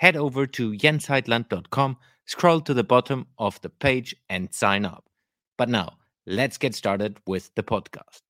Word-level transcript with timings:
head 0.00 0.16
over 0.16 0.46
to 0.46 0.72
jensheitland.com, 0.72 1.94
scroll 2.24 2.62
to 2.62 2.72
the 2.72 2.82
bottom 2.82 3.26
of 3.38 3.60
the 3.60 3.68
page, 3.68 4.16
and 4.30 4.52
sign 4.54 4.86
up. 4.86 5.04
But 5.58 5.68
now, 5.68 5.98
let's 6.26 6.56
get 6.56 6.74
started 6.74 7.18
with 7.26 7.54
the 7.54 7.62
podcast. 7.62 8.22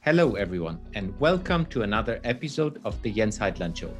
Hello, 0.00 0.36
everyone, 0.36 0.78
and 0.94 1.18
welcome 1.18 1.66
to 1.66 1.82
another 1.82 2.20
episode 2.22 2.80
of 2.84 3.02
the 3.02 3.10
Jens 3.10 3.36
Heitland 3.36 3.76
Show 3.76 3.92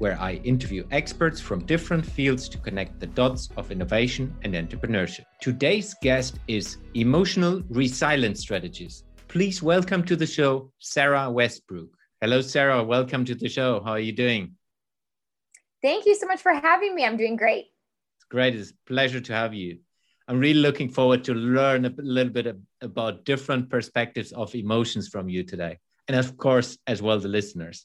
where 0.00 0.18
I 0.18 0.40
interview 0.44 0.82
experts 0.92 1.42
from 1.42 1.66
different 1.66 2.06
fields 2.06 2.48
to 2.48 2.56
connect 2.56 2.98
the 3.00 3.06
dots 3.06 3.50
of 3.58 3.70
innovation 3.70 4.34
and 4.42 4.54
entrepreneurship. 4.54 5.26
Today's 5.42 5.94
guest 6.00 6.38
is 6.48 6.78
Emotional 6.94 7.62
Resilience 7.68 8.40
Strategist. 8.40 9.04
Please 9.28 9.62
welcome 9.62 10.02
to 10.04 10.16
the 10.16 10.26
show, 10.26 10.72
Sara 10.78 11.30
Westbrook. 11.30 11.90
Hello, 12.22 12.40
Sara. 12.40 12.82
Welcome 12.82 13.26
to 13.26 13.34
the 13.34 13.50
show. 13.50 13.82
How 13.84 13.90
are 13.90 14.00
you 14.00 14.12
doing? 14.12 14.54
Thank 15.82 16.06
you 16.06 16.14
so 16.14 16.26
much 16.26 16.40
for 16.40 16.54
having 16.54 16.94
me. 16.94 17.04
I'm 17.04 17.18
doing 17.18 17.36
great. 17.36 17.66
It's 18.16 18.24
great. 18.30 18.54
It's 18.54 18.70
a 18.70 18.74
pleasure 18.86 19.20
to 19.20 19.34
have 19.34 19.52
you. 19.52 19.80
I'm 20.28 20.38
really 20.38 20.60
looking 20.60 20.88
forward 20.88 21.24
to 21.24 21.34
learn 21.34 21.84
a 21.84 21.92
little 21.98 22.32
bit 22.32 22.56
about 22.80 23.26
different 23.26 23.68
perspectives 23.68 24.32
of 24.32 24.54
emotions 24.54 25.08
from 25.08 25.28
you 25.28 25.44
today. 25.44 25.78
And 26.08 26.16
of 26.16 26.38
course, 26.38 26.78
as 26.86 27.02
well, 27.02 27.18
the 27.20 27.28
listeners. 27.28 27.84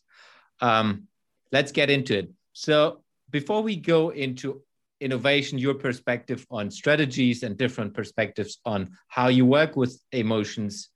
Um, 0.61 1.09
let's 1.55 1.71
get 1.71 1.89
into 1.89 2.13
it. 2.17 2.27
So 2.51 3.01
before 3.29 3.61
we 3.63 3.77
go 3.77 4.09
into 4.09 4.61
innovation, 4.99 5.57
your 5.57 5.75
perspective 5.75 6.45
on 6.51 6.69
strategies 6.69 7.43
and 7.43 7.55
different 7.57 7.93
perspectives 7.93 8.59
on 8.65 8.79
how 9.07 9.29
you 9.29 9.45
work 9.45 9.77
with 9.77 9.93
emotions, 10.11 10.89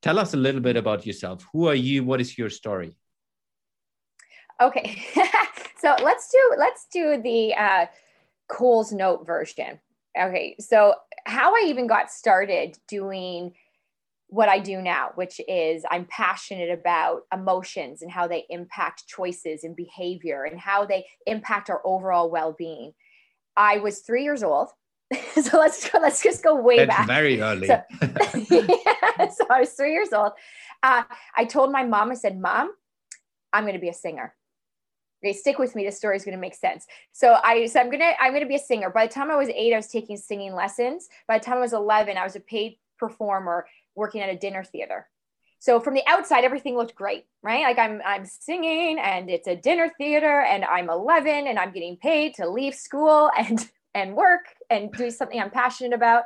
tell 0.00 0.16
us 0.20 0.34
a 0.34 0.36
little 0.36 0.60
bit 0.60 0.76
about 0.76 1.04
yourself. 1.04 1.44
Who 1.52 1.66
are 1.66 1.80
you? 1.88 2.04
What 2.04 2.20
is 2.20 2.38
your 2.38 2.48
story? 2.48 2.96
Okay, 4.60 5.02
so 5.82 5.96
let's 6.08 6.30
do 6.30 6.42
let's 6.64 6.86
do 6.92 7.20
the 7.20 7.54
uh, 7.54 7.86
Coles 8.48 8.92
Note 8.92 9.26
version. 9.26 9.80
Okay, 10.16 10.54
so 10.60 10.94
how 11.26 11.48
I 11.54 11.64
even 11.66 11.86
got 11.88 12.10
started 12.10 12.78
doing 12.86 13.54
what 14.28 14.48
I 14.48 14.58
do 14.58 14.82
now, 14.82 15.10
which 15.14 15.40
is 15.48 15.84
I'm 15.90 16.04
passionate 16.04 16.70
about 16.70 17.22
emotions 17.32 18.02
and 18.02 18.10
how 18.10 18.28
they 18.28 18.44
impact 18.50 19.06
choices 19.06 19.64
and 19.64 19.74
behavior 19.74 20.44
and 20.44 20.60
how 20.60 20.84
they 20.84 21.06
impact 21.26 21.70
our 21.70 21.80
overall 21.84 22.30
well-being. 22.30 22.92
I 23.56 23.78
was 23.78 24.00
three 24.00 24.22
years 24.22 24.42
old. 24.42 24.68
so 25.42 25.58
let's 25.58 25.88
go, 25.88 25.98
let's 26.00 26.22
just 26.22 26.44
go 26.44 26.54
way 26.54 26.76
That's 26.76 26.88
back. 26.88 27.06
Very 27.06 27.40
early. 27.40 27.66
So, 27.66 27.82
yeah, 28.50 29.28
so 29.30 29.46
I 29.50 29.60
was 29.60 29.72
three 29.72 29.92
years 29.92 30.12
old. 30.12 30.32
Uh, 30.82 31.04
I 31.34 31.46
told 31.46 31.72
my 31.72 31.82
mom, 31.82 32.10
I 32.10 32.14
said, 32.14 32.38
Mom, 32.38 32.70
I'm 33.54 33.64
going 33.64 33.74
to 33.74 33.80
be 33.80 33.88
a 33.88 33.94
singer. 33.94 34.34
Okay, 35.24 35.32
stick 35.32 35.58
with 35.58 35.74
me. 35.74 35.84
This 35.84 35.96
story 35.96 36.16
is 36.16 36.24
going 36.24 36.36
to 36.36 36.40
make 36.40 36.54
sense. 36.54 36.86
So 37.12 37.38
I 37.42 37.64
said, 37.66 37.84
I'm 37.84 37.90
gonna, 37.90 38.12
I'm 38.20 38.32
gonna 38.32 38.46
be 38.46 38.54
a 38.54 38.60
singer. 38.60 38.90
By 38.90 39.06
the 39.06 39.12
time 39.12 39.32
I 39.32 39.36
was 39.36 39.48
eight, 39.48 39.72
I 39.72 39.76
was 39.76 39.88
taking 39.88 40.16
singing 40.16 40.54
lessons. 40.54 41.08
By 41.26 41.38
the 41.38 41.44
time 41.44 41.56
I 41.56 41.60
was 41.60 41.72
11, 41.72 42.16
I 42.16 42.22
was 42.22 42.36
a 42.36 42.40
paid 42.40 42.76
performer 42.98 43.66
working 43.98 44.22
at 44.22 44.30
a 44.30 44.36
dinner 44.36 44.64
theater. 44.64 45.06
So 45.60 45.80
from 45.80 45.94
the 45.94 46.06
outside, 46.06 46.44
everything 46.44 46.76
looked 46.76 46.94
great, 46.94 47.24
right? 47.42 47.64
Like 47.64 47.78
I'm 47.78 48.00
I'm 48.06 48.24
singing 48.24 48.98
and 48.98 49.28
it's 49.28 49.48
a 49.48 49.56
dinner 49.56 49.92
theater 49.98 50.40
and 50.40 50.64
I'm 50.64 50.88
11 50.88 51.48
and 51.48 51.58
I'm 51.58 51.72
getting 51.72 51.96
paid 51.96 52.34
to 52.34 52.48
leave 52.48 52.74
school 52.74 53.30
and 53.38 53.68
and 53.94 54.14
work 54.14 54.44
and 54.70 54.92
do 54.92 55.10
something 55.10 55.40
I'm 55.40 55.50
passionate 55.50 55.94
about. 55.94 56.24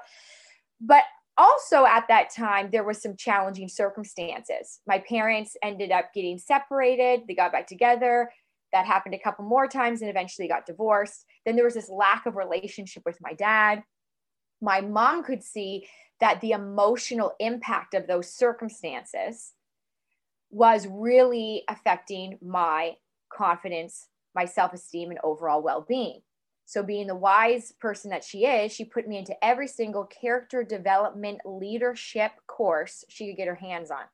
But 0.81 1.05
also 1.38 1.87
at 1.87 2.09
that 2.09 2.28
time 2.34 2.69
there 2.71 2.84
was 2.84 3.00
some 3.00 3.16
challenging 3.16 3.69
circumstances. 3.69 4.81
My 4.87 4.99
parents 4.99 5.56
ended 5.62 5.91
up 5.91 6.12
getting 6.15 6.38
separated, 6.38 7.22
they 7.27 7.34
got 7.34 7.53
back 7.53 7.66
together. 7.66 8.31
That 8.72 8.87
happened 8.87 9.15
a 9.15 9.19
couple 9.19 9.44
more 9.44 9.69
times 9.69 10.00
and 10.00 10.09
eventually 10.09 10.49
got 10.49 10.65
divorced. 10.65 11.27
Then 11.44 11.56
there 11.56 11.65
was 11.65 11.75
this 11.75 11.91
lack 11.91 12.25
of 12.25 12.37
relationship 12.37 13.03
with 13.05 13.19
my 13.21 13.34
dad. 13.34 13.82
My 14.62 14.81
mom 14.81 15.25
could 15.25 15.43
see 15.43 15.87
that 16.21 16.41
the 16.41 16.53
emotional 16.53 17.34
impact 17.41 17.95
of 17.95 18.06
those 18.06 18.33
circumstances 18.33 19.53
was 20.50 20.87
really 20.87 21.65
affecting 21.69 22.39
my 22.41 22.93
confidence, 23.33 24.06
my 24.34 24.45
self 24.45 24.73
esteem, 24.73 25.11
and 25.11 25.19
overall 25.25 25.62
well 25.62 25.84
being. 25.87 26.21
So, 26.65 26.83
being 26.83 27.09
the 27.09 27.17
wise 27.17 27.73
person 27.73 28.11
that 28.12 28.23
she 28.23 28.47
is, 28.47 28.73
she 28.73 28.84
put 28.84 29.09
me 29.09 29.19
into 29.19 29.34
every 29.45 29.67
single 29.67 30.05
character 30.05 30.62
development 30.62 31.41
leadership 31.44 32.31
course 32.47 33.05
she 33.09 33.27
could 33.27 33.37
get 33.37 33.49
her 33.49 33.56
hands 33.56 33.91
on. 33.91 34.05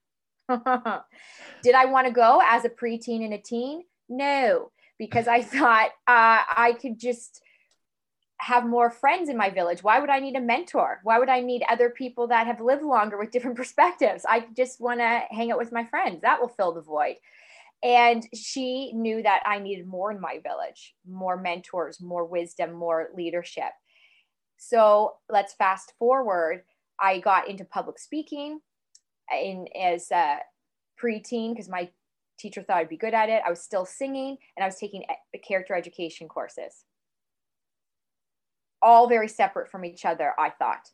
Did 1.62 1.75
I 1.75 1.84
want 1.84 2.06
to 2.06 2.12
go 2.12 2.41
as 2.42 2.65
a 2.65 2.70
preteen 2.70 3.22
and 3.22 3.34
a 3.34 3.38
teen? 3.38 3.82
No, 4.09 4.70
because 4.98 5.28
I 5.28 5.42
thought 5.42 5.91
uh, 6.06 6.42
I 6.48 6.75
could 6.80 6.98
just 6.98 7.42
have 8.41 8.66
more 8.66 8.91
friends 8.91 9.28
in 9.28 9.37
my 9.37 9.50
village? 9.50 9.82
Why 9.82 10.00
would 10.00 10.10
I 10.10 10.21
need 10.21 10.37
a 10.37 10.41
mentor? 10.41 11.00
Why 11.03 11.19
would 11.19 11.28
I 11.28 11.41
need 11.41 11.62
other 11.69 11.91
people 11.91 12.28
that 12.28 12.47
have 12.47 12.60
lived 12.60 12.82
longer 12.82 13.19
with 13.19 13.31
different 13.32 13.56
perspectives? 13.56 14.25
I 14.28 14.47
just 14.56 14.81
want 14.81 15.00
to 15.00 15.22
hang 15.31 15.50
out 15.50 15.59
with 15.59 15.72
my 15.72 15.84
friends. 15.84 16.22
That 16.22 16.41
will 16.41 16.48
fill 16.48 16.72
the 16.72 16.81
void. 16.81 17.16
And 17.82 18.27
she 18.34 18.93
knew 18.93 19.22
that 19.22 19.43
I 19.47 19.60
needed 19.60 19.87
more 19.87 20.10
in 20.10 20.21
my 20.21 20.41
village, 20.43 20.94
more 21.09 21.37
mentors, 21.37 22.00
more 22.00 22.25
wisdom, 22.25 22.72
more 22.72 23.09
leadership. 23.16 23.71
So 24.56 25.15
let's 25.28 25.54
fast 25.54 25.93
forward. 25.98 26.65
I 27.00 27.21
got 27.21 27.48
into 27.48 27.65
public 27.65 28.00
speaking 28.00 28.60
in 29.32 29.66
as 29.81 30.10
a 30.10 30.38
preteen 31.00 31.53
because 31.53 31.69
my 31.69 31.88
teacher 32.38 32.62
thought 32.62 32.78
I'd 32.78 32.88
be 32.88 32.97
good 32.97 33.15
at 33.15 33.28
it. 33.28 33.43
I 33.47 33.50
was 33.50 33.62
still 33.62 33.87
singing 33.87 34.37
and 34.56 34.65
I 34.65 34.66
was 34.66 34.77
taking 34.77 35.04
eh, 35.09 35.38
character 35.47 35.75
education 35.75 36.27
courses 36.27 36.84
all 38.83 39.09
very 39.09 39.28
separate 39.28 39.71
from 39.71 39.84
each 39.84 40.05
other, 40.05 40.33
I 40.39 40.50
thought, 40.50 40.91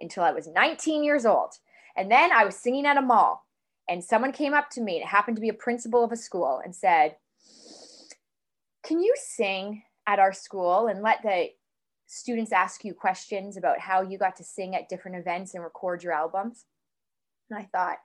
until 0.00 0.22
I 0.22 0.32
was 0.32 0.48
19 0.48 1.04
years 1.04 1.26
old. 1.26 1.54
And 1.96 2.10
then 2.10 2.32
I 2.32 2.44
was 2.44 2.56
singing 2.56 2.86
at 2.86 2.96
a 2.96 3.02
mall, 3.02 3.44
and 3.88 4.04
someone 4.04 4.32
came 4.32 4.54
up 4.54 4.70
to 4.70 4.80
me, 4.80 4.96
and 4.96 5.02
it 5.02 5.08
happened 5.08 5.36
to 5.36 5.40
be 5.40 5.48
a 5.48 5.54
principal 5.54 6.04
of 6.04 6.12
a 6.12 6.16
school, 6.16 6.60
and 6.64 6.74
said, 6.74 7.16
Can 8.84 9.00
you 9.00 9.14
sing 9.16 9.82
at 10.06 10.18
our 10.18 10.32
school 10.32 10.86
and 10.86 11.02
let 11.02 11.22
the 11.22 11.48
students 12.06 12.52
ask 12.52 12.84
you 12.84 12.94
questions 12.94 13.56
about 13.56 13.80
how 13.80 14.02
you 14.02 14.16
got 14.16 14.36
to 14.36 14.44
sing 14.44 14.74
at 14.74 14.88
different 14.88 15.16
events 15.16 15.54
and 15.54 15.62
record 15.62 16.02
your 16.02 16.12
albums? 16.12 16.64
And 17.50 17.58
I 17.58 17.68
thought, 17.72 17.98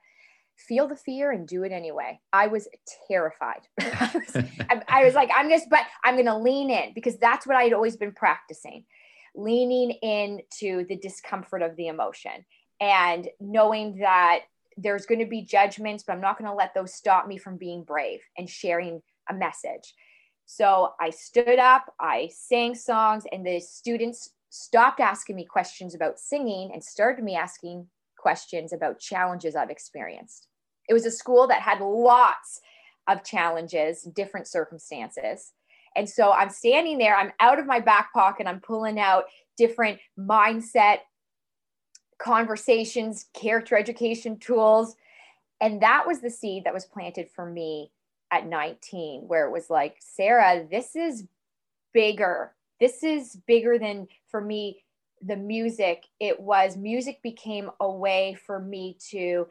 feel 0.56 0.88
the 0.88 0.96
fear 0.96 1.32
and 1.32 1.46
do 1.46 1.62
it 1.64 1.72
anyway. 1.72 2.20
I 2.32 2.46
was 2.46 2.68
terrified. 3.08 3.62
I, 3.80 4.10
was, 4.14 4.36
I, 4.70 4.82
I 4.88 5.04
was 5.04 5.14
like, 5.14 5.30
I'm 5.34 5.48
just, 5.48 5.68
but 5.68 5.80
I'm 6.04 6.14
going 6.14 6.26
to 6.26 6.36
lean 6.36 6.70
in 6.70 6.92
because 6.94 7.16
that's 7.18 7.46
what 7.46 7.56
I 7.56 7.64
had 7.64 7.72
always 7.72 7.96
been 7.96 8.12
practicing 8.12 8.84
leaning 9.34 9.90
into 9.90 10.84
the 10.86 10.96
discomfort 10.96 11.62
of 11.62 11.76
the 11.76 11.88
emotion 11.88 12.44
and 12.80 13.28
knowing 13.40 13.98
that 13.98 14.40
there's 14.76 15.06
going 15.06 15.20
to 15.20 15.26
be 15.26 15.42
judgments, 15.42 16.04
but 16.06 16.12
I'm 16.12 16.20
not 16.20 16.38
going 16.38 16.50
to 16.50 16.56
let 16.56 16.74
those 16.74 16.94
stop 16.94 17.26
me 17.26 17.38
from 17.38 17.56
being 17.56 17.84
brave 17.84 18.20
and 18.36 18.48
sharing 18.48 19.02
a 19.30 19.34
message. 19.34 19.94
So 20.46 20.92
I 21.00 21.10
stood 21.10 21.58
up, 21.58 21.92
I 22.00 22.30
sang 22.34 22.74
songs, 22.74 23.24
and 23.32 23.46
the 23.46 23.60
students 23.60 24.30
stopped 24.50 25.00
asking 25.00 25.36
me 25.36 25.44
questions 25.44 25.94
about 25.94 26.18
singing 26.18 26.70
and 26.72 26.82
started 26.82 27.24
me 27.24 27.34
asking 27.34 27.86
questions 28.18 28.72
about 28.72 29.00
challenges 29.00 29.56
I've 29.56 29.70
experienced. 29.70 30.48
It 30.88 30.94
was 30.94 31.06
a 31.06 31.10
school 31.10 31.46
that 31.48 31.62
had 31.62 31.80
lots 31.80 32.60
of 33.08 33.24
challenges, 33.24 34.02
different 34.02 34.46
circumstances. 34.46 35.52
And 35.96 36.08
so 36.08 36.32
I'm 36.32 36.50
standing 36.50 36.98
there, 36.98 37.16
I'm 37.16 37.32
out 37.40 37.58
of 37.58 37.66
my 37.66 37.80
back 37.80 38.12
pocket, 38.12 38.46
I'm 38.46 38.60
pulling 38.60 38.98
out 38.98 39.24
different 39.56 39.98
mindset 40.18 40.98
conversations, 42.18 43.26
character 43.34 43.76
education 43.76 44.38
tools. 44.38 44.96
And 45.60 45.80
that 45.82 46.06
was 46.06 46.20
the 46.20 46.30
seed 46.30 46.64
that 46.64 46.74
was 46.74 46.84
planted 46.84 47.28
for 47.30 47.46
me 47.46 47.90
at 48.30 48.46
19, 48.46 49.22
where 49.26 49.46
it 49.46 49.52
was 49.52 49.70
like, 49.70 49.96
Sara, 50.00 50.66
this 50.68 50.96
is 50.96 51.24
bigger. 51.92 52.52
This 52.80 53.02
is 53.02 53.36
bigger 53.46 53.78
than 53.78 54.08
for 54.28 54.40
me 54.40 54.82
the 55.22 55.36
music. 55.36 56.04
It 56.20 56.40
was 56.40 56.76
music 56.76 57.22
became 57.22 57.70
a 57.80 57.90
way 57.90 58.36
for 58.46 58.58
me 58.58 58.98
to 59.10 59.46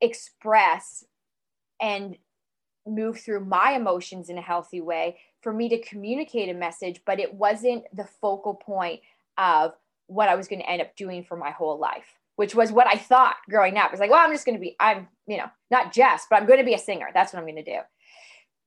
express 0.00 1.04
and 1.80 2.16
move 2.86 3.20
through 3.20 3.44
my 3.44 3.72
emotions 3.72 4.28
in 4.28 4.38
a 4.38 4.42
healthy 4.42 4.80
way 4.80 5.18
for 5.40 5.52
me 5.52 5.68
to 5.68 5.80
communicate 5.82 6.48
a 6.48 6.54
message, 6.54 7.00
but 7.06 7.20
it 7.20 7.34
wasn't 7.34 7.84
the 7.94 8.08
focal 8.20 8.54
point 8.54 9.00
of 9.38 9.72
what 10.06 10.28
I 10.28 10.34
was 10.34 10.48
going 10.48 10.60
to 10.60 10.68
end 10.68 10.82
up 10.82 10.94
doing 10.96 11.24
for 11.24 11.36
my 11.36 11.50
whole 11.50 11.78
life, 11.78 12.18
which 12.36 12.54
was 12.54 12.72
what 12.72 12.86
I 12.86 12.96
thought 12.96 13.36
growing 13.48 13.78
up. 13.78 13.92
It's 13.92 14.00
like, 14.00 14.10
well, 14.10 14.24
I'm 14.24 14.32
just 14.32 14.44
going 14.44 14.56
to 14.56 14.60
be, 14.60 14.76
I'm, 14.78 15.08
you 15.26 15.38
know, 15.38 15.50
not 15.70 15.92
just, 15.92 16.28
but 16.28 16.36
I'm 16.36 16.46
going 16.46 16.58
to 16.58 16.64
be 16.64 16.74
a 16.74 16.78
singer. 16.78 17.08
That's 17.14 17.32
what 17.32 17.38
I'm 17.38 17.46
going 17.46 17.64
to 17.64 17.64
do. 17.64 17.78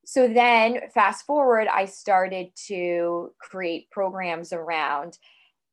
So 0.04 0.28
then, 0.28 0.80
fast 0.94 1.26
forward, 1.26 1.66
I 1.66 1.84
started 1.86 2.48
to 2.68 3.32
create 3.40 3.90
programs 3.90 4.52
around 4.52 5.18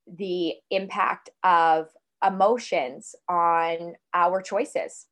the 0.07 0.55
impact 0.71 1.29
of 1.43 1.89
emotions 2.25 3.15
on 3.29 3.93
our 4.13 4.41
choices. 4.41 5.05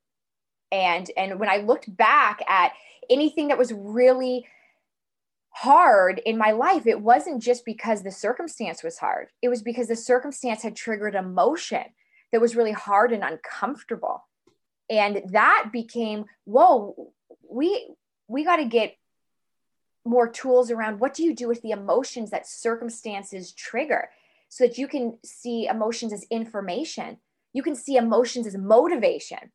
And 0.72 1.10
and 1.18 1.40
when 1.40 1.50
I 1.50 1.58
looked 1.58 1.96
back 1.96 2.42
at 2.48 2.72
anything 3.10 3.50
that 3.50 3.58
was 3.58 3.74
really 3.74 4.46
hard 5.50 6.22
in 6.26 6.38
my 6.38 6.52
life, 6.52 6.88
it 6.88 7.02
wasn't 7.02 7.44
just 7.44 7.66
because 7.66 8.04
the 8.04 8.12
circumstance 8.12 8.84
was 8.84 8.98
hard. 8.98 9.28
It 9.42 9.50
was 9.50 9.62
because 9.62 9.88
the 9.88 9.96
circumstance 9.96 10.64
had 10.64 10.76
triggered 10.76 11.16
emotion 11.16 11.84
that 12.32 12.42
was 12.42 12.56
really 12.56 12.72
hard 12.72 13.12
and 13.12 13.24
uncomfortable. 13.24 14.24
And 14.90 15.22
that 15.32 15.70
became, 15.72 16.26
whoa, 16.46 17.14
we 17.50 17.96
we 18.28 18.44
got 18.44 18.58
to 18.58 18.66
get 18.66 18.96
more 20.06 20.28
tools 20.28 20.72
around 20.72 21.00
what 21.00 21.14
do 21.14 21.24
you 21.24 21.36
do 21.36 21.48
with 21.48 21.62
the 21.62 21.72
emotions 21.72 22.32
that 22.32 22.48
circumstances 22.48 23.52
trigger 23.52 24.10
so 24.50 24.66
that 24.66 24.78
you 24.78 24.88
can 24.88 25.18
see 25.24 25.68
emotions 25.68 26.12
as 26.12 26.26
information. 26.32 27.18
You 27.54 27.62
can 27.62 27.76
see 27.76 27.98
emotions 27.98 28.48
as 28.48 28.58
motivation. 28.58 29.52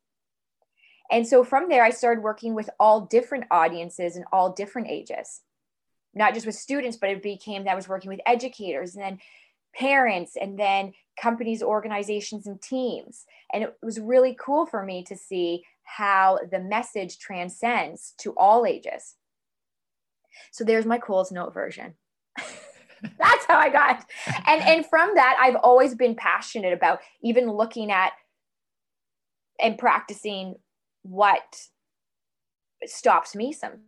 And 1.11 1.27
so 1.27 1.45
from 1.45 1.69
there, 1.69 1.85
I 1.85 1.91
started 1.91 2.23
working 2.23 2.55
with 2.55 2.71
all 2.81 3.03
different 3.03 3.45
audiences 3.51 4.17
and 4.17 4.25
all 4.33 4.53
different 4.53 4.89
ages 4.89 5.43
not 6.17 6.33
just 6.33 6.47
with 6.47 6.55
students, 6.55 6.97
but 6.97 7.11
it 7.11 7.23
became 7.23 7.65
that 7.65 7.73
I 7.73 7.77
was 7.77 7.89
working 7.89 8.09
with 8.09 8.21
educators 8.27 8.95
and 8.95 9.05
then 9.05 9.19
parents 9.75 10.37
and 10.41 10.59
then 10.59 10.95
companies, 11.21 11.63
organizations, 11.63 12.47
and 12.47 12.61
teams. 12.61 13.27
And 13.53 13.63
it 13.63 13.77
was 13.83 14.01
really 14.01 14.35
cool 14.41 14.65
for 14.65 14.83
me 14.83 15.05
to 15.05 15.17
see 15.17 15.63
how 15.85 16.41
the 16.51 16.59
message 16.59 17.19
transcends 17.19 18.15
to 18.19 18.33
all 18.33 18.65
ages. 18.65 19.15
So 20.51 20.65
there's 20.65 20.87
my 20.87 20.99
Coles 20.99 21.31
Note 21.31 21.53
version. 21.53 21.95
That's 22.39 23.45
how 23.47 23.59
I 23.59 23.69
got. 23.69 24.05
And 24.47 24.63
and 24.63 24.87
from 24.87 25.13
that, 25.15 25.37
I've 25.39 25.57
always 25.57 25.95
been 25.95 26.15
passionate 26.15 26.73
about 26.73 27.01
even 27.23 27.51
looking 27.51 27.91
at 27.91 28.13
and 29.61 29.79
practicing 29.79 30.57
what 31.09 31.69
stops 32.85 33.35
me 33.35 33.53
some 33.53 33.81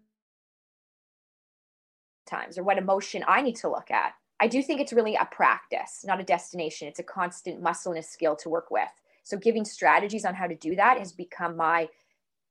times 2.26 2.58
or 2.58 2.62
what 2.62 2.78
emotion 2.78 3.24
I 3.26 3.42
need 3.42 3.56
to 3.56 3.68
look 3.68 3.90
at. 3.90 4.12
I 4.40 4.46
do 4.46 4.62
think 4.62 4.80
it's 4.80 4.92
really 4.92 5.16
a 5.16 5.24
practice, 5.24 6.04
not 6.06 6.20
a 6.20 6.24
destination. 6.24 6.86
It's 6.86 7.00
a 7.00 7.04
constant 7.04 7.60
muscle 7.60 7.92
and 7.92 7.98
a 7.98 8.06
skill 8.06 8.36
to 8.36 8.48
work 8.48 8.70
with. 8.70 8.88
So, 9.24 9.36
giving 9.36 9.64
strategies 9.64 10.24
on 10.24 10.34
how 10.34 10.46
to 10.46 10.54
do 10.54 10.76
that 10.76 10.98
has 10.98 11.12
become 11.12 11.56
my 11.56 11.88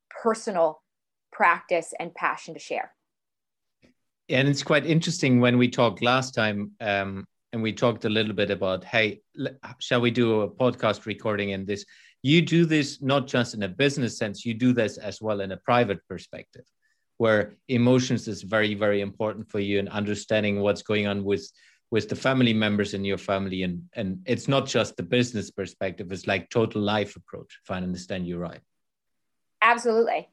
personal 0.10 0.82
practice 1.32 1.94
and 2.00 2.14
passion 2.14 2.54
to 2.56 2.60
share. 2.60 2.92
And 4.30 4.50
it's 4.50 4.64
quite 4.64 4.86
interesting 4.86 5.40
when 5.40 5.58
we 5.58 5.70
talked 5.70 6.02
last 6.02 6.36
time, 6.36 6.72
um, 6.82 7.26
and 7.54 7.64
we 7.64 7.72
talked 7.72 8.04
a 8.04 8.10
little 8.10 8.34
bit 8.34 8.52
about, 8.52 8.84
hey, 8.84 9.22
shall 9.80 10.02
we 10.02 10.12
do 10.12 10.42
a 10.42 10.50
podcast 10.50 11.06
recording 11.06 11.52
in 11.52 11.66
this? 11.66 11.86
You 12.28 12.42
do 12.42 12.66
this 12.66 13.02
not 13.02 13.26
just 13.26 13.54
in 13.54 13.64
a 13.64 13.70
business 13.70 14.18
sense, 14.18 14.46
you 14.46 14.54
do 14.54 14.74
this 14.74 14.98
as 14.98 15.22
well 15.22 15.40
in 15.40 15.54
a 15.54 15.58
private 15.72 16.06
perspective 16.10 16.66
where 17.20 17.56
emotions 17.70 18.28
is 18.28 18.42
very 18.44 18.74
very 18.76 19.00
important 19.00 19.50
for 19.50 19.62
you 19.62 19.80
and 19.80 19.88
understanding 19.88 20.60
what's 20.60 20.82
going 20.82 21.08
on 21.08 21.24
with 21.24 21.50
with 21.90 22.10
the 22.10 22.18
family 22.18 22.54
members 22.54 22.94
in 22.94 23.06
your 23.06 23.18
family. 23.18 23.64
And 23.64 23.84
and 23.94 24.20
it's 24.26 24.50
not 24.50 24.66
just 24.66 24.98
the 24.98 25.04
business 25.04 25.52
perspective 25.52 26.12
it's 26.12 26.28
like 26.28 26.50
total 26.50 26.82
life 26.82 27.16
approach 27.16 27.52
if 27.64 27.72
i 27.72 27.78
understand 27.78 28.28
you 28.28 28.38
right. 28.38 28.60
Absolutely. 29.62 30.28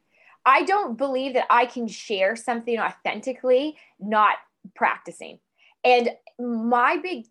I 0.45 0.65
don't 0.65 0.99
believe 0.99 1.35
that 1.35 1.47
i 1.49 1.65
can 1.65 1.87
share 1.87 2.35
something 2.35 2.77
authentically 2.77 3.77
not 4.01 4.37
practicing. 4.75 5.39
And 5.85 6.11
my 6.41 6.97
big 6.97 7.27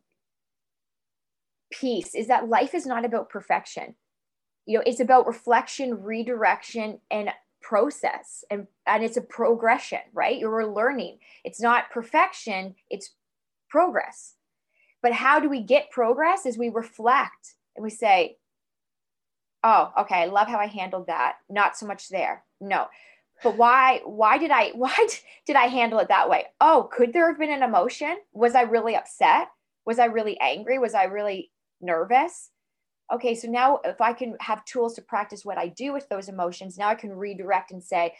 piece 1.69 2.15
is 2.15 2.27
that 2.27 2.48
life 2.48 2.74
is 2.74 2.86
not 2.86 3.04
about 3.04 3.30
perfection 3.30 3.95
you 4.65 4.77
know 4.77 4.83
it's 4.86 5.00
about 5.00 5.27
reflection 5.27 6.04
redirection 6.04 7.00
and 7.12 7.30
process 7.62 8.44
and 8.51 8.68
and 8.86 9.04
it's 9.04 9.18
a 9.18 9.21
progression 9.21 10.00
right? 10.13 10.38
You're 10.38 10.68
learning. 10.68 11.19
It's 11.44 11.62
not 11.62 11.92
perfection 11.92 12.75
it's 12.89 13.12
progress. 13.69 14.36
But 15.01 15.13
how 15.13 15.39
do 15.39 15.50
we 15.50 15.62
get 15.62 15.92
progress 15.92 16.45
is 16.45 16.57
we 16.57 16.69
reflect 16.69 17.56
and 17.75 17.83
we 17.83 17.89
say 17.89 18.38
oh 19.63 19.92
okay 20.00 20.15
i 20.15 20.25
love 20.25 20.48
how 20.48 20.60
i 20.60 20.68
handled 20.68 21.07
that. 21.07 21.38
Not 21.50 21.77
so 21.77 21.86
much 21.86 22.10
there. 22.10 22.44
No. 22.60 22.88
But 23.44 23.57
why 23.57 24.01
why 24.06 24.38
did 24.38 24.51
i 24.51 24.71
why 24.75 24.95
did 25.45 25.56
i 25.56 25.65
handle 25.65 26.00
it 26.00 26.10
that 26.10 26.30
way? 26.30 26.45
Oh 26.60 26.89
could 26.92 27.13
there 27.13 27.27
have 27.30 27.39
been 27.39 27.51
an 27.51 27.63
emotion? 27.63 28.18
Was 28.33 28.56
i 28.56 28.62
really 28.62 28.95
upset? 28.95 29.48
Was 29.86 30.00
i 30.00 30.06
really 30.06 30.39
angry? 30.39 30.80
Was 30.80 30.94
i 30.94 31.06
really 31.06 31.51
nervous 31.81 32.50
okay, 33.13 33.36
so 33.36 33.48
now 33.48 33.80
if 33.86 34.01
I 34.01 34.13
can 34.13 34.36
have 34.39 34.65
tools 34.65 34.95
to 34.95 35.01
practice 35.01 35.45
what 35.45 35.57
I 35.57 35.68
do 35.68 35.94
with 35.94 36.10
those 36.10 36.30
emotions, 36.30 36.77
now 36.77 36.89
I 36.89 36.95
can 36.95 37.12
redirect 37.12 37.71
and 37.71 37.83
say, 37.83 38.13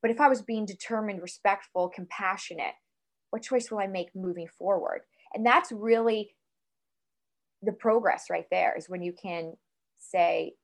but 0.00 0.10
if 0.10 0.20
I 0.20 0.28
was 0.28 0.42
being 0.42 0.64
determined, 0.64 1.20
respectful, 1.22 1.88
compassionate, 1.88 2.74
what 3.30 3.42
choice 3.42 3.70
will 3.70 3.78
I 3.78 3.88
make 3.88 4.14
moving 4.14 4.48
forward? 4.58 5.00
And 5.34 5.44
that's 5.44 5.72
really 5.72 6.34
the 7.62 7.72
progress 7.72 8.26
right 8.30 8.46
there 8.50 8.74
is 8.78 8.88
when 8.88 9.02
you 9.02 9.12
can 9.12 9.54
say, 9.98 10.54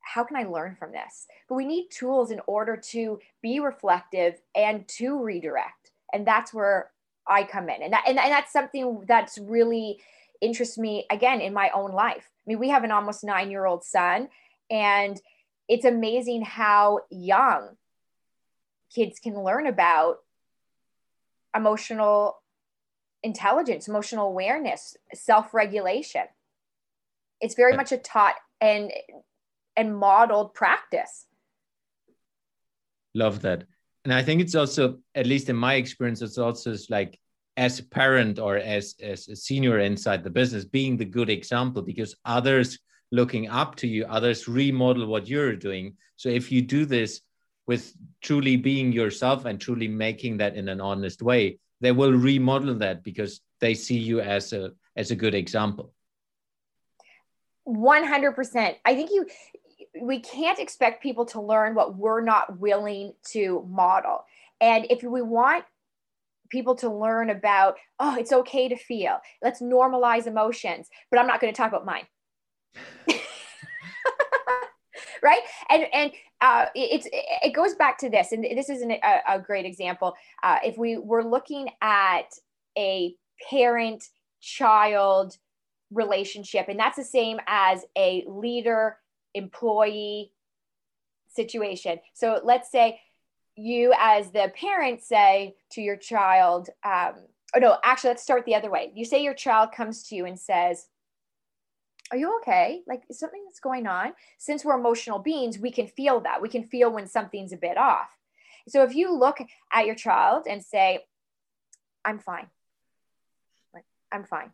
how 0.00 0.24
can 0.24 0.36
I 0.36 0.44
learn 0.44 0.76
from 0.78 0.92
this? 0.92 1.26
But 1.48 1.54
we 1.56 1.66
need 1.66 1.88
tools 1.90 2.30
in 2.30 2.40
order 2.46 2.76
to 2.90 3.18
be 3.42 3.60
reflective 3.60 4.40
and 4.56 4.88
to 4.88 5.22
redirect. 5.22 5.92
And 6.12 6.26
that's 6.26 6.52
where 6.52 6.90
I 7.28 7.44
come 7.44 7.68
in. 7.68 7.82
And, 7.82 7.92
that, 7.92 8.04
and, 8.08 8.18
and 8.18 8.32
that's 8.32 8.52
something 8.52 9.04
that's 9.06 9.38
really 9.38 10.00
interests 10.42 10.76
me 10.76 11.06
again 11.10 11.40
in 11.40 11.54
my 11.54 11.70
own 11.70 11.92
life. 11.92 12.28
I 12.28 12.44
mean, 12.46 12.58
we 12.58 12.68
have 12.68 12.84
an 12.84 12.90
almost 12.90 13.24
nine 13.24 13.50
year 13.50 13.64
old 13.64 13.84
son, 13.84 14.28
and 14.70 15.18
it's 15.68 15.86
amazing 15.86 16.42
how 16.42 17.00
young 17.10 17.76
kids 18.94 19.18
can 19.18 19.42
learn 19.42 19.66
about 19.66 20.16
emotional 21.56 22.42
intelligence, 23.22 23.88
emotional 23.88 24.26
awareness, 24.26 24.96
self 25.14 25.54
regulation. 25.54 26.24
It's 27.40 27.54
very 27.54 27.76
much 27.76 27.92
a 27.92 27.96
taught 27.96 28.34
and 28.60 28.92
and 29.76 29.96
modeled 29.96 30.52
practice. 30.54 31.26
Love 33.14 33.42
that. 33.42 33.64
And 34.04 34.12
I 34.12 34.22
think 34.22 34.40
it's 34.40 34.54
also, 34.54 34.98
at 35.14 35.26
least 35.26 35.48
in 35.48 35.56
my 35.56 35.74
experience, 35.74 36.22
it's 36.22 36.38
also 36.38 36.74
like 36.90 37.18
as 37.56 37.78
a 37.78 37.84
parent 37.84 38.38
or 38.38 38.56
as, 38.56 38.94
as 39.02 39.28
a 39.28 39.36
senior 39.36 39.78
inside 39.80 40.24
the 40.24 40.30
business 40.30 40.64
being 40.64 40.96
the 40.96 41.04
good 41.04 41.28
example 41.28 41.82
because 41.82 42.16
others 42.24 42.78
looking 43.10 43.48
up 43.48 43.76
to 43.76 43.86
you 43.86 44.06
others 44.06 44.48
remodel 44.48 45.06
what 45.06 45.28
you're 45.28 45.56
doing. 45.56 45.96
So 46.16 46.28
if 46.28 46.50
you 46.50 46.62
do 46.62 46.86
this 46.86 47.20
with 47.66 47.92
truly 48.22 48.56
being 48.56 48.92
yourself 48.92 49.44
and 49.44 49.60
truly 49.60 49.88
making 49.88 50.38
that 50.38 50.56
in 50.56 50.68
an 50.68 50.80
honest 50.80 51.22
way 51.22 51.58
they 51.80 51.92
will 51.92 52.12
remodel 52.12 52.76
that 52.76 53.02
because 53.02 53.40
they 53.60 53.74
see 53.74 53.98
you 53.98 54.20
as 54.20 54.52
a 54.52 54.72
as 54.96 55.10
a 55.10 55.16
good 55.16 55.34
example. 55.34 55.92
100% 57.68 58.76
i 58.84 58.94
think 58.94 59.10
you 59.12 59.24
we 60.00 60.20
can't 60.20 60.58
expect 60.58 61.02
people 61.02 61.26
to 61.26 61.40
learn 61.40 61.74
what 61.74 61.96
we're 61.96 62.22
not 62.22 62.58
willing 62.58 63.12
to 63.22 63.64
model. 63.68 64.24
And 64.60 64.86
if 64.90 65.02
we 65.02 65.22
want 65.22 65.64
people 66.52 66.76
to 66.76 66.88
learn 66.88 67.30
about, 67.30 67.76
oh, 67.98 68.16
it's 68.16 68.32
okay 68.32 68.68
to 68.68 68.76
feel. 68.76 69.18
Let's 69.42 69.60
normalize 69.60 70.26
emotions, 70.26 70.88
but 71.10 71.18
I'm 71.18 71.26
not 71.26 71.40
going 71.40 71.52
to 71.52 71.56
talk 71.56 71.72
about 71.72 71.86
mine. 71.86 72.06
right 75.22 75.40
and 75.70 75.86
and 75.92 76.12
uh, 76.40 76.66
it's 76.74 77.06
it 77.12 77.54
goes 77.54 77.74
back 77.74 77.98
to 77.98 78.10
this 78.10 78.32
and 78.32 78.42
this 78.42 78.68
is 78.68 78.82
an, 78.82 78.90
a, 78.90 79.20
a, 79.28 79.38
great 79.38 79.64
example 79.64 80.14
uh, 80.42 80.56
if 80.64 80.76
we 80.76 80.96
were 80.96 81.22
looking 81.22 81.68
at 81.80 82.34
a 82.76 83.14
parent 83.48 84.02
child 84.40 85.36
relationship 85.92 86.66
and 86.68 86.80
that's 86.80 86.96
the 86.96 87.04
same 87.04 87.38
as 87.46 87.84
a 87.96 88.24
leader 88.26 88.96
employee 89.34 90.32
situation 91.28 91.98
so 92.14 92.40
let's 92.42 92.70
say 92.72 92.98
you 93.56 93.92
as 93.98 94.30
the 94.30 94.50
parent 94.54 95.02
say 95.02 95.56
to 95.72 95.80
your 95.80 95.96
child 95.96 96.70
um, 96.84 97.14
oh 97.54 97.58
no, 97.58 97.78
actually, 97.82 98.08
let's 98.08 98.22
start 98.22 98.44
the 98.44 98.54
other 98.54 98.70
way. 98.70 98.92
You 98.94 99.04
say 99.04 99.22
your 99.22 99.34
child 99.34 99.72
comes 99.72 100.04
to 100.04 100.14
you 100.14 100.26
and 100.26 100.38
says, 100.38 100.86
Are 102.10 102.16
you 102.16 102.38
okay? 102.40 102.82
Like, 102.86 103.02
is 103.08 103.18
something 103.18 103.42
that's 103.44 103.60
going 103.60 103.86
on? 103.86 104.12
Since 104.38 104.64
we're 104.64 104.78
emotional 104.78 105.18
beings, 105.18 105.58
we 105.58 105.70
can 105.70 105.86
feel 105.86 106.20
that. 106.20 106.42
We 106.42 106.48
can 106.48 106.64
feel 106.64 106.90
when 106.90 107.06
something's 107.06 107.52
a 107.52 107.56
bit 107.56 107.76
off. 107.76 108.08
So 108.68 108.82
if 108.84 108.94
you 108.94 109.14
look 109.14 109.38
at 109.72 109.86
your 109.86 109.96
child 109.96 110.46
and 110.48 110.62
say, 110.62 111.00
I'm 112.04 112.18
fine, 112.18 112.46
I'm 114.10 114.24
fine. 114.24 114.50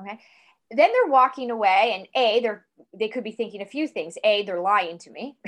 Okay. 0.00 0.18
Then 0.70 0.90
they're 0.90 1.12
walking 1.12 1.50
away, 1.50 1.92
and 1.94 2.08
A, 2.14 2.40
they're 2.40 2.64
they 2.94 3.08
could 3.08 3.24
be 3.24 3.32
thinking 3.32 3.60
a 3.60 3.66
few 3.66 3.86
things. 3.86 4.16
A, 4.24 4.42
they're 4.44 4.60
lying 4.60 4.98
to 4.98 5.10
me. 5.10 5.36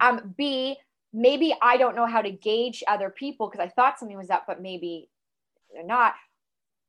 Um, 0.00 0.34
B, 0.36 0.76
maybe 1.12 1.54
I 1.62 1.76
don't 1.76 1.96
know 1.96 2.06
how 2.06 2.22
to 2.22 2.30
gauge 2.30 2.82
other 2.86 3.10
people 3.10 3.48
because 3.48 3.64
I 3.64 3.70
thought 3.70 3.98
something 3.98 4.16
was 4.16 4.30
up, 4.30 4.44
but 4.46 4.62
maybe 4.62 5.08
they're 5.72 5.84
not. 5.84 6.14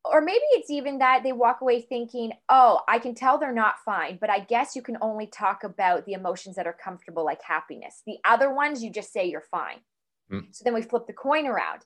Or 0.06 0.22
maybe 0.22 0.44
it's 0.52 0.70
even 0.70 1.00
that 1.00 1.24
they 1.24 1.34
walk 1.34 1.60
away 1.62 1.82
thinking, 1.82 2.32
oh, 2.48 2.82
I 2.88 3.00
can 3.00 3.14
tell 3.14 3.38
they're 3.38 3.52
not 3.52 3.84
fine, 3.84 4.18
but 4.20 4.30
I 4.30 4.40
guess 4.40 4.76
you 4.76 4.82
can 4.82 4.98
only 5.02 5.28
talk 5.28 5.64
about 5.64 6.06
the 6.06 6.14
emotions 6.14 6.56
that 6.56 6.68
are 6.68 6.78
comfortable, 6.82 7.26
like 7.26 7.42
happiness. 7.42 8.02
The 8.06 8.18
other 8.24 8.54
ones, 8.54 8.82
you 8.82 8.92
just 8.92 9.12
say 9.12 9.26
you're 9.26 9.42
fine. 9.42 9.80
Mm. 10.32 10.48
So 10.52 10.64
then 10.64 10.74
we 10.74 10.82
flip 10.82 11.06
the 11.06 11.14
coin 11.14 11.46
around. 11.46 11.82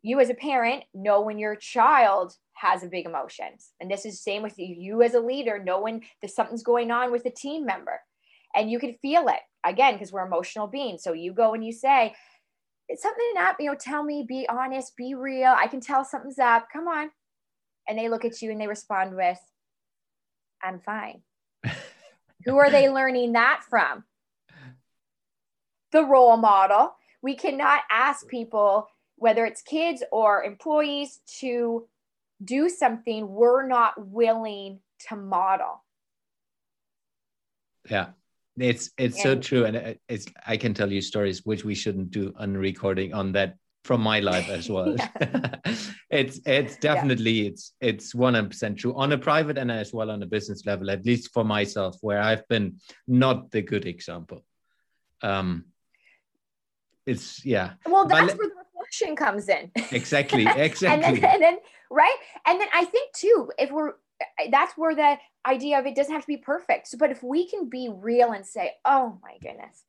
You, 0.00 0.18
as 0.18 0.30
a 0.30 0.34
parent, 0.34 0.84
know 0.94 1.20
when 1.20 1.38
your 1.38 1.54
child 1.54 2.34
has 2.54 2.82
a 2.82 2.88
big 2.88 3.06
emotions. 3.06 3.72
And 3.80 3.90
this 3.90 4.06
is 4.06 4.14
the 4.14 4.30
same 4.30 4.42
with 4.42 4.58
you. 4.58 4.66
You, 4.66 5.02
as 5.02 5.14
a 5.14 5.20
leader, 5.20 5.62
know 5.62 5.82
when 5.82 6.00
there's 6.20 6.34
something's 6.34 6.62
going 6.62 6.90
on 6.90 7.12
with 7.12 7.26
a 7.26 7.30
team 7.30 7.66
member 7.66 8.00
and 8.54 8.70
you 8.70 8.78
can 8.78 8.94
feel 8.94 9.28
it 9.28 9.40
again 9.64 9.94
because 9.94 10.12
we're 10.12 10.26
emotional 10.26 10.66
beings. 10.66 11.02
So 11.02 11.12
you 11.12 11.32
go 11.32 11.54
and 11.54 11.64
you 11.64 11.72
say, 11.72 12.14
it's 12.88 13.02
something 13.02 13.34
up, 13.38 13.56
you 13.58 13.66
know, 13.66 13.76
tell 13.78 14.02
me, 14.02 14.24
be 14.26 14.46
honest, 14.48 14.96
be 14.96 15.14
real. 15.14 15.54
I 15.56 15.66
can 15.66 15.80
tell 15.80 16.04
something's 16.04 16.38
up. 16.38 16.66
Come 16.72 16.88
on. 16.88 17.10
And 17.88 17.98
they 17.98 18.08
look 18.08 18.24
at 18.24 18.42
you 18.42 18.50
and 18.50 18.60
they 18.60 18.66
respond 18.66 19.16
with, 19.16 19.38
I'm 20.62 20.80
fine. 20.80 21.22
Who 22.44 22.58
are 22.58 22.70
they 22.70 22.90
learning 22.90 23.32
that 23.32 23.62
from? 23.68 24.04
The 25.92 26.04
role 26.04 26.36
model. 26.36 26.94
We 27.22 27.34
cannot 27.34 27.80
ask 27.90 28.26
people, 28.26 28.88
whether 29.16 29.46
it's 29.46 29.62
kids 29.62 30.02
or 30.10 30.42
employees, 30.42 31.20
to 31.40 31.86
do 32.44 32.68
something 32.68 33.28
we're 33.28 33.66
not 33.66 34.06
willing 34.08 34.80
to 35.08 35.16
model. 35.16 35.84
Yeah 37.88 38.08
it's 38.58 38.90
it's 38.98 39.16
yeah. 39.18 39.22
so 39.22 39.36
true 39.36 39.64
and 39.64 39.96
it's 40.08 40.26
i 40.46 40.56
can 40.56 40.74
tell 40.74 40.92
you 40.92 41.00
stories 41.00 41.44
which 41.46 41.64
we 41.64 41.74
shouldn't 41.74 42.10
do 42.10 42.32
on 42.38 42.54
recording 42.54 43.14
on 43.14 43.32
that 43.32 43.56
from 43.84 44.00
my 44.00 44.20
life 44.20 44.48
as 44.48 44.68
well. 44.68 44.96
It's 46.10 46.40
it's 46.44 46.76
definitely 46.76 47.30
yeah. 47.30 47.48
it's 47.48 47.72
it's 47.80 48.12
100% 48.12 48.76
true 48.76 48.94
on 48.94 49.12
a 49.12 49.18
private 49.18 49.56
and 49.56 49.72
as 49.72 49.94
well 49.94 50.10
on 50.10 50.22
a 50.22 50.26
business 50.26 50.66
level 50.66 50.90
at 50.90 51.06
least 51.06 51.32
for 51.32 51.42
myself 51.42 51.96
where 52.02 52.20
i've 52.20 52.46
been 52.48 52.76
not 53.08 53.50
the 53.50 53.62
good 53.62 53.86
example. 53.86 54.44
Um 55.22 55.64
it's 57.06 57.42
yeah. 57.46 57.72
Well 57.86 58.06
that's 58.06 58.32
but, 58.32 58.38
where 58.38 58.48
the 58.48 58.54
reflection 58.74 59.16
comes 59.16 59.48
in. 59.48 59.70
Exactly 59.90 60.46
exactly 60.54 60.88
and, 60.88 61.16
then, 61.16 61.24
and 61.24 61.42
then 61.42 61.56
right? 61.90 62.18
And 62.44 62.60
then 62.60 62.68
i 62.74 62.84
think 62.84 63.14
too 63.14 63.50
if 63.58 63.70
we're 63.70 63.94
that's 64.50 64.74
where 64.76 64.94
the 64.94 65.16
idea 65.46 65.78
of 65.78 65.86
it 65.86 65.94
doesn't 65.94 66.12
have 66.12 66.22
to 66.22 66.28
be 66.28 66.36
perfect. 66.36 66.88
So, 66.88 66.98
but 66.98 67.10
if 67.10 67.22
we 67.22 67.48
can 67.48 67.68
be 67.68 67.90
real 67.92 68.32
and 68.32 68.46
say, 68.46 68.72
oh 68.84 69.18
my 69.22 69.38
goodness, 69.40 69.84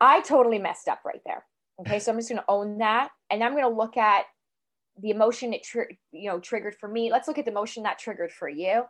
I 0.00 0.20
totally 0.20 0.58
messed 0.58 0.88
up 0.88 1.00
right 1.04 1.20
there. 1.24 1.44
Okay. 1.80 1.98
So 1.98 2.12
I'm 2.12 2.18
just 2.18 2.28
going 2.28 2.38
to 2.38 2.44
own 2.48 2.78
that. 2.78 3.10
And 3.30 3.42
I'm 3.42 3.52
going 3.52 3.64
to 3.64 3.68
look 3.68 3.96
at 3.96 4.24
the 4.98 5.10
emotion 5.10 5.52
it 5.52 5.62
tr- 5.62 5.92
you 6.12 6.30
know 6.30 6.40
triggered 6.40 6.74
for 6.74 6.88
me. 6.88 7.10
Let's 7.10 7.28
look 7.28 7.38
at 7.38 7.44
the 7.44 7.50
emotion 7.50 7.82
that 7.82 7.98
triggered 7.98 8.32
for 8.32 8.48
you. 8.48 8.84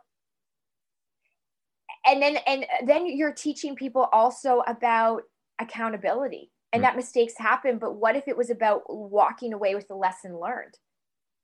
And 2.05 2.21
then 2.21 2.37
and 2.47 2.65
then 2.85 3.05
you're 3.05 3.33
teaching 3.33 3.75
people 3.75 4.07
also 4.13 4.63
about 4.67 5.23
accountability 5.59 6.51
and 6.71 6.81
mm. 6.81 6.85
that 6.85 6.95
mistakes 6.95 7.33
happen. 7.37 7.77
But 7.77 7.95
what 7.95 8.15
if 8.15 8.27
it 8.27 8.37
was 8.37 8.49
about 8.49 8.83
walking 8.87 9.53
away 9.53 9.75
with 9.75 9.87
the 9.87 9.95
lesson 9.95 10.39
learned? 10.39 10.75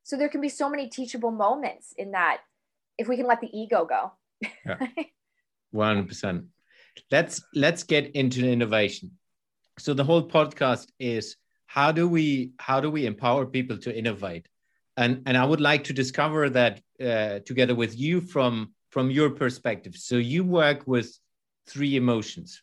So 0.04 0.18
there 0.18 0.30
can 0.30 0.42
be 0.42 0.50
so 0.50 0.70
many 0.70 0.88
teachable 0.88 1.32
moments 1.32 1.94
in 1.98 2.12
that 2.12 2.40
if 2.98 3.08
we 3.08 3.18
can 3.18 3.28
let 3.28 3.42
the 3.42 3.50
ego 3.58 3.86
go. 3.86 4.12
yeah. 4.66 4.78
100%. 5.74 6.46
Let's 7.10 7.42
let's 7.56 7.84
get 7.84 8.16
into 8.16 8.48
innovation. 8.48 9.12
So 9.80 9.94
the 9.94 10.04
whole 10.04 10.28
podcast 10.28 10.92
is 11.00 11.38
how 11.66 11.92
do 11.92 12.08
we 12.08 12.52
how 12.60 12.80
do 12.80 12.92
we 12.92 13.08
empower 13.08 13.48
people 13.48 13.78
to 13.80 13.98
innovate? 13.98 14.48
And 14.96 15.24
and 15.26 15.36
I 15.36 15.44
would 15.44 15.62
like 15.62 15.86
to 15.86 15.94
discover 15.94 16.50
that 16.52 16.82
uh, 17.02 17.40
together 17.40 17.74
with 17.74 17.98
you 17.98 18.22
from 18.22 18.74
from 18.92 19.10
your 19.10 19.32
perspective. 19.32 19.96
So 19.96 20.18
you 20.18 20.44
work 20.44 20.84
with 20.86 21.18
three 21.66 21.96
emotions 21.96 22.62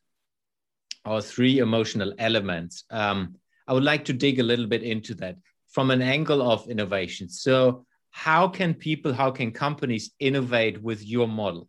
or 1.05 1.21
three 1.21 1.59
emotional 1.59 2.15
elements. 2.19 2.85
Um, 2.91 3.35
I 3.67 3.73
would 3.73 3.85
like 3.85 4.05
to 4.05 4.13
dig 4.13 4.39
a 4.39 4.45
little 4.45 4.67
bit 4.67 4.85
into 4.85 5.15
that 5.15 5.37
from 5.71 5.91
an 5.91 6.03
angle 6.03 6.43
of 6.43 6.69
innovation. 6.69 7.29
So 7.29 7.85
how 8.11 8.49
can 8.49 8.75
people, 8.75 9.13
how 9.13 9.31
can 9.31 9.53
companies 9.53 10.11
innovate 10.19 10.83
with 10.83 11.05
your 11.05 11.29
model? 11.29 11.69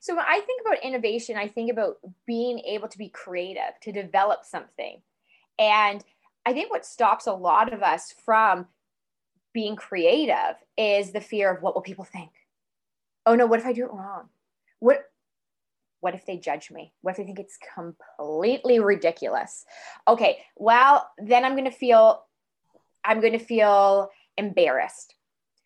So 0.00 0.14
when 0.14 0.24
I 0.26 0.40
think 0.40 0.62
about 0.64 0.82
innovation, 0.82 1.36
I 1.36 1.48
think 1.48 1.70
about 1.70 1.96
being 2.26 2.60
able 2.60 2.88
to 2.88 2.98
be 2.98 3.08
creative, 3.08 3.78
to 3.82 3.92
develop 3.92 4.44
something. 4.44 5.00
And 5.58 6.04
I 6.46 6.52
think 6.52 6.70
what 6.70 6.86
stops 6.86 7.26
a 7.26 7.32
lot 7.32 7.72
of 7.72 7.82
us 7.82 8.14
from 8.24 8.66
being 9.52 9.76
creative 9.76 10.56
is 10.76 11.10
the 11.10 11.20
fear 11.20 11.52
of 11.52 11.62
what 11.62 11.74
will 11.74 11.82
people 11.82 12.04
think? 12.04 12.30
Oh 13.26 13.34
no, 13.34 13.46
what 13.46 13.60
if 13.60 13.66
I 13.66 13.72
do 13.72 13.84
it 13.84 13.92
wrong? 13.92 14.28
What 14.78 15.04
what 16.00 16.14
if 16.14 16.24
they 16.26 16.36
judge 16.36 16.70
me? 16.70 16.92
What 17.02 17.12
if 17.12 17.16
they 17.16 17.24
think 17.24 17.40
it's 17.40 17.58
completely 17.74 18.78
ridiculous? 18.78 19.64
Okay, 20.06 20.38
well, 20.56 21.10
then 21.18 21.44
I'm 21.44 21.52
going 21.52 21.64
to 21.64 21.70
feel 21.70 22.22
I'm 23.04 23.20
going 23.20 23.32
to 23.32 23.38
feel 23.38 24.10
embarrassed. 24.38 25.14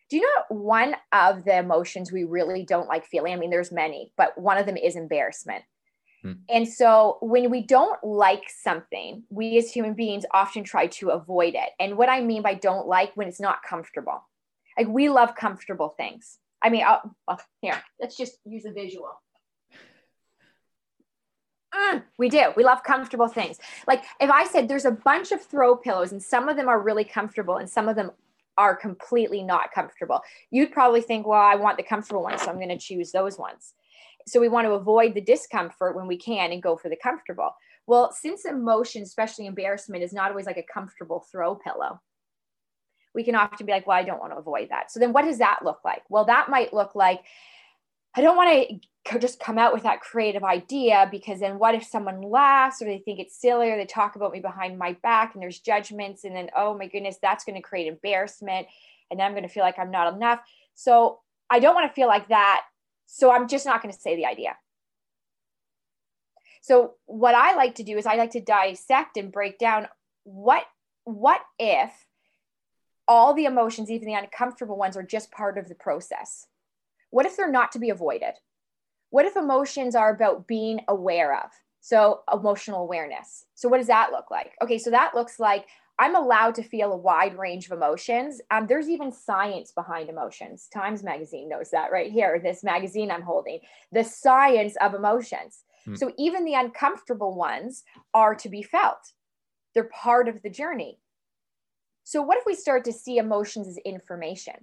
Do 0.09 0.17
you 0.17 0.23
know 0.23 0.57
one 0.57 0.95
of 1.11 1.45
the 1.45 1.57
emotions 1.57 2.11
we 2.11 2.23
really 2.23 2.63
don't 2.65 2.87
like 2.87 3.05
feeling? 3.05 3.33
I 3.33 3.37
mean, 3.37 3.49
there's 3.49 3.71
many, 3.71 4.11
but 4.17 4.37
one 4.37 4.57
of 4.57 4.65
them 4.65 4.77
is 4.77 4.95
embarrassment. 4.95 5.63
Hmm. 6.21 6.33
And 6.49 6.67
so 6.67 7.17
when 7.21 7.49
we 7.49 7.61
don't 7.65 8.03
like 8.03 8.43
something, 8.49 9.23
we 9.29 9.57
as 9.57 9.71
human 9.71 9.93
beings 9.93 10.25
often 10.31 10.63
try 10.63 10.87
to 10.87 11.09
avoid 11.09 11.55
it. 11.55 11.69
And 11.79 11.97
what 11.97 12.09
I 12.09 12.21
mean 12.21 12.41
by 12.41 12.53
don't 12.53 12.87
like 12.87 13.15
when 13.15 13.27
it's 13.27 13.39
not 13.39 13.63
comfortable. 13.63 14.21
Like 14.77 14.87
we 14.87 15.09
love 15.09 15.35
comfortable 15.35 15.93
things. 15.97 16.37
I 16.61 16.69
mean, 16.69 16.83
I'll, 16.85 17.15
oh, 17.27 17.37
here, 17.61 17.81
let's 17.99 18.15
just 18.15 18.37
use 18.45 18.65
a 18.65 18.71
visual. 18.71 19.09
Mm, 21.73 22.03
we 22.17 22.29
do. 22.29 22.53
We 22.55 22.63
love 22.63 22.83
comfortable 22.83 23.27
things. 23.27 23.57
Like 23.87 24.03
if 24.19 24.29
I 24.29 24.45
said 24.45 24.67
there's 24.67 24.85
a 24.85 24.91
bunch 24.91 25.31
of 25.31 25.41
throw 25.41 25.75
pillows 25.75 26.11
and 26.11 26.21
some 26.21 26.47
of 26.47 26.55
them 26.55 26.69
are 26.69 26.79
really 26.79 27.03
comfortable 27.03 27.57
and 27.57 27.69
some 27.69 27.89
of 27.89 27.95
them 27.95 28.11
are 28.57 28.75
completely 28.75 29.43
not 29.43 29.71
comfortable. 29.73 30.21
You'd 30.51 30.71
probably 30.71 31.01
think, 31.01 31.25
well, 31.25 31.41
I 31.41 31.55
want 31.55 31.77
the 31.77 31.83
comfortable 31.83 32.23
ones, 32.23 32.41
so 32.41 32.49
I'm 32.49 32.57
going 32.57 32.69
to 32.69 32.77
choose 32.77 33.11
those 33.11 33.37
ones. 33.37 33.73
So 34.27 34.39
we 34.39 34.49
want 34.49 34.67
to 34.67 34.73
avoid 34.73 35.13
the 35.13 35.21
discomfort 35.21 35.95
when 35.95 36.07
we 36.07 36.17
can 36.17 36.51
and 36.51 36.63
go 36.63 36.77
for 36.77 36.89
the 36.89 36.97
comfortable. 37.01 37.51
Well, 37.87 38.13
since 38.13 38.45
emotion, 38.45 39.03
especially 39.03 39.47
embarrassment, 39.47 40.03
is 40.03 40.13
not 40.13 40.29
always 40.29 40.45
like 40.45 40.57
a 40.57 40.73
comfortable 40.73 41.25
throw 41.31 41.55
pillow, 41.55 41.99
we 43.13 43.23
can 43.23 43.35
often 43.35 43.65
be 43.65 43.71
like, 43.71 43.85
well, 43.85 43.97
I 43.97 44.03
don't 44.03 44.19
want 44.19 44.31
to 44.31 44.37
avoid 44.37 44.69
that. 44.69 44.91
So 44.91 44.99
then 44.99 45.13
what 45.13 45.25
does 45.25 45.37
that 45.37 45.59
look 45.63 45.79
like? 45.85 46.03
Well, 46.09 46.25
that 46.25 46.49
might 46.49 46.73
look 46.73 46.95
like 46.95 47.21
I 48.15 48.21
don't 48.21 48.37
want 48.37 48.81
to 49.05 49.19
just 49.19 49.39
come 49.39 49.57
out 49.57 49.73
with 49.73 49.83
that 49.83 50.01
creative 50.01 50.43
idea 50.43 51.07
because 51.11 51.39
then 51.39 51.59
what 51.59 51.75
if 51.75 51.83
someone 51.83 52.21
laughs 52.21 52.81
or 52.81 52.85
they 52.85 52.99
think 52.99 53.19
it's 53.19 53.39
silly 53.39 53.69
or 53.69 53.77
they 53.77 53.85
talk 53.85 54.15
about 54.15 54.31
me 54.31 54.39
behind 54.39 54.77
my 54.77 54.93
back 55.03 55.33
and 55.33 55.41
there's 55.41 55.59
judgments 55.59 56.23
and 56.23 56.35
then 56.35 56.49
oh 56.55 56.77
my 56.77 56.87
goodness 56.87 57.17
that's 57.21 57.43
going 57.43 57.55
to 57.55 57.61
create 57.61 57.87
embarrassment 57.87 58.67
and 59.09 59.19
then 59.19 59.27
I'm 59.27 59.33
going 59.33 59.43
to 59.43 59.49
feel 59.49 59.63
like 59.63 59.79
I'm 59.79 59.91
not 59.91 60.13
enough. 60.13 60.39
So 60.75 61.19
I 61.49 61.59
don't 61.59 61.75
want 61.75 61.89
to 61.89 61.93
feel 61.93 62.07
like 62.07 62.29
that. 62.29 62.63
So 63.05 63.31
I'm 63.31 63.47
just 63.47 63.65
not 63.65 63.81
going 63.81 63.93
to 63.93 63.99
say 63.99 64.15
the 64.15 64.25
idea. 64.25 64.55
So 66.61 66.93
what 67.05 67.35
I 67.35 67.55
like 67.55 67.75
to 67.75 67.83
do 67.83 67.97
is 67.97 68.05
I 68.05 68.15
like 68.15 68.31
to 68.31 68.41
dissect 68.41 69.17
and 69.17 69.31
break 69.31 69.59
down 69.59 69.87
what 70.23 70.63
what 71.03 71.41
if 71.59 71.91
all 73.07 73.33
the 73.33 73.43
emotions 73.43 73.91
even 73.91 74.07
the 74.07 74.13
uncomfortable 74.13 74.77
ones 74.77 74.95
are 74.95 75.03
just 75.03 75.31
part 75.31 75.57
of 75.57 75.67
the 75.67 75.75
process 75.75 76.47
what 77.13 77.27
if 77.27 77.37
they're 77.37 77.51
not 77.51 77.71
to 77.73 77.79
be 77.79 77.91
avoided? 77.91 78.33
What 79.11 79.25
if 79.25 79.37
emotions 79.37 79.95
are 79.95 80.09
about 80.09 80.47
being 80.47 80.79
aware 80.87 81.35
of? 81.35 81.51
So, 81.79 82.21
emotional 82.33 82.81
awareness. 82.81 83.45
So, 83.53 83.69
what 83.69 83.77
does 83.77 83.87
that 83.87 84.11
look 84.11 84.31
like? 84.31 84.53
Okay, 84.63 84.79
so 84.79 84.89
that 84.89 85.13
looks 85.13 85.39
like 85.39 85.67
I'm 85.99 86.15
allowed 86.15 86.55
to 86.55 86.63
feel 86.63 86.91
a 86.91 86.97
wide 86.97 87.37
range 87.37 87.67
of 87.67 87.73
emotions. 87.73 88.41
Um, 88.49 88.65
there's 88.65 88.89
even 88.89 89.11
science 89.11 89.71
behind 89.71 90.09
emotions. 90.09 90.67
Times 90.73 91.03
Magazine 91.03 91.49
knows 91.49 91.69
that 91.69 91.91
right 91.91 92.11
here, 92.11 92.41
this 92.43 92.63
magazine 92.63 93.11
I'm 93.11 93.21
holding, 93.21 93.59
the 93.91 94.03
science 94.03 94.75
of 94.81 94.95
emotions. 94.95 95.65
Hmm. 95.85 95.93
So, 95.93 96.13
even 96.17 96.45
the 96.45 96.55
uncomfortable 96.55 97.35
ones 97.35 97.83
are 98.15 98.33
to 98.33 98.49
be 98.49 98.63
felt, 98.63 99.13
they're 99.75 99.83
part 99.83 100.27
of 100.27 100.41
the 100.41 100.49
journey. 100.49 100.97
So, 102.05 102.23
what 102.23 102.39
if 102.39 102.45
we 102.47 102.55
start 102.55 102.83
to 102.85 102.91
see 102.91 103.17
emotions 103.17 103.67
as 103.67 103.77
information? 103.85 104.55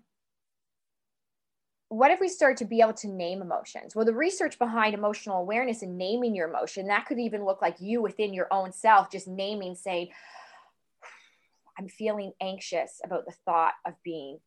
What 1.90 2.12
if 2.12 2.20
we 2.20 2.28
start 2.28 2.56
to 2.58 2.64
be 2.64 2.80
able 2.80 2.92
to 2.94 3.08
name 3.08 3.42
emotions? 3.42 3.96
Well, 3.96 4.04
the 4.04 4.14
research 4.14 4.60
behind 4.60 4.94
emotional 4.94 5.38
awareness 5.38 5.82
and 5.82 5.98
naming 5.98 6.36
your 6.36 6.48
emotion, 6.48 6.86
that 6.86 7.06
could 7.06 7.18
even 7.18 7.44
look 7.44 7.60
like 7.60 7.80
you 7.80 8.00
within 8.00 8.32
your 8.32 8.46
own 8.52 8.72
self, 8.72 9.10
just 9.10 9.26
naming, 9.26 9.74
saying, 9.74 10.08
I'm 11.76 11.88
feeling 11.88 12.32
anxious 12.40 13.00
about 13.04 13.26
the 13.26 13.34
thought 13.44 13.72
of 13.84 13.94
being 14.04 14.38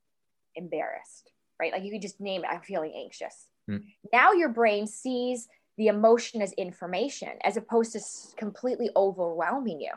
embarrassed, 0.55 1.31
right? 1.59 1.73
Like 1.73 1.83
you 1.83 1.91
could 1.91 2.01
just 2.01 2.21
name 2.21 2.45
it, 2.45 2.49
I'm 2.49 2.61
feeling 2.61 2.93
anxious. 2.95 3.47
Mm. 3.69 3.83
Now 4.13 4.31
your 4.31 4.49
brain 4.49 4.87
sees 4.87 5.49
the 5.77 5.87
emotion 5.87 6.41
as 6.41 6.53
information 6.53 7.31
as 7.43 7.57
opposed 7.57 7.91
to 7.91 8.01
completely 8.37 8.89
overwhelming 8.95 9.81
you. 9.81 9.91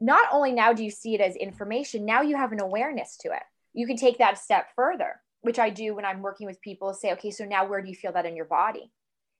Not 0.00 0.26
only 0.32 0.52
now 0.52 0.72
do 0.72 0.82
you 0.82 0.90
see 0.90 1.14
it 1.14 1.20
as 1.20 1.36
information, 1.36 2.06
now 2.06 2.22
you 2.22 2.36
have 2.36 2.52
an 2.52 2.62
awareness 2.62 3.18
to 3.18 3.28
it. 3.28 3.42
You 3.74 3.86
can 3.86 3.96
take 3.96 4.16
that 4.18 4.34
a 4.34 4.36
step 4.38 4.68
further, 4.74 5.20
which 5.42 5.58
I 5.58 5.70
do 5.70 5.94
when 5.94 6.04
I'm 6.04 6.22
working 6.22 6.46
with 6.46 6.60
people 6.60 6.92
say, 6.94 7.12
okay, 7.12 7.30
so 7.30 7.44
now 7.44 7.66
where 7.66 7.82
do 7.82 7.88
you 7.88 7.94
feel 7.94 8.12
that 8.12 8.26
in 8.26 8.36
your 8.36 8.44
body? 8.44 8.90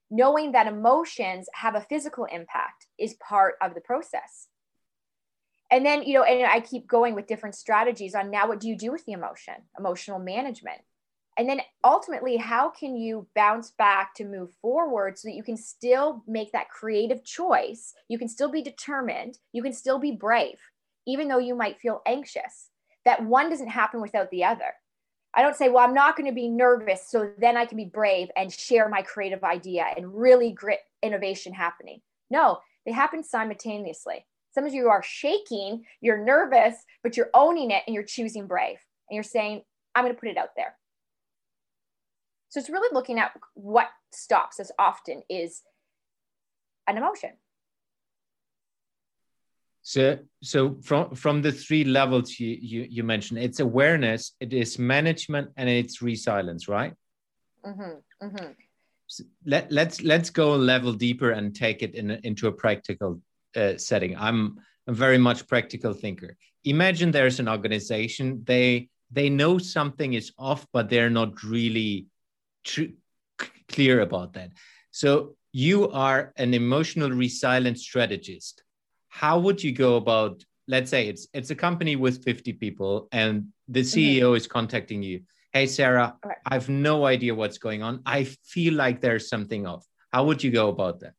Knowing 0.09 0.51
that 0.51 0.67
emotions 0.67 1.47
have 1.53 1.75
a 1.75 1.81
physical 1.81 2.25
impact 2.25 2.87
is 2.97 3.13
part 3.15 3.55
of 3.61 3.73
the 3.73 3.81
process. 3.81 4.47
And 5.69 5.85
then, 5.85 6.03
you 6.03 6.15
know, 6.15 6.23
and 6.23 6.45
I 6.45 6.59
keep 6.59 6.85
going 6.85 7.15
with 7.15 7.27
different 7.27 7.55
strategies 7.55 8.13
on 8.13 8.29
now 8.29 8.47
what 8.47 8.59
do 8.59 8.67
you 8.67 8.75
do 8.75 8.91
with 8.91 9.05
the 9.05 9.13
emotion, 9.13 9.53
emotional 9.79 10.19
management? 10.19 10.81
And 11.37 11.47
then 11.47 11.61
ultimately 11.83 12.35
how 12.35 12.69
can 12.69 12.97
you 12.97 13.27
bounce 13.35 13.71
back 13.71 14.13
to 14.15 14.25
move 14.25 14.51
forward 14.61 15.17
so 15.17 15.29
that 15.29 15.35
you 15.35 15.43
can 15.43 15.55
still 15.55 16.23
make 16.27 16.51
that 16.51 16.69
creative 16.69 17.23
choice? 17.23 17.93
You 18.09 18.17
can 18.17 18.27
still 18.27 18.51
be 18.51 18.61
determined. 18.61 19.37
You 19.53 19.63
can 19.63 19.71
still 19.71 19.97
be 19.97 20.11
brave 20.11 20.57
even 21.07 21.27
though 21.27 21.39
you 21.39 21.55
might 21.55 21.79
feel 21.79 22.01
anxious. 22.05 22.69
That 23.05 23.23
one 23.25 23.49
doesn't 23.49 23.69
happen 23.69 24.01
without 24.01 24.29
the 24.29 24.43
other 24.43 24.73
i 25.33 25.41
don't 25.41 25.55
say 25.55 25.69
well 25.69 25.83
i'm 25.85 25.93
not 25.93 26.15
going 26.15 26.27
to 26.27 26.35
be 26.35 26.47
nervous 26.47 27.09
so 27.09 27.31
then 27.39 27.57
i 27.57 27.65
can 27.65 27.77
be 27.77 27.85
brave 27.85 28.29
and 28.35 28.51
share 28.51 28.89
my 28.89 29.01
creative 29.01 29.43
idea 29.43 29.85
and 29.95 30.13
really 30.13 30.51
grit 30.51 30.79
innovation 31.01 31.53
happening. 31.53 32.01
No 32.29 32.59
they 32.85 32.91
happen 32.91 33.23
simultaneously. 33.23 34.25
Some 34.53 34.65
of 34.65 34.73
you 34.73 34.89
are 34.89 35.03
shaking 35.03 35.85
you're 36.01 36.23
nervous 36.23 36.75
but 37.03 37.17
you're 37.17 37.29
owning 37.33 37.71
it 37.71 37.83
and 37.87 37.93
you're 37.93 38.03
choosing 38.03 38.47
brave 38.47 38.77
and 39.09 39.15
you're 39.15 39.23
saying 39.23 39.61
i'm 39.95 40.03
going 40.03 40.13
to 40.13 40.19
put 40.19 40.29
it 40.29 40.37
out 40.37 40.55
there. 40.55 40.75
So 42.49 42.59
it's 42.59 42.69
really 42.69 42.93
looking 42.93 43.17
at 43.17 43.31
what 43.53 43.87
stops 44.11 44.59
us 44.59 44.71
often 44.77 45.23
is 45.29 45.63
an 46.87 46.97
emotion. 46.97 47.31
So, 49.83 50.19
so 50.43 50.77
from 50.83 51.15
from 51.15 51.41
the 51.41 51.51
three 51.51 51.83
levels 51.83 52.39
you, 52.39 52.57
you 52.61 52.87
you 52.89 53.03
mentioned, 53.03 53.39
it's 53.39 53.59
awareness, 53.59 54.33
it 54.39 54.53
is 54.53 54.77
management, 54.77 55.49
and 55.57 55.67
it's 55.69 56.01
resilience, 56.01 56.67
right? 56.67 56.93
Mm-hmm, 57.65 58.25
mm-hmm. 58.25 58.51
So 59.07 59.23
let 59.45 59.71
let's 59.71 60.01
let's 60.03 60.29
go 60.29 60.53
a 60.53 60.55
level 60.55 60.93
deeper 60.93 61.31
and 61.31 61.55
take 61.55 61.81
it 61.83 61.95
in 61.95 62.11
into 62.11 62.47
a 62.47 62.51
practical 62.51 63.21
uh, 63.55 63.77
setting. 63.77 64.15
I'm 64.17 64.59
a 64.87 64.93
very 64.93 65.17
much 65.17 65.47
practical 65.47 65.93
thinker. 65.93 66.37
Imagine 66.63 67.11
there's 67.11 67.39
an 67.39 67.49
organization 67.49 68.43
they 68.45 68.89
they 69.11 69.29
know 69.29 69.57
something 69.57 70.13
is 70.13 70.31
off, 70.37 70.65
but 70.71 70.89
they're 70.89 71.09
not 71.09 71.43
really 71.43 72.07
tr- 72.63 72.95
clear 73.67 74.01
about 74.01 74.33
that. 74.33 74.51
So 74.91 75.35
you 75.51 75.89
are 75.89 76.33
an 76.37 76.53
emotional 76.53 77.09
resilience 77.09 77.81
strategist. 77.81 78.63
How 79.11 79.37
would 79.39 79.61
you 79.61 79.73
go 79.73 79.97
about? 79.97 80.43
Let's 80.67 80.89
say 80.89 81.07
it's 81.09 81.27
it's 81.33 81.49
a 81.51 81.55
company 81.55 81.97
with 81.97 82.23
50 82.23 82.53
people, 82.53 83.09
and 83.11 83.49
the 83.67 83.81
CEO 83.81 84.21
mm-hmm. 84.21 84.35
is 84.35 84.47
contacting 84.47 85.03
you. 85.03 85.21
Hey, 85.51 85.67
Sara, 85.67 86.15
right. 86.23 86.37
I 86.45 86.53
have 86.53 86.69
no 86.69 87.05
idea 87.05 87.35
what's 87.35 87.57
going 87.57 87.83
on. 87.83 88.01
I 88.05 88.23
feel 88.23 88.73
like 88.73 89.01
there's 89.01 89.27
something 89.27 89.67
off. 89.67 89.85
How 90.13 90.23
would 90.23 90.41
you 90.41 90.49
go 90.49 90.69
about 90.69 91.01
that? 91.01 91.13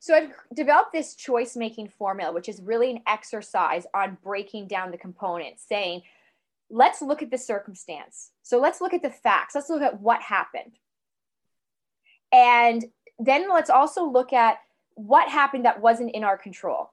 So 0.00 0.16
I've 0.16 0.32
developed 0.52 0.92
this 0.92 1.14
choice 1.14 1.54
making 1.54 1.90
formula, 1.90 2.32
which 2.32 2.48
is 2.48 2.60
really 2.60 2.90
an 2.90 3.02
exercise 3.06 3.86
on 3.94 4.18
breaking 4.24 4.66
down 4.66 4.90
the 4.90 4.98
components, 4.98 5.64
saying, 5.68 6.02
let's 6.70 7.00
look 7.02 7.22
at 7.22 7.30
the 7.30 7.38
circumstance. 7.38 8.32
So 8.42 8.58
let's 8.58 8.80
look 8.80 8.94
at 8.94 9.02
the 9.02 9.10
facts. 9.10 9.54
Let's 9.54 9.70
look 9.70 9.82
at 9.82 10.00
what 10.00 10.20
happened. 10.20 10.72
And 12.32 12.84
then 13.20 13.48
let's 13.48 13.70
also 13.70 14.04
look 14.04 14.32
at 14.32 14.56
what 14.94 15.28
happened 15.28 15.64
that 15.64 15.80
wasn't 15.80 16.14
in 16.14 16.24
our 16.24 16.38
control 16.38 16.90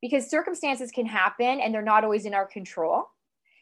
because 0.00 0.30
circumstances 0.30 0.90
can 0.90 1.06
happen 1.06 1.60
and 1.60 1.74
they're 1.74 1.82
not 1.82 2.04
always 2.04 2.24
in 2.24 2.34
our 2.34 2.46
control. 2.46 3.04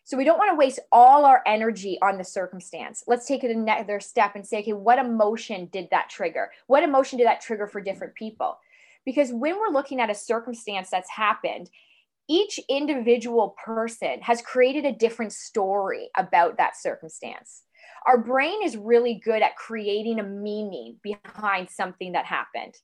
So 0.05 0.17
we 0.17 0.25
don't 0.25 0.39
want 0.39 0.53
to 0.53 0.57
waste 0.57 0.79
all 0.93 1.25
our 1.25 1.43
energy 1.47 1.99
on 2.01 2.17
the 2.17 2.25
circumstance. 2.25 3.03
Let's 3.09 3.27
take 3.27 3.43
it 3.43 3.51
another 3.51 3.99
step 3.99 4.37
and 4.37 4.47
say, 4.47 4.61
okay, 4.61 4.73
what 4.73 5.01
emotion 5.01 5.69
did 5.73 5.89
that 5.91 6.11
trigger? 6.11 6.53
What 6.69 6.85
emotion 6.85 7.19
did 7.19 7.27
that 7.27 7.41
trigger 7.41 7.67
for 7.67 7.81
different 7.81 8.15
people? 8.15 8.57
Because 9.05 9.33
when 9.33 9.57
we're 9.57 9.73
looking 9.73 10.01
at 10.01 10.11
a 10.11 10.15
circumstance 10.15 10.91
that's 10.91 11.11
happened, 11.11 11.71
each 12.29 12.61
individual 12.69 13.57
person 13.65 14.21
has 14.23 14.43
created 14.43 14.85
a 14.85 14.93
different 14.93 15.33
story 15.33 16.09
about 16.17 16.57
that 16.59 16.77
circumstance. 16.77 17.63
Our 18.07 18.19
brain 18.19 18.63
is 18.63 18.77
really 18.77 19.21
good 19.25 19.43
at 19.43 19.57
creating 19.57 20.21
a 20.21 20.25
meaning 20.25 20.99
behind 21.03 21.69
something 21.71 22.13
that 22.13 22.27
happened. 22.27 22.75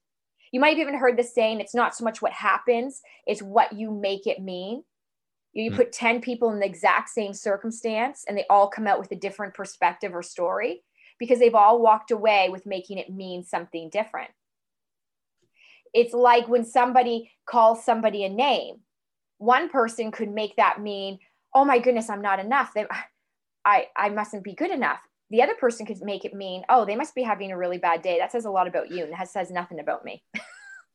You 0.53 0.61
might 0.61 0.77
have 0.77 0.79
even 0.79 0.99
heard 0.99 1.17
the 1.17 1.25
saying, 1.25 1.61
it's 1.61 1.75
not 1.75 1.97
so 1.97 2.05
much 2.05 2.23
what 2.23 2.33
happens, 2.33 3.03
it's 3.27 3.43
what 3.43 3.73
you 3.73 3.91
make 3.91 4.27
it 4.27 4.41
mean. 4.41 4.85
You 5.53 5.71
hmm. 5.71 5.77
put 5.77 5.93
10 5.93 6.21
people 6.21 6.51
in 6.51 6.61
the 6.61 6.67
exact 6.67 7.09
same 7.09 7.35
circumstance 7.35 8.25
and 8.29 8.39
they 8.39 8.47
all 8.49 8.69
come 8.69 8.87
out 8.87 9.01
with 9.01 9.11
a 9.13 9.17
different 9.17 9.55
perspective 9.55 10.15
or 10.15 10.23
story 10.23 10.83
because 11.19 11.39
they've 11.39 11.55
all 11.55 11.83
walked 11.83 12.11
away 12.11 12.49
with 12.51 12.67
making 12.67 12.99
it 12.99 13.11
mean 13.11 13.45
something 13.45 13.91
different. 13.91 14.31
It's 15.93 16.15
like 16.15 16.49
when 16.49 16.65
somebody 16.65 17.33
calls 17.47 17.85
somebody 17.85 18.25
a 18.25 18.29
name 18.29 18.77
one 19.43 19.69
person 19.69 20.13
could 20.13 20.31
make 20.31 20.55
that 20.55 20.81
mean, 20.81 21.19
oh 21.53 21.65
my 21.65 21.81
goodness, 21.81 22.09
I'm 22.09 22.23
not 22.23 22.39
enough. 22.39 22.73
They, 22.75 22.87
I, 23.65 23.89
I 23.97 24.09
mustn't 24.09 24.45
be 24.45 24.55
good 24.55 24.71
enough. 24.71 25.01
The 25.33 25.43
other 25.43 25.55
person 25.55 25.87
could 25.87 26.01
make 26.03 26.25
it 26.25 26.35
mean, 26.35 26.63
oh, 26.69 26.85
they 26.85 26.95
must 26.95 27.15
be 27.15 27.23
having 27.23 27.51
a 27.51 27.59
really 27.59 27.79
bad 27.79 28.03
day. 28.03 28.19
That 28.19 28.31
says 28.31 28.45
a 28.45 28.51
lot 28.51 28.69
about 28.69 28.91
you 28.91 29.05
and 29.05 29.13
that 29.13 29.29
says 29.29 29.51
nothing 29.51 29.81
about 29.81 30.05
me. 30.05 30.23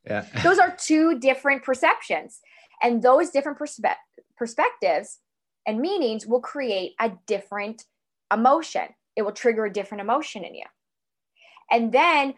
Yeah. 0.06 0.24
those 0.42 0.58
are 0.58 0.74
two 0.74 1.18
different 1.18 1.64
perceptions. 1.64 2.40
And 2.82 3.02
those 3.02 3.28
different 3.28 3.58
perspe- 3.58 3.96
perspectives 4.38 5.18
and 5.66 5.80
meanings 5.80 6.24
will 6.24 6.40
create 6.40 6.92
a 6.98 7.12
different 7.26 7.84
emotion. 8.32 8.84
It 9.16 9.22
will 9.22 9.32
trigger 9.32 9.66
a 9.66 9.72
different 9.72 10.00
emotion 10.00 10.44
in 10.44 10.54
you. 10.54 10.64
And 11.70 11.92
then 11.92 12.34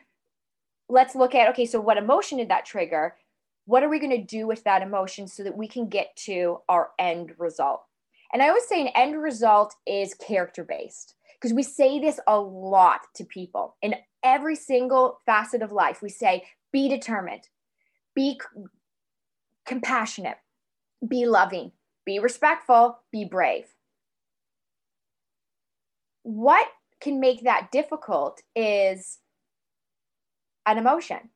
let's 0.89 1.15
look 1.15 1.35
at 1.35 1.51
okay, 1.51 1.67
so 1.67 1.81
what 1.81 1.99
emotion 1.99 2.39
did 2.39 2.49
that 2.49 2.65
trigger? 2.65 3.15
what 3.71 3.85
are 3.85 3.89
we 3.89 4.01
going 4.01 4.11
to 4.11 4.25
do 4.25 4.49
with 4.49 4.65
that 4.65 4.83
emotion 4.83 5.29
so 5.29 5.45
that 5.45 5.57
we 5.57 5.69
can 5.69 5.89
get 5.89 6.15
to 6.17 6.59
our 6.69 6.91
end 6.99 7.33
result? 7.39 7.83
And 8.33 8.43
I 8.43 8.49
always 8.49 8.67
say 8.67 8.81
an 8.81 8.93
end 8.97 9.21
result 9.23 9.75
is 9.87 10.13
character 10.15 10.65
based 10.65 11.15
because 11.41 11.55
we 11.55 11.63
say 11.63 11.99
this 11.99 12.21
a 12.27 12.39
lot 12.39 13.01
to 13.15 13.25
people 13.25 13.77
in 13.81 13.95
every 14.23 14.55
single 14.55 15.21
facet 15.25 15.63
of 15.63 15.73
life. 15.73 16.03
We 16.03 16.11
say, 16.11 16.45
be 16.71 16.89
determined, 16.89 17.49
be 18.15 18.39
c- 18.41 18.63
compassionate, 19.65 20.37
be 21.07 21.25
loving, 21.27 21.73
be 22.05 22.19
respectful, 22.19 22.99
be 23.11 23.25
brave. 23.25 23.75
What 26.23 26.69
can 27.01 27.21
make 27.21 27.45
that 27.45 27.71
difficult 27.73 28.43
is 28.55 29.19
an 30.67 30.77
emotion. 30.77 31.31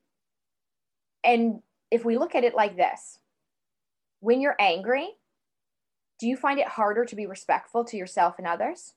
And 1.24 1.62
if 1.90 2.04
we 2.04 2.18
look 2.18 2.34
at 2.34 2.44
it 2.44 2.54
like 2.54 2.76
this 2.76 3.18
when 4.20 4.40
you're 4.40 4.56
angry, 4.58 5.08
do 6.18 6.26
you 6.26 6.36
find 6.36 6.58
it 6.58 6.68
harder 6.68 7.04
to 7.06 7.16
be 7.16 7.26
respectful 7.26 7.84
to 7.84 7.96
yourself 7.96 8.34
and 8.38 8.46
others? 8.46 8.94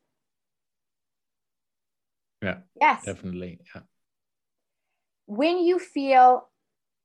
Yeah. 2.41 2.59
Yes. 2.79 3.05
Definitely. 3.05 3.59
Yeah. 3.73 3.81
When 5.25 5.57
you 5.59 5.79
feel 5.79 6.47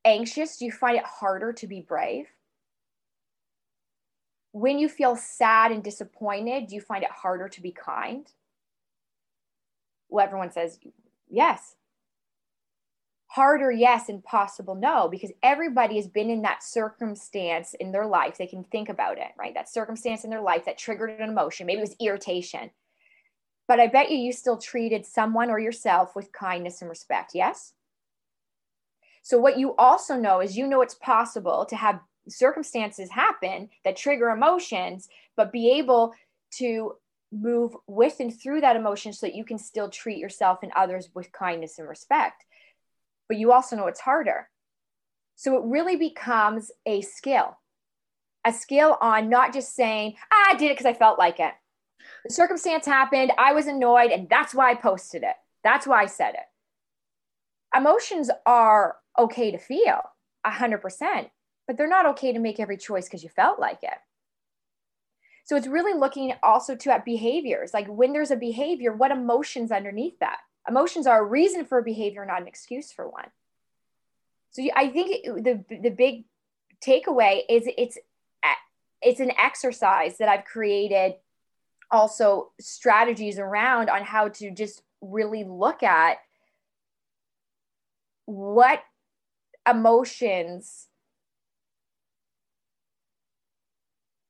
anxious, 0.05 0.59
do 0.59 0.65
you 0.65 0.73
find 0.73 0.97
it 0.97 1.05
harder 1.05 1.53
to 1.55 1.67
be 1.67 1.81
brave? 1.81 2.27
When 4.53 4.79
you 4.79 4.89
feel 4.89 5.17
sad 5.17 5.73
and 5.73 5.83
disappointed, 5.83 6.67
do 6.69 6.75
you 6.75 6.81
find 6.81 7.03
it 7.03 7.11
harder 7.11 7.49
to 7.49 7.63
be 7.63 7.73
kind? 7.73 8.27
Well, 10.09 10.25
everyone 10.25 10.53
says 10.53 10.79
yes 11.31 11.77
harder 13.33 13.73
yes 13.73 14.11
and 14.11 14.23
possible 14.23 14.75
no 14.75 15.09
because 15.09 15.33
everybody 15.43 15.97
has 15.97 16.07
been 16.07 16.29
in 16.29 16.43
that 16.43 16.63
circumstance 16.63 17.75
in 17.81 17.91
their 17.91 18.05
life 18.05 18.37
they 18.37 18.47
can 18.47 18.63
think 18.65 18.91
about 18.91 19.17
it 19.17 19.29
right 19.39 19.55
that 19.55 19.71
circumstance 19.71 20.23
in 20.23 20.29
their 20.29 20.43
life 20.43 20.67
that 20.67 20.77
triggered 20.77 21.19
an 21.19 21.31
emotion 21.31 21.67
maybe 21.67 21.79
it 21.79 21.89
was 21.89 21.97
irritation 21.99 22.71
but 23.69 23.81
i 23.81 23.87
bet 23.87 24.11
you 24.11 24.19
you 24.19 24.33
still 24.33 24.57
treated 24.57 25.05
someone 25.07 25.51
or 25.51 25.59
yourself 25.59 26.15
with 26.15 26.33
kindness 26.33 26.81
and 26.81 26.91
respect 26.91 27.33
yes 27.35 27.75
so 29.23 29.39
what 29.39 29.59
you 29.59 29.75
also 29.77 30.17
know 30.17 30.41
is 30.41 30.57
you 30.57 30.67
know 30.67 30.83
it's 30.83 30.95
possible 30.97 31.65
to 31.67 31.77
have 31.77 32.01
circumstances 32.29 33.11
happen 33.11 33.69
that 33.85 33.97
trigger 33.97 34.31
emotions, 34.31 35.09
but 35.37 35.53
be 35.53 35.71
able 35.73 36.13
to 36.59 36.95
move 37.33 37.75
with 37.87 38.21
and 38.21 38.39
through 38.39 38.61
that 38.61 38.77
emotion 38.77 39.13
so 39.13 39.27
that 39.27 39.35
you 39.35 39.45
can 39.45 39.59
still 39.59 39.89
treat 39.89 40.19
yourself 40.19 40.59
and 40.63 40.73
others 40.77 41.09
with 41.15 41.33
kindness 41.33 41.79
and 41.79 41.89
respect. 41.89 42.45
But 43.29 43.39
you 43.39 43.53
also 43.53 43.77
know 43.77 43.87
it's 43.87 44.01
harder. 44.01 44.49
So 45.37 45.57
it 45.57 45.65
really 45.65 45.97
becomes 45.97 46.71
a 46.85 47.01
skill, 47.01 47.59
a 48.45 48.53
skill 48.53 48.99
on 49.01 49.31
not 49.31 49.55
just 49.55 49.75
saying, 49.75 50.15
ah, 50.31 50.51
I 50.51 50.57
did 50.57 50.67
it 50.67 50.75
because 50.75 50.87
I 50.87 50.93
felt 50.93 51.19
like 51.19 51.41
it. 51.41 51.55
The 52.25 52.33
circumstance 52.33 52.87
happened, 52.87 53.33
I 53.39 53.53
was 53.53 53.67
annoyed, 53.67 54.11
and 54.11 54.29
that's 54.29 54.55
why 54.55 54.71
I 54.71 54.75
posted 54.75 55.23
it. 55.23 55.35
That's 55.65 55.87
why 55.87 56.03
I 56.03 56.07
said 56.07 56.35
it. 56.35 57.77
Emotions 57.77 58.31
are 58.47 58.97
okay 59.19 59.51
to 59.51 59.59
feel 59.59 60.01
100%, 60.47 61.31
but 61.67 61.77
they're 61.77 61.89
not 61.89 62.07
okay 62.07 62.33
to 62.33 62.39
make 62.39 62.61
every 62.61 62.77
choice 62.77 63.07
because 63.07 63.23
you 63.23 63.31
felt 63.31 63.59
like 63.59 63.83
it. 63.83 63.99
So 65.45 65.57
it's 65.57 65.67
really 65.67 65.99
looking 65.99 66.35
also 66.43 66.77
to 66.77 66.93
at 66.93 67.05
behaviors. 67.05 67.75
Like 67.75 67.89
when 67.89 68.13
there's 68.13 68.31
a 68.31 68.37
behavior, 68.37 68.93
what 68.93 69.11
emotions 69.11 69.73
underneath 69.73 70.19
that? 70.21 70.39
Emotions 70.69 71.07
are 71.07 71.21
a 71.21 71.25
reason 71.25 71.65
for 71.65 71.79
a 71.79 71.83
behavior, 71.83 72.25
not 72.25 72.41
an 72.41 72.47
excuse 72.47 72.93
for 72.93 73.09
one. 73.09 73.29
So 74.51 74.63
I 74.77 74.89
think 74.89 75.25
the 75.25 75.65
the 75.69 75.91
big 75.91 76.25
takeaway 76.87 77.41
is 77.49 77.65
it's 77.77 77.99
it's 79.01 79.19
an 79.19 79.33
exercise 79.39 80.19
that 80.19 80.29
I've 80.29 80.45
created 80.45 81.15
also 81.93 82.51
strategies 82.59 83.39
around 83.39 83.91
on 83.91 84.03
how 84.03 84.29
to 84.29 84.51
just 84.51 84.83
really 85.03 85.45
look 85.45 85.83
at 85.83 86.17
what 88.25 88.83
emotions 89.69 90.89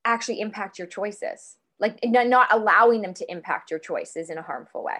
actually 0.04 0.40
impact 0.40 0.78
your 0.78 0.88
choices. 0.88 1.56
Like 1.78 1.98
not 2.04 2.52
allowing 2.52 3.02
them 3.02 3.14
to 3.14 3.30
impact 3.30 3.70
your 3.70 3.80
choices 3.80 4.28
in 4.30 4.38
a 4.38 4.42
harmful 4.42 4.84
way. 4.84 4.98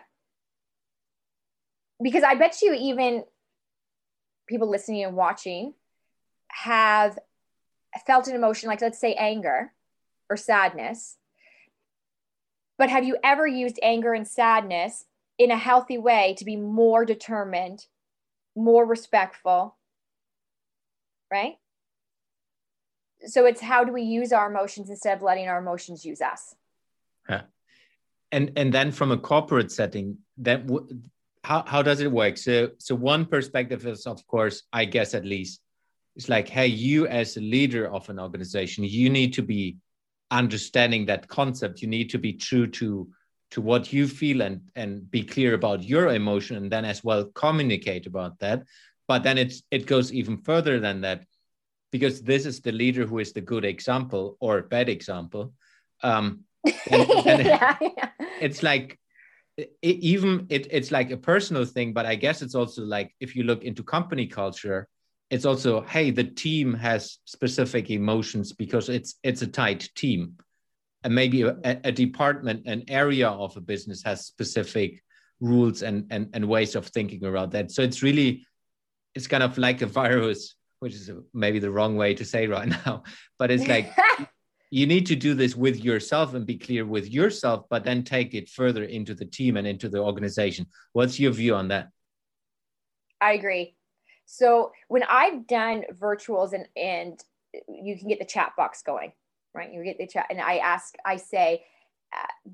Because 2.03 2.25
i 2.25 2.35
bet 2.35 2.61
you 2.63 2.75
even 2.75 3.25
people 4.49 4.69
listening 4.69 5.05
and 5.05 5.17
watching 5.17 5.75
have 6.49 7.19
felt 8.07 8.27
an 8.27 8.35
emotion 8.35 8.69
like 8.69 8.81
let's 8.81 8.99
say 8.99 9.15
anger 9.15 9.73
or 10.29 10.37
sadness 10.37 11.17
but 12.83 12.91
have 12.91 13.05
you 13.05 13.17
ever 13.23 13.47
used 13.47 13.79
anger 13.81 14.13
and 14.13 14.27
sadness 14.27 15.05
in 15.39 15.53
a 15.53 15.57
healthy 15.57 15.99
way 15.99 16.35
to 16.37 16.45
be 16.45 16.57
more 16.57 17.05
determined 17.05 17.87
more 18.57 18.85
respectful 18.85 19.77
right? 21.31 21.55
So 23.25 23.47
it's 23.47 23.61
how 23.61 23.85
do 23.85 23.93
we 23.93 24.03
use 24.03 24.33
our 24.33 24.51
emotions 24.51 24.91
instead 24.91 25.17
of 25.17 25.23
letting 25.23 25.47
our 25.47 25.61
emotions 25.61 26.05
use 26.05 26.21
us? 26.21 26.57
Yeah. 27.29 27.43
and 28.33 28.51
and 28.57 28.75
then 28.75 28.91
from 28.91 29.13
a 29.13 29.17
corporate 29.17 29.71
setting 29.71 30.19
that 30.39 30.67
w- 30.67 30.89
how, 31.45 31.63
how 31.65 31.83
does 31.83 32.01
it 32.01 32.11
work? 32.11 32.37
So 32.37 32.71
so 32.79 32.97
one 32.97 33.27
perspective 33.27 33.87
is 33.87 34.09
of 34.09 34.27
course 34.27 34.65
i 34.73 34.85
guess 34.85 35.15
at 35.15 35.25
least 35.25 35.61
it's 36.17 36.29
like 36.29 36.49
hey 36.49 36.67
you 36.67 37.07
as 37.07 37.37
a 37.37 37.41
leader 37.41 37.87
of 37.87 38.11
an 38.11 38.19
organization 38.19 38.83
you 38.83 39.09
need 39.09 39.33
to 39.35 39.43
be 39.43 39.77
understanding 40.33 41.07
that 41.07 41.29
concept 41.29 41.83
you 41.83 41.89
need 41.89 42.09
to 42.11 42.19
be 42.19 42.33
true 42.33 42.67
to 42.67 43.09
to 43.51 43.61
what 43.61 43.93
you 43.93 44.09
feel 44.09 44.41
and 44.41 44.63
and 44.75 45.11
be 45.11 45.23
clear 45.23 45.53
about 45.53 45.85
your 45.85 46.09
emotion 46.15 46.57
and 46.57 46.73
then 46.73 46.87
as 46.87 47.05
well 47.05 47.27
communicate 47.35 48.07
about 48.07 48.39
that 48.39 48.65
but 49.07 49.23
then 49.23 49.37
it's 49.37 49.63
it 49.71 49.87
goes 49.87 50.11
even 50.11 50.39
further 50.39 50.81
than 50.81 51.03
that 51.03 51.25
because 51.91 52.23
this 52.23 52.47
is 52.47 52.61
the 52.61 52.73
leader 52.73 53.07
who 53.07 53.19
is 53.19 53.35
the 53.35 53.43
good 53.43 53.65
example 53.65 54.39
or 54.41 54.63
bad 54.63 54.89
example 54.89 55.53
um 56.03 56.41
and, 56.91 57.11
and 57.27 57.47
yeah, 57.47 57.77
yeah. 57.83 58.09
it's 58.41 58.63
like 58.63 58.99
it, 59.59 59.77
even 59.83 60.47
it, 60.49 60.67
it's 60.71 60.91
like 60.91 61.11
a 61.11 61.17
personal 61.19 61.67
thing 61.67 61.93
but 61.93 62.07
i 62.07 62.15
guess 62.15 62.41
it's 62.41 62.55
also 62.55 62.83
like 62.83 63.15
if 63.21 63.37
you 63.37 63.43
look 63.43 63.65
into 63.65 63.83
company 63.83 64.27
culture 64.27 64.89
it's 65.33 65.47
also 65.47 65.81
hey 65.81 66.11
the 66.11 66.25
team 66.25 66.75
has 66.75 67.19
specific 67.25 67.91
emotions 67.91 68.53
because 68.53 68.91
it's 68.91 69.19
it's 69.23 69.41
a 69.41 69.47
tight 69.47 69.89
team. 69.97 70.35
And 71.05 71.15
maybe 71.15 71.43
a, 71.43 71.57
a 71.65 71.91
department 71.91 72.67
an 72.67 72.85
area 72.87 73.29
of 73.29 73.57
a 73.57 73.61
business 73.61 74.05
has 74.05 74.27
specific 74.27 75.03
rules 75.41 75.83
and, 75.83 76.07
and 76.11 76.29
and 76.35 76.47
ways 76.47 76.77
of 76.77 76.87
thinking 76.87 77.25
around 77.25 77.51
that. 77.53 77.73
So 77.73 77.83
it's 77.83 78.03
really 78.03 78.47
it's 79.15 79.27
kind 79.27 79.43
of 79.43 79.57
like 79.57 79.81
a 79.81 79.87
virus 79.87 80.55
which 80.81 80.95
is 80.95 81.11
maybe 81.33 81.59
the 81.59 81.71
wrong 81.71 81.97
way 81.97 82.13
to 82.15 82.25
say 82.25 82.47
right 82.47 82.69
now 82.87 83.03
but 83.39 83.51
it's 83.51 83.67
like 83.67 83.91
you 84.71 84.87
need 84.87 85.07
to 85.07 85.17
do 85.17 85.33
this 85.33 85.57
with 85.57 85.83
yourself 85.83 86.35
and 86.35 86.45
be 86.45 86.59
clear 86.59 86.85
with 86.85 87.09
yourself 87.11 87.65
but 87.71 87.85
then 87.85 88.03
take 88.03 88.35
it 88.35 88.51
further 88.51 88.85
into 88.85 89.15
the 89.15 89.25
team 89.25 89.57
and 89.57 89.67
into 89.67 89.89
the 89.89 89.99
organization. 89.99 90.67
What's 90.93 91.19
your 91.19 91.33
view 91.33 91.55
on 91.55 91.69
that? 91.69 91.89
I 93.19 93.33
agree 93.33 93.77
so 94.33 94.73
when 94.89 95.03
i've 95.05 95.47
done 95.47 95.83
virtuals 96.01 96.53
and 96.53 96.67
and 96.77 97.21
you 97.69 97.99
can 97.99 98.09
get 98.09 98.19
the 98.19 98.25
chat 98.25 98.53
box 98.57 98.83
going 98.83 99.13
right 99.55 99.73
you 99.73 99.85
get 99.85 99.99
the 99.99 100.07
chat 100.07 100.27
and 100.31 100.41
i 100.41 100.57
ask 100.57 100.95
i 101.05 101.17
say 101.17 101.63
uh, 102.17 102.51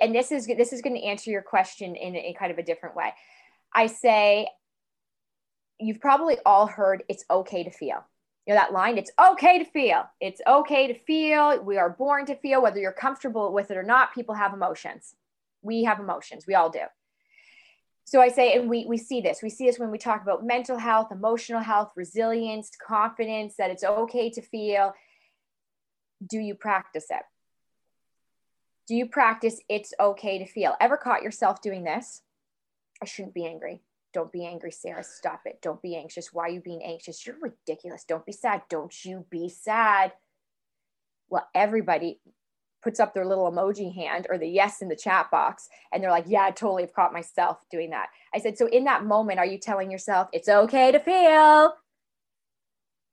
and 0.00 0.14
this 0.14 0.32
is 0.32 0.46
this 0.46 0.72
is 0.72 0.82
going 0.82 0.94
to 0.94 1.02
answer 1.02 1.30
your 1.30 1.42
question 1.42 1.96
in, 1.96 2.14
in 2.14 2.34
kind 2.34 2.52
of 2.52 2.58
a 2.58 2.62
different 2.62 2.96
way 2.96 3.12
i 3.74 3.86
say 3.86 4.46
you've 5.80 6.00
probably 6.00 6.36
all 6.44 6.66
heard 6.66 7.02
it's 7.08 7.24
okay 7.30 7.64
to 7.64 7.70
feel. 7.70 8.04
You 8.46 8.54
know 8.54 8.60
that 8.60 8.72
line, 8.72 8.98
it's 8.98 9.10
okay 9.30 9.58
to 9.58 9.64
feel. 9.64 10.04
It's 10.20 10.40
okay 10.46 10.86
to 10.88 10.94
feel. 10.94 11.62
We 11.62 11.78
are 11.78 11.90
born 11.90 12.26
to 12.26 12.36
feel, 12.36 12.62
whether 12.62 12.78
you're 12.78 12.92
comfortable 12.92 13.52
with 13.52 13.70
it 13.70 13.76
or 13.76 13.82
not. 13.82 14.14
People 14.14 14.34
have 14.34 14.54
emotions. 14.54 15.14
We 15.62 15.84
have 15.84 16.00
emotions. 16.00 16.46
We 16.46 16.54
all 16.54 16.70
do. 16.70 16.80
So 18.10 18.20
I 18.20 18.28
say, 18.28 18.54
and 18.54 18.68
we, 18.68 18.86
we 18.88 18.98
see 18.98 19.20
this. 19.20 19.40
We 19.40 19.50
see 19.50 19.66
this 19.66 19.78
when 19.78 19.92
we 19.92 19.96
talk 19.96 20.20
about 20.20 20.44
mental 20.44 20.76
health, 20.76 21.12
emotional 21.12 21.60
health, 21.60 21.92
resilience, 21.94 22.68
confidence, 22.84 23.54
that 23.56 23.70
it's 23.70 23.84
okay 23.84 24.30
to 24.30 24.42
feel. 24.42 24.94
Do 26.26 26.40
you 26.40 26.56
practice 26.56 27.06
it? 27.10 27.22
Do 28.88 28.96
you 28.96 29.06
practice 29.06 29.60
it's 29.68 29.94
okay 30.00 30.40
to 30.40 30.44
feel? 30.44 30.74
Ever 30.80 30.96
caught 30.96 31.22
yourself 31.22 31.62
doing 31.62 31.84
this? 31.84 32.22
I 33.00 33.06
shouldn't 33.06 33.32
be 33.32 33.46
angry. 33.46 33.80
Don't 34.12 34.32
be 34.32 34.44
angry, 34.44 34.72
Sara. 34.72 35.04
Stop 35.04 35.42
it. 35.44 35.60
Don't 35.62 35.80
be 35.80 35.94
anxious. 35.94 36.32
Why 36.32 36.46
are 36.46 36.50
you 36.50 36.60
being 36.60 36.82
anxious? 36.82 37.24
You're 37.24 37.38
ridiculous. 37.40 38.02
Don't 38.02 38.26
be 38.26 38.32
sad. 38.32 38.62
Don't 38.68 39.04
you 39.04 39.24
be 39.30 39.48
sad. 39.48 40.14
Well, 41.28 41.46
everybody 41.54 42.18
puts 42.82 43.00
up 43.00 43.14
their 43.14 43.26
little 43.26 43.50
emoji 43.50 43.94
hand 43.94 44.26
or 44.30 44.38
the 44.38 44.48
yes 44.48 44.82
in 44.82 44.88
the 44.88 44.96
chat 44.96 45.30
box 45.30 45.68
and 45.92 46.02
they're 46.02 46.10
like, 46.10 46.24
Yeah, 46.26 46.42
I 46.42 46.50
totally 46.50 46.82
have 46.82 46.94
caught 46.94 47.12
myself 47.12 47.58
doing 47.70 47.90
that. 47.90 48.08
I 48.34 48.38
said, 48.38 48.56
So 48.56 48.66
in 48.66 48.84
that 48.84 49.04
moment, 49.04 49.38
are 49.38 49.46
you 49.46 49.58
telling 49.58 49.90
yourself 49.90 50.28
it's 50.32 50.48
okay 50.48 50.92
to 50.92 50.98
feel? 50.98 51.74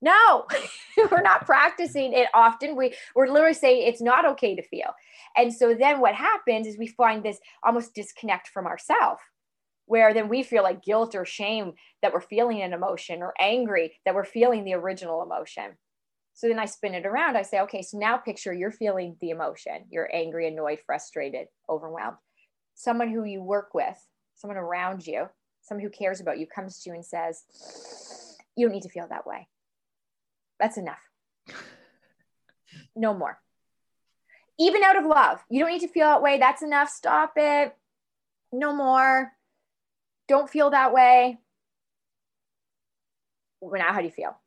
No, 0.02 0.46
we're 1.12 1.22
not 1.22 1.46
practicing 1.46 2.14
it 2.14 2.28
often. 2.34 2.76
We, 2.76 2.94
we're 3.16 3.30
literally 3.30 3.56
saying 3.56 3.88
it's 3.88 4.02
not 4.02 4.28
okay 4.28 4.56
to 4.56 4.62
feel. 4.62 4.92
And 5.36 5.52
so 5.52 5.74
then 5.74 6.00
what 6.00 6.14
happens 6.14 6.68
is 6.68 6.78
we 6.78 6.88
find 6.88 7.24
this 7.24 7.40
almost 7.64 7.96
disconnect 7.96 8.50
from 8.50 8.68
ourselves 8.68 9.22
where 9.88 10.14
then 10.14 10.30
we 10.30 10.44
feel 10.44 10.64
like 10.64 10.84
guilt 10.84 11.16
or 11.16 11.26
shame 11.26 11.74
that 12.02 12.14
we're 12.14 12.22
feeling 12.22 12.62
an 12.62 12.74
emotion 12.74 13.22
or 13.22 13.34
angry 13.40 13.94
that 14.06 14.14
we're 14.14 14.26
feeling 14.26 14.64
the 14.64 14.74
original 14.74 15.24
emotion. 15.24 15.78
So 16.38 16.48
then 16.48 16.60
I 16.60 16.66
spin 16.66 16.94
it 16.94 17.08
around. 17.08 17.36
I 17.36 17.42
say, 17.42 17.62
okay, 17.62 17.82
so 17.82 17.98
now 17.98 18.18
picture 18.18 18.54
you're 18.54 18.70
feeling 18.70 19.18
the 19.20 19.32
emotion. 19.32 19.86
You're 19.90 20.08
angry, 20.14 20.48
annoyed, 20.48 20.78
frustrated, 20.86 21.48
overwhelmed. 21.68 22.18
Someone 22.76 23.10
who 23.10 23.24
you 23.24 23.42
work 23.42 23.74
with, 23.74 23.98
someone 24.36 24.56
around 24.58 25.08
you, 25.08 25.30
someone 25.64 25.84
who 25.84 25.90
cares 25.90 26.22
about 26.22 26.38
you 26.38 26.46
comes 26.46 26.84
to 26.84 26.92
you 26.92 26.96
and 26.96 27.04
says, 27.04 27.42
you 28.56 28.68
don't 28.68 28.74
need 28.74 28.84
to 28.84 28.90
feel 28.90 29.08
that 29.10 29.26
way. 29.26 29.48
That's 30.60 30.78
enough. 30.78 31.02
No 32.96 33.16
more. 33.16 33.40
Even 34.60 34.84
out 34.84 34.96
of 34.96 35.06
love, 35.06 35.44
you 35.50 35.60
don't 35.60 35.72
need 35.72 35.82
to 35.82 35.88
feel 35.88 36.06
that 36.06 36.22
way. 36.22 36.38
That's 36.38 36.62
enough. 36.62 36.90
Stop 36.90 37.34
it. 37.38 37.76
No 38.52 38.76
more 38.76 39.32
don't 40.28 40.50
feel 40.50 40.70
that 40.70 40.94
way. 40.94 41.40
Well, 43.62 43.80
now, 43.80 43.92
how 43.92 44.00
do 44.00 44.06
you 44.06 44.12
feel? 44.12 44.38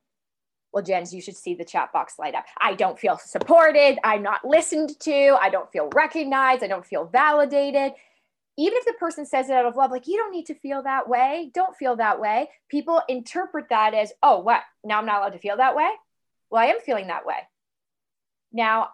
Well, 0.73 0.85
Jens, 0.85 1.13
you 1.13 1.21
should 1.21 1.37
see 1.37 1.55
the 1.55 1.65
chat 1.65 1.93
box 1.93 2.15
light 2.19 2.35
up. 2.35 2.45
I 2.61 2.75
don't 2.75 2.99
feel 2.99 3.19
supported. 3.19 3.99
I'm 4.05 4.23
not 4.23 4.45
listened 4.45 4.99
to. 5.01 5.37
I 5.41 5.51
don't 5.51 5.71
feel 5.73 5.89
recognized. 5.95 6.63
I 6.63 6.69
don't 6.69 6.87
feel 6.87 7.07
validated. 7.07 7.93
Even 8.57 8.79
if 8.79 8.85
the 8.85 8.93
person 8.95 9.27
says 9.27 9.49
it 9.49 9.55
out 9.55 9.67
of 9.67 9.77
love, 9.77 9.91
like, 9.91 10.07
you 10.07 10.17
don't 10.17 10.33
need 10.33 10.47
to 10.47 10.55
feel 10.55 10.83
that 10.83 11.09
way. 11.09 11.51
Don't 11.55 11.77
feel 11.77 11.97
that 11.97 12.21
way. 12.21 12.49
People 12.69 13.01
interpret 13.09 13.69
that 13.71 13.95
as, 13.95 14.13
oh, 14.23 14.41
what? 14.41 14.63
Now 14.85 14.99
I'm 14.99 15.07
not 15.07 15.21
allowed 15.21 15.33
to 15.33 15.39
feel 15.39 15.57
that 15.57 15.75
way? 15.75 15.89
Well, 16.51 16.63
I 16.63 16.67
am 16.67 16.81
feeling 16.81 17.09
that 17.09 17.27
way. 17.27 17.39
Now, 18.53 18.91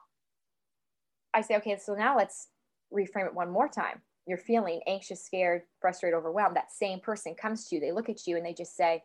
I 1.34 1.40
say, 1.40 1.56
okay, 1.56 1.76
so 1.78 1.94
now 1.94 2.16
let's 2.16 2.48
reframe 2.92 3.26
it 3.26 3.34
one 3.34 3.50
more 3.50 3.68
time 3.68 4.00
you're 4.26 4.38
feeling 4.38 4.80
anxious, 4.86 5.24
scared, 5.24 5.62
frustrated, 5.80 6.16
overwhelmed, 6.18 6.56
that 6.56 6.72
same 6.72 7.00
person 7.00 7.34
comes 7.34 7.66
to 7.68 7.76
you, 7.76 7.80
they 7.80 7.92
look 7.92 8.08
at 8.08 8.26
you 8.26 8.36
and 8.36 8.44
they 8.44 8.52
just 8.52 8.76
say, 8.76 9.02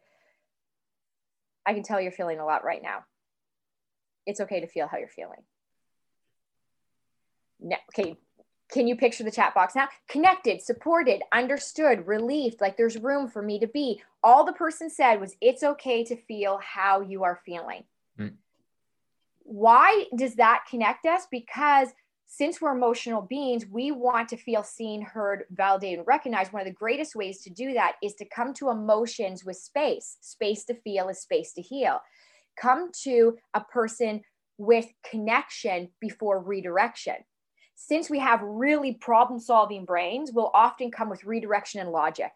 I 1.65 1.73
can 1.73 1.83
tell 1.83 2.01
you're 2.01 2.11
feeling 2.11 2.39
a 2.39 2.45
lot 2.45 2.63
right 2.63 2.81
now. 2.81 3.05
it's 4.25 4.39
okay 4.39 4.59
to 4.59 4.67
feel 4.67 4.87
how 4.87 4.97
you're 4.97 5.07
feeling. 5.07 5.41
Now, 7.59 7.77
okay, 7.89 8.17
can 8.71 8.87
you 8.87 8.95
picture 8.95 9.23
the 9.23 9.31
chat 9.31 9.53
box 9.53 9.75
now? 9.75 9.87
Connected, 10.07 10.61
supported, 10.61 11.21
understood, 11.33 12.07
relieved, 12.07 12.61
like 12.61 12.77
there's 12.77 12.97
room 12.97 13.27
for 13.27 13.41
me 13.41 13.59
to 13.59 13.67
be. 13.67 14.01
All 14.23 14.45
the 14.45 14.53
person 14.53 14.89
said 14.89 15.19
was, 15.19 15.35
it's 15.41 15.63
okay 15.63 16.03
to 16.05 16.15
feel 16.15 16.59
how 16.63 17.01
you 17.01 17.23
are 17.23 17.41
feeling. 17.45 17.83
Mm. 18.19 18.33
Why 19.43 20.05
does 20.15 20.35
that 20.35 20.63
connect 20.69 21.05
us? 21.05 21.27
Because 21.29 21.89
since 22.33 22.61
we're 22.61 22.71
emotional 22.71 23.21
beings, 23.21 23.65
we 23.69 23.91
want 23.91 24.29
to 24.29 24.37
feel 24.37 24.63
seen, 24.63 25.01
heard, 25.01 25.43
validated, 25.51 25.99
and 25.99 26.07
recognized. 26.07 26.53
One 26.53 26.61
of 26.61 26.65
the 26.65 26.73
greatest 26.73 27.13
ways 27.13 27.41
to 27.41 27.49
do 27.49 27.73
that 27.73 27.95
is 28.01 28.13
to 28.15 28.25
come 28.25 28.53
to 28.53 28.69
emotions 28.69 29.43
with 29.43 29.57
space. 29.57 30.15
Space 30.21 30.63
to 30.65 30.75
feel 30.75 31.09
is 31.09 31.19
space 31.19 31.51
to 31.55 31.61
heal. 31.61 31.99
Come 32.57 32.89
to 33.03 33.37
a 33.53 33.59
person 33.59 34.21
with 34.57 34.85
connection 35.03 35.89
before 35.99 36.41
redirection. 36.41 37.15
Since 37.75 38.09
we 38.09 38.19
have 38.19 38.39
really 38.41 38.93
problem 38.93 39.37
solving 39.37 39.83
brains, 39.83 40.31
we'll 40.33 40.51
often 40.53 40.89
come 40.89 41.09
with 41.09 41.25
redirection 41.25 41.81
and 41.81 41.91
logic. 41.91 42.31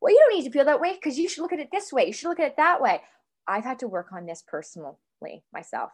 Well, 0.00 0.12
you 0.12 0.20
don't 0.20 0.38
need 0.38 0.44
to 0.44 0.52
feel 0.52 0.66
that 0.66 0.80
way 0.80 0.92
because 0.92 1.18
you 1.18 1.28
should 1.28 1.42
look 1.42 1.52
at 1.52 1.58
it 1.58 1.70
this 1.72 1.92
way. 1.92 2.06
You 2.06 2.12
should 2.12 2.28
look 2.28 2.38
at 2.38 2.46
it 2.46 2.56
that 2.58 2.80
way. 2.80 3.00
I've 3.48 3.64
had 3.64 3.80
to 3.80 3.88
work 3.88 4.12
on 4.12 4.24
this 4.24 4.44
personally 4.46 5.42
myself 5.52 5.90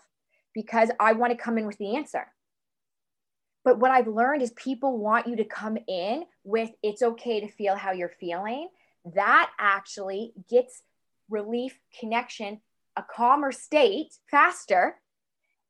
because 0.53 0.91
I 1.01 1.15
want 1.15 1.33
to 1.33 1.43
come 1.43 1.57
in 1.57 1.67
with 1.67 1.79
the 1.79 1.97
answer 1.97 2.27
but 3.65 3.79
what 3.79 3.91
I've 3.91 4.09
learned 4.09 4.43
is 4.43 4.53
people 4.53 4.99
want 4.99 5.27
you 5.27 5.37
to 5.37 5.45
come 5.45 5.79
in 5.87 6.25
with 6.45 6.71
it's 6.83 7.03
okay 7.03 7.41
to 7.41 7.49
feel 7.49 7.77
how 7.77 7.93
you're 7.93 8.13
feeling. 8.21 8.69
That 9.15 9.51
actually 9.59 10.33
gets 10.49 10.83
relief, 11.29 11.79
connection, 11.99 12.61
a 12.97 13.03
calmer 13.03 13.53
state 13.53 14.15
faster. 14.31 14.97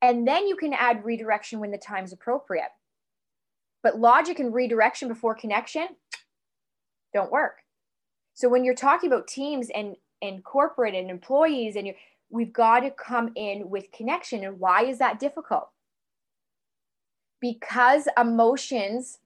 And 0.02 0.26
then 0.26 0.46
you 0.46 0.56
can 0.56 0.72
add 0.72 1.04
redirection 1.04 1.60
when 1.60 1.70
the 1.70 1.78
time's 1.78 2.12
appropriate. 2.12 2.70
But 3.82 3.98
logic 3.98 4.38
and 4.38 4.54
redirection 4.54 5.08
before 5.08 5.34
connection 5.34 5.88
don't 7.12 7.32
work. 7.32 7.56
So 8.34 8.48
when 8.48 8.64
you're 8.64 8.74
talking 8.74 9.10
about 9.10 9.26
teams 9.26 9.68
and, 9.74 9.96
and 10.22 10.44
corporate 10.44 10.94
and 10.94 11.10
employees, 11.10 11.76
and 11.76 11.86
you 11.86 11.94
we've 12.30 12.52
got 12.52 12.80
to 12.80 12.90
come 12.90 13.32
in 13.34 13.68
with 13.68 13.92
connection. 13.92 14.44
And 14.44 14.58
why 14.58 14.84
is 14.84 14.98
that 14.98 15.18
difficult? 15.18 15.68
Because 17.40 18.08
emotions 18.18 19.18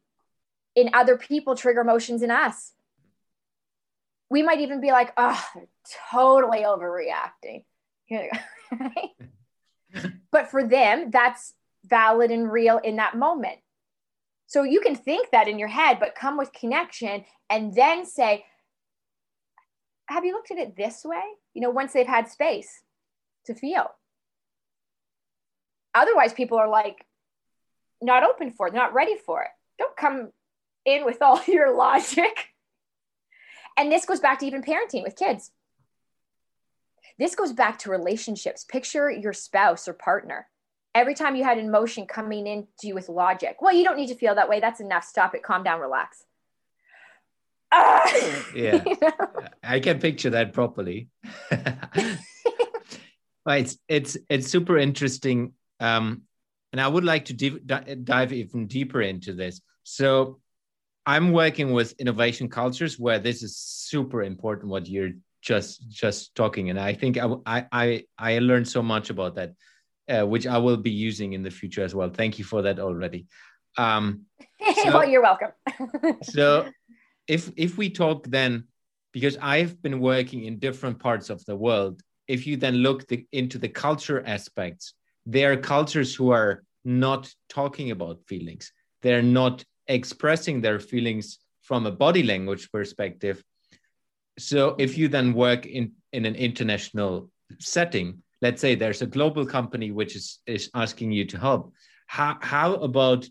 in 0.75 0.91
other 0.93 1.17
people 1.17 1.55
trigger 1.55 1.81
emotions 1.81 2.23
in 2.23 2.31
us. 2.31 2.73
We 4.31 4.43
might 4.43 4.61
even 4.61 4.81
be 4.81 4.91
like, 4.91 5.13
oh, 5.17 5.45
totally 6.11 6.61
overreacting. 6.61 7.65
but 10.31 10.51
for 10.51 10.67
them, 10.67 11.11
that's 11.11 11.55
valid 11.85 12.31
and 12.31 12.51
real 12.51 12.79
in 12.79 12.97
that 12.97 13.17
moment. 13.17 13.59
So 14.47 14.63
you 14.63 14.81
can 14.81 14.95
think 14.95 15.31
that 15.31 15.49
in 15.49 15.59
your 15.59 15.69
head, 15.69 15.99
but 16.01 16.15
come 16.15 16.37
with 16.37 16.53
connection 16.53 17.25
and 17.51 17.75
then 17.75 18.05
say, 18.07 18.45
have 20.07 20.25
you 20.25 20.33
looked 20.33 20.51
at 20.51 20.59
it 20.59 20.77
this 20.77 21.05
way? 21.05 21.23
You 21.55 21.63
know, 21.63 21.71
once 21.71 21.93
they've 21.93 22.07
had 22.07 22.29
space 22.29 22.83
to 23.47 23.55
feel. 23.55 23.87
Otherwise, 25.95 26.33
people 26.33 26.59
are 26.59 26.69
like, 26.69 27.07
not 28.05 28.23
open 28.23 28.51
for 28.51 28.69
it, 28.69 28.75
not 28.75 28.95
ready 28.95 29.17
for 29.17 29.43
it. 29.43 29.51
Don't 29.79 29.97
come 29.97 30.31
in 30.85 31.05
with 31.05 31.23
all 31.23 31.41
your 31.47 31.75
logic. 31.75 32.51
And 33.77 33.91
this 33.91 34.05
goes 34.05 34.21
back 34.21 34.39
to 34.41 34.47
even 34.47 34.63
parenting 34.63 35.03
with 35.03 35.17
kids. 35.17 35.51
This 37.19 37.35
goes 37.35 37.53
back 37.53 37.79
to 37.81 37.91
relationships. 37.91 38.65
Picture 38.65 39.11
your 39.11 39.33
spouse 39.33 39.89
or 39.89 39.93
partner. 39.93 40.49
Every 40.95 41.15
time 41.15 41.35
you 41.35 41.43
had 41.43 41.59
emotion 41.59 42.07
coming 42.07 42.47
into 42.47 42.69
you 42.85 42.95
with 42.95 43.09
logic, 43.09 43.57
well, 43.61 43.75
you 43.75 43.83
don't 43.83 43.97
need 43.97 44.09
to 44.09 44.15
feel 44.15 44.37
that 44.37 44.49
way. 44.49 44.61
That's 44.61 44.81
enough. 44.81 45.05
Stop 45.05 45.35
it. 45.35 45.43
Calm 45.43 45.65
down. 45.65 45.81
Relax. 45.81 46.25
yeah, 48.55 48.83
you 48.87 48.97
know? 49.03 49.11
I 49.65 49.81
can 49.81 49.99
picture 49.99 50.31
that 50.31 50.53
properly. 50.53 51.09
well, 51.51 52.17
it's 53.47 53.77
it's 53.89 54.17
it's 54.29 54.49
super 54.49 54.79
interesting 54.79 55.55
um, 55.81 56.23
and 56.75 56.81
I 56.81 56.89
would 56.89 57.05
like 57.05 57.27
to 57.27 57.35
dive 57.35 58.33
even 58.33 58.67
deeper 58.67 59.01
into 59.01 59.33
this. 59.33 59.61
So 59.85 60.41
I'm 61.07 61.31
working 61.31 61.73
with 61.73 61.95
innovation 62.01 62.49
cultures 62.49 62.99
where 62.99 63.21
this 63.21 63.45
is 63.45 63.57
super 63.57 64.25
important. 64.25 64.73
What 64.73 64.89
you're 64.89 65.13
just 65.41 65.89
just 65.89 66.35
talking, 66.35 66.71
and 66.71 66.81
I 66.81 66.93
think 66.95 67.17
I 67.17 67.67
I 67.71 68.05
I 68.19 68.39
learned 68.41 68.67
so 68.67 68.83
much 68.83 69.09
about 69.09 69.37
that, 69.37 69.53
uh, 70.09 70.27
which 70.27 70.49
I 70.49 70.59
will 70.59 70.77
be 70.77 70.91
using 70.91 71.35
in 71.35 71.45
the 71.45 71.51
future 71.53 71.85
as 71.85 71.95
well. 71.95 72.11
Thank 72.11 72.41
you 72.41 72.45
for 72.45 72.63
that 72.63 72.81
already. 72.81 73.27
Um, 73.79 74.23
so, 74.83 74.99
well, 74.99 75.09
you're 75.09 75.23
welcome. 75.23 75.53
so, 76.25 76.69
if 77.29 77.53
if 77.57 77.79
we 77.79 77.89
talk 77.89 78.27
then, 78.27 78.65
because 79.13 79.39
I've 79.41 79.81
been 79.81 80.01
working 80.01 80.43
in 80.43 80.59
different 80.59 80.99
parts 80.99 81.31
of 81.31 81.45
the 81.45 81.55
world, 81.55 82.03
if 82.27 82.49
you 82.49 82.57
then 82.57 82.79
look 82.79 83.07
the, 83.07 83.25
into 83.31 83.59
the 83.59 83.69
culture 83.69 84.25
aspects, 84.27 84.95
there 85.27 85.53
are 85.53 85.57
cultures 85.57 86.15
who 86.15 86.31
are 86.31 86.63
not 86.85 87.33
talking 87.49 87.91
about 87.91 88.25
feelings. 88.27 88.73
They're 89.03 89.23
not 89.23 89.65
expressing 89.87 90.61
their 90.61 90.79
feelings 90.79 91.39
from 91.63 91.87
a 91.87 91.91
body 91.91 92.23
language 92.23 92.71
perspective. 92.71 93.43
So 94.39 94.77
if 94.79 94.99
you 94.99 95.09
then 95.09 95.33
work 95.33 95.67
in, 95.67 95.93
in 96.13 96.27
an 96.27 96.35
international 96.35 97.31
setting, 97.59 98.23
let's 98.43 98.61
say 98.61 98.75
there's 98.75 99.03
a 99.03 99.07
global 99.07 99.47
company 99.47 99.91
which 99.91 100.17
is, 100.17 100.41
is 100.47 100.71
asking 100.75 101.13
you 101.13 101.25
to 101.27 101.39
help, 101.39 101.73
how, 102.07 102.39
how 102.41 102.75
about 102.75 103.27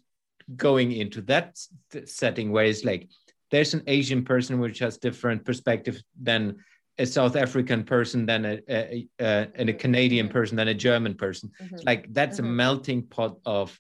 going 0.56 0.92
into 0.92 1.22
that 1.22 1.58
setting 2.06 2.52
where 2.52 2.66
it's 2.66 2.84
like 2.84 3.10
there's 3.52 3.74
an 3.76 3.84
Asian 3.86 4.26
person 4.26 4.60
which 4.60 4.80
has 4.80 4.98
different 4.98 5.46
perspective 5.46 6.02
than 6.20 6.58
a 6.98 7.06
South 7.06 7.36
African 7.36 7.84
person 7.84 8.26
than 8.26 8.46
a, 8.46 8.60
a, 8.70 9.08
a, 9.20 9.48
and 9.56 9.70
a 9.70 9.74
Canadian 9.74 10.30
person 10.30 10.58
than 10.58 10.68
a 10.68 10.74
German 10.74 11.16
person. 11.16 11.52
Mm-hmm. 11.62 11.78
Like 11.86 12.14
that's 12.14 12.38
mm-hmm. 12.38 12.46
a 12.46 12.50
melting 12.50 13.04
pot 13.04 13.38
of 13.46 13.80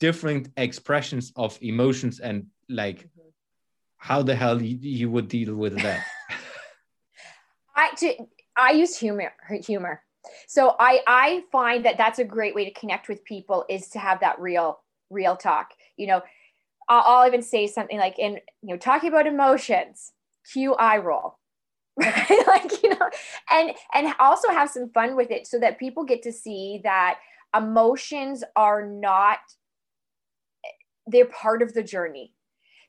different 0.00 0.48
expressions 0.56 1.32
of 1.36 1.58
emotions 1.60 2.20
and 2.20 2.46
like 2.68 3.00
mm-hmm. 3.00 3.28
how 3.98 4.22
the 4.22 4.34
hell 4.34 4.60
you, 4.62 4.78
you 4.80 5.10
would 5.10 5.28
deal 5.28 5.54
with 5.54 5.80
that. 5.82 6.04
I 7.76 7.90
to, 7.98 8.14
I 8.56 8.72
use 8.72 8.96
humor 8.96 9.32
humor. 9.64 10.02
So 10.46 10.74
I 10.78 11.00
I 11.06 11.42
find 11.52 11.84
that 11.84 11.98
that's 11.98 12.18
a 12.18 12.24
great 12.24 12.54
way 12.54 12.64
to 12.64 12.72
connect 12.72 13.08
with 13.08 13.24
people 13.24 13.64
is 13.68 13.88
to 13.90 13.98
have 13.98 14.20
that 14.20 14.40
real 14.40 14.80
real 15.10 15.36
talk. 15.36 15.72
You 15.96 16.06
know, 16.08 16.22
I'll, 16.88 17.02
I'll 17.06 17.26
even 17.26 17.42
say 17.42 17.66
something 17.66 17.98
like 17.98 18.18
in 18.18 18.40
you 18.62 18.70
know 18.70 18.76
talking 18.76 19.10
about 19.10 19.26
emotions, 19.26 20.12
cue 20.50 20.74
eye 20.74 20.98
roll 20.98 21.38
right 21.98 22.44
like 22.46 22.82
you 22.82 22.90
know 22.90 23.10
and 23.50 23.72
and 23.94 24.14
also 24.18 24.48
have 24.48 24.70
some 24.70 24.90
fun 24.90 25.16
with 25.16 25.30
it 25.30 25.46
so 25.46 25.58
that 25.58 25.78
people 25.78 26.04
get 26.04 26.22
to 26.22 26.32
see 26.32 26.80
that 26.84 27.18
emotions 27.54 28.44
are 28.56 28.86
not 28.86 29.38
they're 31.08 31.26
part 31.26 31.62
of 31.62 31.74
the 31.74 31.82
journey. 31.82 32.32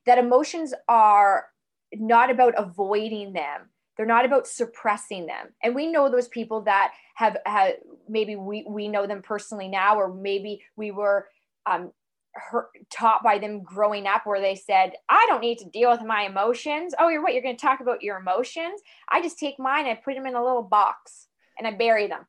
That 0.06 0.18
emotions 0.18 0.74
are 0.88 1.48
not 1.94 2.30
about 2.30 2.54
avoiding 2.58 3.34
them. 3.34 3.70
They're 3.98 4.06
not 4.06 4.26
about 4.26 4.48
suppressing 4.48 5.26
them. 5.26 5.48
And 5.64 5.76
we 5.76 5.92
know 5.92 6.10
those 6.10 6.28
people 6.28 6.62
that 6.62 6.94
have, 7.16 7.38
have 7.46 7.74
maybe 8.08 8.36
we, 8.36 8.66
we 8.68 8.88
know 8.88 9.08
them 9.08 9.22
personally 9.22 9.68
now 9.68 9.98
or 9.98 10.14
maybe 10.14 10.62
we 10.76 10.92
were 10.92 11.28
um, 11.66 11.92
taught 12.92 13.24
by 13.24 13.40
them 13.40 13.64
growing 13.64 14.08
up 14.08 14.26
where 14.26 14.40
they 14.40 14.56
said 14.56 14.94
i 15.10 15.26
don't 15.28 15.42
need 15.42 15.58
to 15.58 15.66
deal 15.66 15.90
with 15.90 16.04
my 16.04 16.24
emotions. 16.24 16.94
Oh 17.00 17.10
you're 17.10 17.24
what 17.24 17.34
you're 17.34 17.42
going 17.42 17.58
to 17.58 17.62
talk 17.62 17.80
about 17.80 18.04
your 18.04 18.18
emotions? 18.18 18.82
I 19.10 19.22
just 19.22 19.40
take 19.40 19.60
mine 19.60 19.88
and 19.88 20.02
put 20.02 20.16
them 20.16 20.26
in 20.26 20.36
a 20.36 20.44
little 20.44 20.64
box 20.64 21.28
and 21.58 21.68
i 21.68 21.72
bury 21.72 22.08
them. 22.08 22.26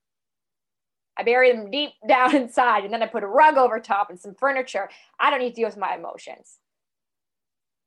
I 1.16 1.22
bury 1.22 1.52
them 1.52 1.70
deep 1.70 1.90
down 2.08 2.34
inside 2.34 2.84
and 2.84 2.92
then 2.92 3.02
i 3.02 3.06
put 3.06 3.24
a 3.24 3.28
rug 3.28 3.56
over 3.56 3.78
top 3.78 4.10
and 4.10 4.18
some 4.18 4.34
furniture. 4.34 4.88
I 5.18 5.30
don't 5.30 5.40
need 5.40 5.50
to 5.50 5.56
deal 5.56 5.68
with 5.68 5.76
my 5.76 5.94
emotions. 5.94 6.58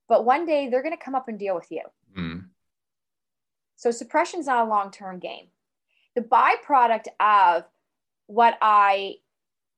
But 0.08 0.26
one 0.26 0.46
day 0.46 0.70
they're 0.70 0.84
going 0.84 0.96
to 0.96 1.04
come 1.04 1.16
up 1.16 1.28
and 1.28 1.40
deal 1.40 1.56
with 1.56 1.72
you. 1.72 1.82
Mm. 2.18 2.46
so 3.76 3.90
suppression's 3.90 4.46
not 4.46 4.68
a 4.68 4.70
long-term 4.70 5.18
game. 5.18 5.48
The 6.16 6.22
byproduct 6.22 7.08
of 7.20 7.64
what 8.28 8.58
i 8.62 9.16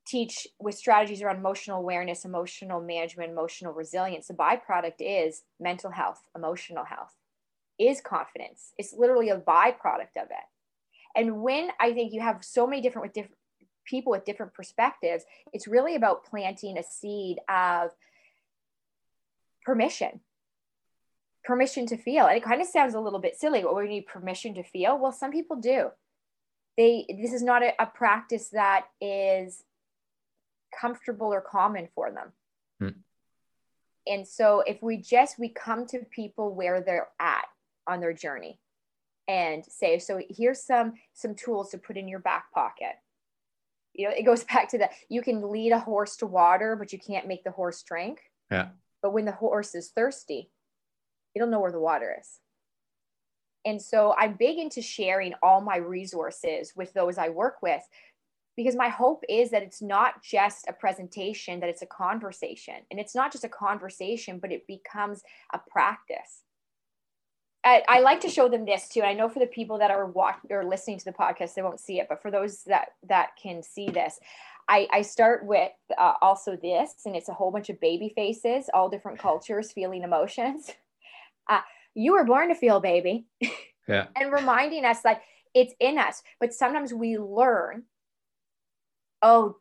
teach 0.05 0.47
with 0.59 0.75
strategies 0.75 1.21
around 1.21 1.37
emotional 1.37 1.79
awareness, 1.79 2.25
emotional 2.25 2.81
management, 2.81 3.31
emotional 3.31 3.73
resilience, 3.73 4.27
the 4.27 4.33
byproduct 4.33 4.95
is 4.99 5.43
mental 5.59 5.91
health, 5.91 6.21
emotional 6.35 6.85
health, 6.85 7.13
is 7.79 8.01
confidence. 8.01 8.73
It's 8.77 8.93
literally 8.93 9.29
a 9.29 9.39
byproduct 9.39 10.15
of 10.17 10.29
it. 10.29 10.47
And 11.15 11.41
when 11.41 11.69
I 11.79 11.93
think 11.93 12.13
you 12.13 12.21
have 12.21 12.43
so 12.43 12.67
many 12.67 12.81
different 12.81 13.05
with 13.07 13.13
different 13.13 13.37
people 13.85 14.11
with 14.11 14.25
different 14.25 14.53
perspectives, 14.53 15.23
it's 15.53 15.67
really 15.67 15.95
about 15.95 16.25
planting 16.25 16.77
a 16.77 16.83
seed 16.83 17.39
of 17.49 17.91
permission. 19.63 20.21
Permission 21.43 21.85
to 21.87 21.97
feel. 21.97 22.25
And 22.25 22.37
it 22.37 22.43
kind 22.43 22.61
of 22.61 22.67
sounds 22.67 22.95
a 22.95 22.99
little 22.99 23.19
bit 23.19 23.39
silly. 23.39 23.63
Well, 23.63 23.75
we 23.75 23.87
need 23.87 24.07
permission 24.07 24.55
to 24.55 24.63
feel. 24.63 24.97
Well, 24.97 25.11
some 25.11 25.31
people 25.31 25.57
do. 25.57 25.89
they 26.77 27.05
this 27.21 27.33
is 27.33 27.43
not 27.43 27.63
a, 27.63 27.73
a 27.79 27.85
practice 27.85 28.49
that 28.49 28.85
is 28.99 29.63
comfortable 30.79 31.27
or 31.27 31.41
common 31.41 31.87
for 31.95 32.11
them. 32.11 32.31
Hmm. 32.79 32.99
and 34.05 34.27
so 34.27 34.61
if 34.67 34.83
we 34.83 34.97
just 34.97 35.39
we 35.39 35.49
come 35.49 35.85
to 35.87 35.99
people 36.11 36.53
where 36.53 36.81
they're 36.81 37.07
at 37.19 37.45
on 37.87 38.01
their 38.01 38.11
journey 38.11 38.59
and 39.27 39.63
say 39.65 39.97
so 39.99 40.21
here's 40.29 40.61
some 40.61 40.93
some 41.13 41.35
tools 41.35 41.71
to 41.71 41.77
put 41.77 41.97
in 41.97 42.07
your 42.07 42.19
back 42.19 42.51
pocket. 42.51 42.95
You 43.93 44.09
know 44.09 44.15
it 44.15 44.23
goes 44.23 44.43
back 44.53 44.69
to 44.69 44.77
that 44.79 44.91
you 45.09 45.21
can 45.21 45.51
lead 45.51 45.71
a 45.71 45.79
horse 45.79 46.17
to 46.17 46.25
water 46.25 46.75
but 46.75 46.91
you 46.91 46.99
can't 46.99 47.27
make 47.27 47.43
the 47.43 47.51
horse 47.51 47.81
drink. 47.83 48.19
Yeah. 48.51 48.69
But 49.01 49.13
when 49.13 49.25
the 49.25 49.31
horse 49.31 49.73
is 49.75 49.89
thirsty 49.89 50.51
it'll 51.33 51.49
know 51.49 51.59
where 51.59 51.71
the 51.71 51.79
water 51.79 52.15
is. 52.19 52.39
And 53.63 53.81
so 53.81 54.13
i'm 54.17 54.33
big 54.33 54.59
into 54.59 54.81
sharing 54.81 55.33
all 55.41 55.61
my 55.61 55.77
resources 55.77 56.73
with 56.75 56.93
those 56.93 57.17
i 57.17 57.29
work 57.29 57.61
with 57.61 57.81
because 58.55 58.75
my 58.75 58.89
hope 58.89 59.23
is 59.27 59.51
that 59.51 59.63
it's 59.63 59.81
not 59.81 60.23
just 60.23 60.65
a 60.67 60.73
presentation 60.73 61.59
that 61.59 61.69
it's 61.69 61.81
a 61.81 61.87
conversation 61.87 62.75
and 62.89 62.99
it's 62.99 63.15
not 63.15 63.31
just 63.31 63.43
a 63.43 63.49
conversation 63.49 64.39
but 64.39 64.51
it 64.51 64.65
becomes 64.67 65.23
a 65.53 65.59
practice 65.69 66.41
I, 67.67 67.81
I, 67.87 67.99
like 68.01 68.21
to 68.21 68.29
show 68.29 68.47
them 68.47 68.63
this 68.63 68.87
too. 68.87 69.01
I 69.01 69.15
know 69.15 69.27
for 69.27 69.39
the 69.39 69.47
people 69.47 69.79
that 69.79 69.89
are 69.89 70.05
watching 70.05 70.51
or 70.51 70.63
listening 70.63 70.99
to 70.99 71.05
the 71.05 71.11
podcast, 71.11 71.55
they 71.55 71.63
won't 71.63 71.79
see 71.79 71.99
it, 71.99 72.05
but 72.07 72.21
for 72.21 72.29
those 72.29 72.61
that 72.65 72.89
that 73.07 73.29
can 73.41 73.63
see 73.63 73.89
this, 73.89 74.19
I, 74.67 74.87
I 74.91 75.01
start 75.01 75.45
with 75.45 75.71
uh, 75.97 76.13
also 76.21 76.55
this, 76.55 76.93
and 77.05 77.15
it's 77.15 77.29
a 77.29 77.33
whole 77.33 77.51
bunch 77.51 77.69
of 77.69 77.79
baby 77.79 78.11
faces, 78.15 78.69
all 78.73 78.89
different 78.89 79.19
cultures, 79.19 79.71
feeling 79.71 80.03
emotions. 80.03 80.71
Uh, 81.47 81.61
you 81.93 82.13
were 82.13 82.23
born 82.23 82.49
to 82.49 82.55
feel, 82.55 82.79
baby. 82.79 83.27
Yeah. 83.87 84.07
and 84.15 84.33
reminding 84.33 84.83
us 84.83 85.01
that 85.01 85.21
it's 85.53 85.75
in 85.79 85.99
us, 85.99 86.23
but 86.39 86.55
sometimes 86.55 86.91
we 86.91 87.19
learn. 87.19 87.83
Oh, 89.25 89.57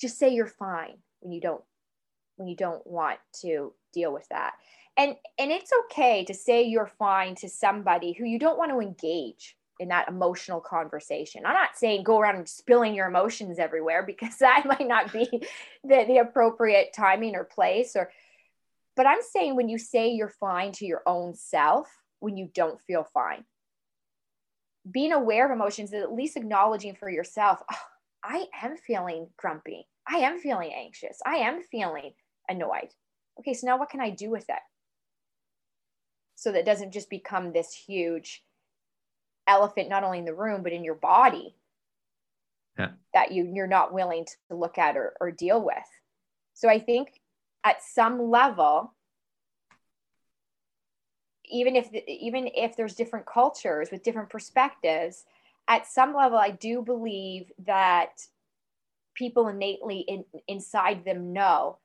just 0.00 0.18
say 0.18 0.28
you're 0.32 0.46
fine 0.46 0.98
when 1.20 1.32
you 1.32 1.40
don't 1.40 1.62
when 2.36 2.46
you 2.48 2.56
don't 2.56 2.86
want 2.86 3.18
to 3.40 3.72
deal 3.92 4.12
with 4.12 4.28
that 4.28 4.54
and 4.98 5.14
and 5.38 5.52
it's 5.52 5.70
okay 5.84 6.24
to 6.24 6.34
say 6.34 6.64
you're 6.64 6.90
fine 6.98 7.34
to 7.36 7.48
somebody 7.48 8.12
who 8.12 8.24
you 8.24 8.38
don't 8.38 8.58
want 8.58 8.70
to 8.72 8.80
engage 8.80 9.56
in 9.80 9.88
that 9.88 10.08
emotional 10.08 10.60
conversation. 10.60 11.46
I'm 11.46 11.54
not 11.54 11.76
saying 11.76 12.02
go 12.02 12.18
around 12.18 12.48
spilling 12.48 12.94
your 12.94 13.06
emotions 13.06 13.60
everywhere 13.60 14.02
because 14.06 14.36
that 14.38 14.66
might 14.66 14.86
not 14.86 15.12
be 15.12 15.26
the, 15.84 16.04
the 16.06 16.18
appropriate 16.18 16.92
timing 16.94 17.36
or 17.36 17.44
place 17.44 17.94
or 17.96 18.10
but 18.96 19.06
I'm 19.06 19.22
saying 19.22 19.54
when 19.54 19.68
you 19.68 19.78
say 19.78 20.08
you're 20.08 20.28
fine 20.28 20.72
to 20.72 20.84
your 20.84 21.02
own 21.06 21.32
self 21.34 21.88
when 22.18 22.36
you 22.36 22.50
don't 22.52 22.80
feel 22.80 23.04
fine. 23.14 23.44
Being 24.90 25.12
aware 25.12 25.46
of 25.46 25.52
emotions 25.52 25.92
is 25.92 26.02
at 26.02 26.12
least 26.12 26.36
acknowledging 26.36 26.96
for 26.96 27.08
yourself, 27.08 27.62
oh, 27.70 27.76
I 28.24 28.46
am 28.62 28.76
feeling 28.76 29.28
grumpy. 29.36 29.86
I 30.06 30.18
am 30.18 30.38
feeling 30.38 30.72
anxious. 30.72 31.18
I 31.24 31.36
am 31.36 31.62
feeling 31.62 32.12
annoyed. 32.48 32.88
Okay, 33.38 33.54
so 33.54 33.66
now 33.66 33.78
what 33.78 33.90
can 33.90 34.00
I 34.00 34.10
do 34.10 34.30
with 34.30 34.48
it? 34.48 34.58
so 36.38 36.52
that 36.52 36.64
doesn't 36.64 36.92
just 36.92 37.10
become 37.10 37.52
this 37.52 37.74
huge 37.74 38.44
elephant 39.48 39.88
not 39.88 40.04
only 40.04 40.18
in 40.18 40.24
the 40.24 40.34
room 40.34 40.62
but 40.62 40.72
in 40.72 40.84
your 40.84 40.94
body 40.94 41.56
yeah. 42.78 42.90
that 43.12 43.32
you 43.32 43.50
you're 43.52 43.66
not 43.66 43.92
willing 43.92 44.24
to 44.24 44.54
look 44.54 44.78
at 44.78 44.96
or, 44.96 45.14
or 45.20 45.32
deal 45.32 45.60
with 45.60 45.88
so 46.54 46.68
i 46.68 46.78
think 46.78 47.20
at 47.64 47.82
some 47.82 48.30
level 48.30 48.94
even 51.50 51.74
if 51.74 51.92
even 52.06 52.48
if 52.54 52.76
there's 52.76 52.94
different 52.94 53.26
cultures 53.26 53.88
with 53.90 54.04
different 54.04 54.30
perspectives 54.30 55.24
at 55.68 55.86
some 55.86 56.14
level 56.14 56.38
i 56.38 56.50
do 56.50 56.82
believe 56.82 57.52
that 57.66 58.10
people 59.14 59.48
innately 59.48 59.98
in, 60.00 60.24
inside 60.46 61.04
them 61.04 61.32
know 61.32 61.78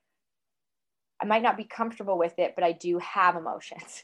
i 1.21 1.25
might 1.25 1.43
not 1.43 1.57
be 1.57 1.63
comfortable 1.63 2.17
with 2.17 2.37
it 2.39 2.53
but 2.55 2.63
i 2.63 2.71
do 2.71 2.99
have 2.99 3.35
emotions 3.35 4.03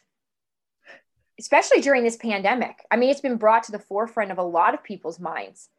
especially 1.40 1.80
during 1.80 2.04
this 2.04 2.18
pandemic. 2.18 2.86
I 2.92 2.98
mean, 2.98 3.10
it's 3.10 3.22
been 3.22 3.38
brought 3.38 3.64
to 3.64 3.72
the 3.72 3.80
forefront 3.80 4.32
of 4.32 4.38
a 4.38 4.44
lot 4.44 4.74
of 4.74 4.84
people's 4.84 5.20
minds. 5.20 5.70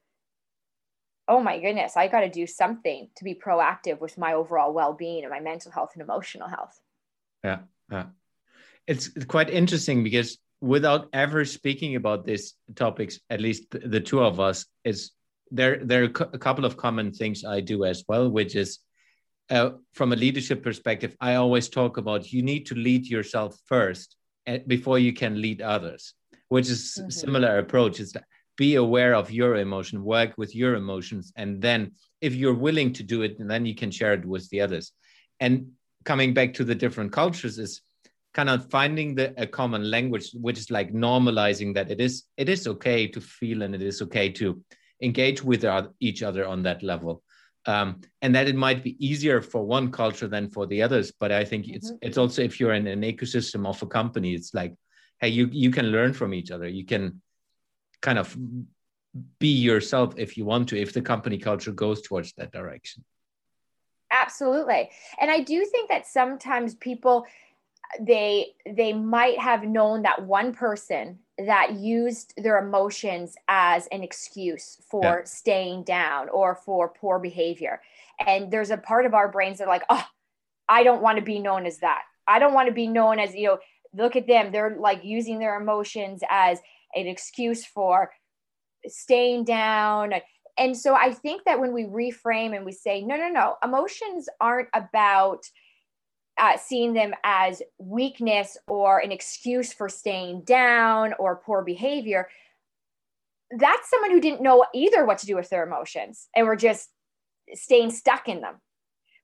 Oh 1.29 1.41
my 1.41 1.61
goodness, 1.61 1.97
I 1.97 2.09
got 2.09 2.21
to 2.21 2.31
do 2.31 2.47
something 2.47 3.09
to 3.17 3.25
be 3.25 3.35
proactive 3.35 4.01
with 4.01 4.19
my 4.19 4.33
overall 4.33 4.73
well 4.73 4.95
being 4.95 5.23
and 5.23 5.31
my 5.31 5.39
mental 5.39 5.71
health 5.71 5.91
and 5.95 6.03
emotional 6.03 6.49
health. 6.49 6.81
Yeah. 7.45 7.59
Yeah. 7.93 8.07
It's 8.87 9.11
quite 9.27 9.51
interesting 9.51 10.03
because 10.03 10.39
without 10.61 11.09
ever 11.13 11.45
speaking 11.45 11.97
about 11.97 12.25
these 12.25 12.55
topics, 12.75 13.19
at 13.31 13.41
least 13.41 13.65
the 13.71 14.01
two 14.01 14.23
of 14.23 14.41
us, 14.41 14.67
is 14.85 15.13
there, 15.51 15.85
there 15.85 16.03
are 16.03 16.29
a 16.33 16.39
couple 16.39 16.65
of 16.65 16.77
common 16.77 17.13
things 17.13 17.45
I 17.45 17.61
do 17.61 17.85
as 17.85 18.05
well, 18.09 18.29
which 18.29 18.55
is 18.55 18.79
uh, 19.49 19.71
from 19.95 20.13
a 20.13 20.17
leadership 20.17 20.63
perspective, 20.63 21.17
I 21.21 21.35
always 21.35 21.69
talk 21.69 21.97
about 21.97 22.33
you 22.33 22.43
need 22.43 22.67
to 22.67 22.77
lead 22.77 23.07
yourself 23.07 23.59
first 23.67 24.17
before 24.67 24.99
you 24.99 25.13
can 25.13 25.41
lead 25.41 25.61
others 25.61 26.15
which 26.51 26.69
is 26.69 26.99
mm-hmm. 26.99 27.09
similar 27.09 27.59
approach 27.59 27.99
is 27.99 28.15
be 28.57 28.75
aware 28.75 29.15
of 29.15 29.31
your 29.31 29.57
emotion 29.57 30.05
work 30.05 30.35
with 30.37 30.55
your 30.55 30.75
emotions 30.75 31.33
and 31.37 31.63
then 31.63 31.93
if 32.21 32.35
you're 32.35 32.63
willing 32.67 32.93
to 32.93 33.03
do 33.03 33.23
it 33.23 33.37
then 33.39 33.65
you 33.65 33.75
can 33.75 33.91
share 33.91 34.13
it 34.13 34.25
with 34.27 34.49
the 34.51 34.61
others 34.61 34.93
and 35.41 35.67
coming 36.05 36.35
back 36.35 36.53
to 36.53 36.65
the 36.65 36.75
different 36.75 37.13
cultures 37.13 37.59
is 37.59 37.81
kind 38.33 38.49
of 38.49 38.71
finding 38.71 39.15
the 39.15 39.35
a 39.41 39.47
common 39.47 39.91
language 39.91 40.31
which 40.35 40.59
is 40.59 40.71
like 40.71 40.93
normalizing 40.93 41.75
that 41.75 41.91
it 41.91 42.01
is 42.01 42.25
it 42.37 42.49
is 42.49 42.67
okay 42.67 43.07
to 43.07 43.21
feel 43.21 43.63
and 43.63 43.75
it 43.75 43.83
is 43.83 44.01
okay 44.03 44.29
to 44.29 44.63
engage 45.03 45.43
with 45.43 45.65
each 46.01 46.23
other 46.23 46.47
on 46.47 46.63
that 46.63 46.83
level 46.83 47.23
um, 47.67 48.01
and 48.23 48.35
that 48.35 48.49
it 48.49 48.57
might 48.57 48.83
be 48.83 48.97
easier 49.05 49.43
for 49.43 49.65
one 49.65 49.91
culture 49.91 50.29
than 50.29 50.49
for 50.51 50.67
the 50.67 50.83
others. 50.83 51.13
But 51.13 51.33
I 51.33 51.45
think 51.45 51.69
it's 51.69 51.91
mm-hmm. 51.91 52.07
it's 52.07 52.19
also 52.19 52.43
if 52.43 52.59
you're 52.59 52.75
in 52.75 52.87
an 52.87 53.03
ecosystem 53.03 53.67
of 53.67 53.83
a 53.83 53.87
company, 53.87 54.35
it's 54.35 54.55
like, 54.55 54.75
hey, 55.21 55.29
you 55.29 55.49
you 55.53 55.71
can 55.71 55.87
learn 55.87 56.13
from 56.13 56.33
each 56.33 56.51
other. 56.51 56.69
You 56.69 56.85
can 56.85 57.21
kind 58.01 58.19
of 58.19 58.37
be 59.39 59.49
yourself 59.49 60.15
if 60.17 60.37
you 60.37 60.45
want 60.45 60.69
to, 60.69 60.81
if 60.81 60.93
the 60.93 61.03
company 61.03 61.37
culture 61.37 61.73
goes 61.73 62.01
towards 62.01 62.33
that 62.35 62.53
direction. 62.53 63.05
Absolutely, 64.11 64.91
and 65.21 65.31
I 65.31 65.41
do 65.41 65.65
think 65.67 65.91
that 65.91 66.07
sometimes 66.07 66.75
people 66.75 67.27
they 67.99 68.53
they 68.67 68.93
might 68.93 69.39
have 69.39 69.65
known 69.65 70.03
that 70.03 70.25
one 70.25 70.53
person 70.53 71.19
that 71.39 71.75
used 71.75 72.35
their 72.37 72.59
emotions 72.59 73.35
as 73.49 73.89
an 73.91 74.03
excuse 74.03 74.79
for 74.91 75.03
yeah. 75.03 75.25
staying 75.25 75.83
down 75.85 76.29
or 76.29 76.55
for 76.55 76.89
poor 76.89 77.19
behavior. 77.19 77.81
And 78.25 78.51
there's 78.51 78.71
a 78.71 78.77
part 78.77 79.07
of 79.07 79.15
our 79.15 79.29
brains 79.29 79.59
that 79.59 79.65
are 79.65 79.71
like, 79.71 79.85
oh, 79.89 80.05
I 80.69 80.83
don't 80.83 81.03
want 81.03 81.19
to 81.19 81.25
be 81.25 81.39
known 81.39 81.67
as 81.67 81.79
that. 81.79 82.03
I 82.29 82.39
don't 82.39 82.55
want 82.55 82.69
to 82.69 82.75
be 82.75 82.87
known 82.87 83.19
as, 83.19 83.35
you 83.35 83.47
know, 83.47 83.59
look 83.95 84.17
at 84.17 84.27
them. 84.27 84.53
They're 84.53 84.77
like 84.79 85.03
using 85.03 85.39
their 85.39 85.61
emotions 85.61 86.23
as 86.29 86.61
an 86.95 87.07
excuse 87.07 87.65
for 87.65 88.11
staying 88.87 89.45
down. 89.45 90.13
And 90.59 90.77
so 90.77 90.95
I 90.95 91.13
think 91.13 91.45
that 91.45 91.59
when 91.59 91.73
we 91.73 91.85
reframe 91.85 92.55
and 92.55 92.65
we 92.65 92.73
say, 92.73 93.03
no, 93.03 93.17
no, 93.17 93.29
no, 93.29 93.57
emotions 93.65 94.29
aren't 94.41 94.69
about 94.75 95.45
uh, 96.41 96.57
seeing 96.57 96.95
them 96.95 97.13
as 97.23 97.63
weakness 97.79 98.57
or 98.67 98.99
an 98.99 99.13
excuse 99.13 99.73
for 99.73 99.89
staying 99.89 100.43
down 100.43 101.13
or 101.19 101.37
poor 101.37 101.63
behavior, 101.63 102.29
that's 103.59 103.91
someone 103.91 104.11
who 104.11 104.21
didn't 104.21 104.41
know 104.41 104.65
either 104.75 105.05
what 105.05 105.19
to 105.19 105.27
do 105.27 105.37
with 105.37 105.51
their 105.51 105.67
emotions 105.67 106.29
and 106.35 106.47
were 106.47 106.57
just 106.57 106.89
staying 107.53 107.91
stuck 107.91 108.27
in 108.27 108.41
them. 108.41 108.55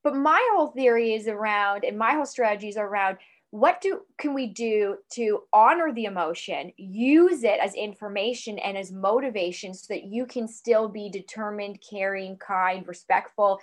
But 0.05 0.15
my 0.15 0.47
whole 0.53 0.69
theory 0.69 1.15
is 1.15 1.27
around, 1.27 1.85
and 1.85 1.99
my 1.99 2.13
whole 2.13 2.27
strategy 2.27 2.69
is 2.69 2.77
around 2.77 3.17
what 3.51 3.81
do 3.81 4.01
can 4.19 4.35
we 4.35 4.49
do 4.49 4.97
to 5.13 5.41
honor 5.53 5.93
the 5.93 6.05
emotion 6.05 6.73
use 6.77 7.45
it 7.45 7.59
as 7.63 7.75
information 7.75 8.59
and 8.59 8.77
as 8.77 8.91
motivation 8.93 9.73
so 9.73 9.95
that 9.95 10.05
you 10.05 10.27
can 10.27 10.49
still 10.49 10.89
be 10.89 11.09
determined 11.09 11.79
caring 11.89 12.37
kind 12.37 12.87
respectful 12.89 13.61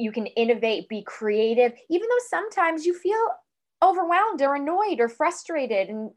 you 0.00 0.12
can 0.12 0.26
innovate, 0.26 0.88
be 0.88 1.02
creative, 1.02 1.72
even 1.88 2.08
though 2.08 2.24
sometimes 2.28 2.86
you 2.86 2.94
feel 2.94 3.28
overwhelmed 3.82 4.42
or 4.42 4.54
annoyed 4.54 5.00
or 5.00 5.08
frustrated 5.08 5.88
and 5.88 6.10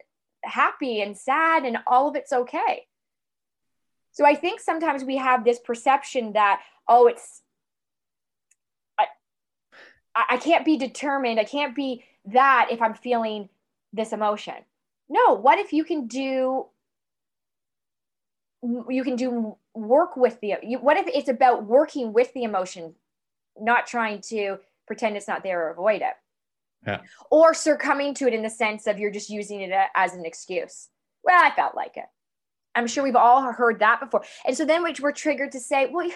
happy 0.43 1.01
and 1.01 1.17
sad, 1.17 1.65
and 1.65 1.77
all 1.87 2.09
of 2.09 2.15
it's 2.15 2.33
okay. 2.33 2.87
So 4.11 4.25
I 4.25 4.35
think 4.35 4.59
sometimes 4.59 5.03
we 5.03 5.17
have 5.17 5.43
this 5.43 5.59
perception 5.59 6.33
that, 6.33 6.61
oh, 6.87 7.07
it's, 7.07 7.41
I, 8.99 9.05
I 10.15 10.37
can't 10.37 10.65
be 10.65 10.77
determined. 10.77 11.39
I 11.39 11.45
can't 11.45 11.75
be 11.75 12.03
that 12.25 12.67
if 12.71 12.81
I'm 12.81 12.93
feeling 12.93 13.49
this 13.91 14.13
emotion. 14.13 14.55
No, 15.09 15.33
what 15.33 15.59
if 15.59 15.73
you 15.73 15.83
can 15.83 16.07
do 16.07 16.67
you 18.89 19.03
can 19.03 19.17
do 19.17 19.57
work 19.73 20.15
with 20.15 20.39
the 20.39 20.55
what 20.79 20.95
if 20.95 21.07
it's 21.07 21.27
about 21.27 21.65
working 21.65 22.13
with 22.13 22.33
the 22.33 22.43
emotion 22.43 22.95
not 23.59 23.87
trying 23.87 24.21
to 24.29 24.57
pretend 24.87 25.15
it's 25.15 25.27
not 25.27 25.43
there 25.43 25.67
or 25.67 25.71
avoid 25.71 26.01
it. 26.01 26.13
Yeah. 26.85 27.01
Or 27.31 27.53
succumbing 27.53 28.15
to 28.15 28.27
it 28.27 28.33
in 28.33 28.43
the 28.43 28.49
sense 28.49 28.87
of 28.87 28.99
you're 28.99 29.11
just 29.11 29.29
using 29.29 29.61
it 29.61 29.71
as 29.95 30.13
an 30.15 30.25
excuse. 30.25 30.89
Well, 31.23 31.41
I 31.41 31.55
felt 31.55 31.75
like 31.75 31.95
it. 31.95 32.05
I'm 32.75 32.87
sure 32.87 33.03
we've 33.03 33.15
all 33.15 33.41
heard 33.53 33.79
that 33.79 33.99
before. 33.99 34.23
And 34.45 34.57
so 34.57 34.65
then 34.65 34.83
we're 34.83 35.11
triggered 35.11 35.53
to 35.53 35.59
say, 35.59 35.89
well, 35.91 36.09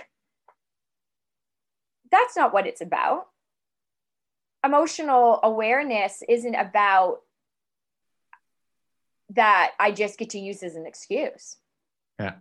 that's 2.12 2.36
not 2.36 2.54
what 2.54 2.68
it's 2.68 2.82
about. 2.82 3.28
Emotional 4.66 5.40
awareness 5.44 6.24
isn't 6.28 6.56
about 6.56 7.20
that 9.30 9.72
I 9.80 9.92
just 9.92 10.18
get 10.18 10.32
to 10.32 10.40
use 10.40 10.64
as 10.64 10.76
an 10.76 10.86
excuse. 10.86 11.58
Yeah. 12.20 12.36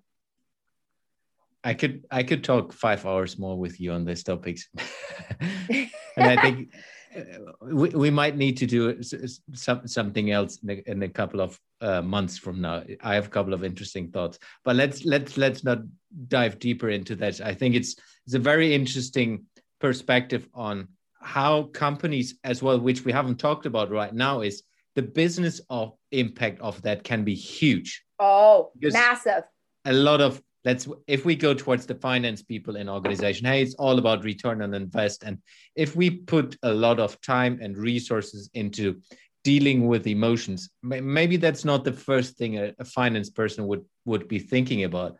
I 1.66 1.74
could 1.74 2.04
I 2.12 2.22
could 2.22 2.44
talk 2.44 2.72
five 2.72 3.04
hours 3.04 3.40
more 3.40 3.58
with 3.58 3.80
you 3.80 3.90
on 3.90 4.04
these 4.04 4.22
topics, 4.22 4.68
and 5.68 5.90
I 6.16 6.40
think 6.40 6.72
uh, 7.16 7.50
we, 7.60 7.88
we 7.88 8.08
might 8.08 8.36
need 8.36 8.56
to 8.58 8.66
do 8.66 9.02
some, 9.02 9.88
something 9.88 10.30
else 10.30 10.58
in 10.62 10.70
a, 10.70 10.90
in 10.90 11.02
a 11.02 11.08
couple 11.08 11.40
of 11.40 11.58
uh, 11.80 12.02
months 12.02 12.38
from 12.38 12.60
now. 12.60 12.84
I 13.02 13.16
have 13.16 13.26
a 13.26 13.30
couple 13.30 13.52
of 13.52 13.64
interesting 13.64 14.12
thoughts, 14.12 14.38
but 14.64 14.76
let's 14.76 15.04
let's 15.04 15.36
let's 15.36 15.64
not 15.64 15.80
dive 16.28 16.60
deeper 16.60 16.88
into 16.90 17.16
that. 17.16 17.40
I 17.40 17.52
think 17.52 17.74
it's 17.74 17.96
it's 18.26 18.36
a 18.36 18.46
very 18.52 18.72
interesting 18.72 19.46
perspective 19.80 20.48
on 20.54 20.86
how 21.20 21.64
companies 21.74 22.38
as 22.44 22.62
well, 22.62 22.78
which 22.78 23.04
we 23.04 23.10
haven't 23.10 23.40
talked 23.40 23.66
about 23.66 23.90
right 23.90 24.14
now, 24.14 24.42
is 24.42 24.62
the 24.94 25.02
business 25.02 25.60
of 25.68 25.94
impact 26.12 26.60
of 26.60 26.80
that 26.82 27.02
can 27.02 27.24
be 27.24 27.34
huge. 27.34 28.04
Oh, 28.20 28.70
massive. 28.80 29.42
A 29.84 29.92
lot 29.92 30.20
of 30.20 30.40
let's 30.66 30.88
if 31.06 31.24
we 31.24 31.36
go 31.36 31.54
towards 31.54 31.86
the 31.86 31.94
finance 31.94 32.42
people 32.42 32.74
in 32.74 32.88
organization, 32.88 33.46
hey, 33.46 33.62
it's 33.62 33.76
all 33.76 33.98
about 33.98 34.24
return 34.24 34.60
on 34.60 34.74
invest. 34.74 35.22
And 35.22 35.38
if 35.76 35.94
we 35.94 36.10
put 36.10 36.58
a 36.64 36.74
lot 36.74 36.98
of 36.98 37.18
time 37.20 37.60
and 37.62 37.78
resources 37.78 38.50
into 38.52 39.00
dealing 39.44 39.86
with 39.86 40.08
emotions, 40.08 40.68
maybe 40.82 41.36
that's 41.36 41.64
not 41.64 41.84
the 41.84 41.92
first 41.92 42.36
thing 42.36 42.58
a, 42.58 42.74
a 42.80 42.84
finance 42.84 43.30
person 43.30 43.68
would 43.68 43.84
would 44.04 44.26
be 44.26 44.40
thinking 44.40 44.82
about. 44.82 45.16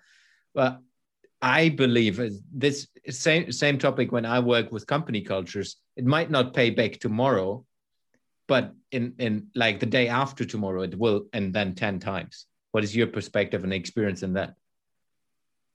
But 0.53 0.81
I 1.41 1.69
believe 1.69 2.21
this 2.53 2.89
same 3.09 3.53
same 3.53 3.79
topic 3.79 4.11
when 4.11 4.27
I 4.27 4.41
work 4.41 4.73
with 4.73 4.93
company 4.95 5.21
cultures, 5.21 5.77
it 5.95 6.05
might 6.05 6.31
not 6.31 6.55
pay 6.55 6.71
back 6.71 6.99
tomorrow, 6.99 7.65
but 8.49 8.75
in 8.91 9.15
in 9.21 9.47
like 9.55 9.79
the 9.79 9.93
day 9.99 10.09
after 10.09 10.45
tomorrow 10.45 10.83
it 10.83 10.99
will 10.99 11.27
and 11.33 11.55
then 11.55 11.77
10 11.77 12.01
times 12.01 12.47
what 12.73 12.85
is 12.85 12.97
your 12.97 13.07
perspective 13.07 13.65
and 13.65 13.73
experience 13.73 14.23
in 14.23 14.33
that 14.35 14.57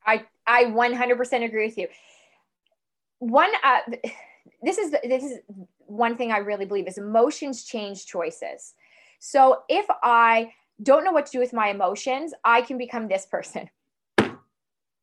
i 0.06 0.26
i 0.48 0.66
100% 0.66 1.44
agree 1.44 1.66
with 1.66 1.78
you 1.78 1.88
one 3.20 3.52
uh, 3.64 3.80
this 4.64 4.78
is 4.78 4.92
this 4.92 5.24
is 5.24 5.40
one 5.86 6.18
thing 6.18 6.32
i 6.32 6.38
really 6.38 6.66
believe 6.66 6.88
is 6.88 6.98
emotions 6.98 7.64
change 7.64 8.06
choices 8.06 8.74
so 9.20 9.64
if 9.70 9.86
i 10.04 10.52
don't 10.82 11.04
know 11.04 11.12
what 11.12 11.26
to 11.26 11.32
do 11.32 11.40
with 11.40 11.54
my 11.54 11.70
emotions 11.70 12.34
i 12.44 12.62
can 12.62 12.78
become 12.78 13.08
this 13.08 13.26
person 13.26 13.70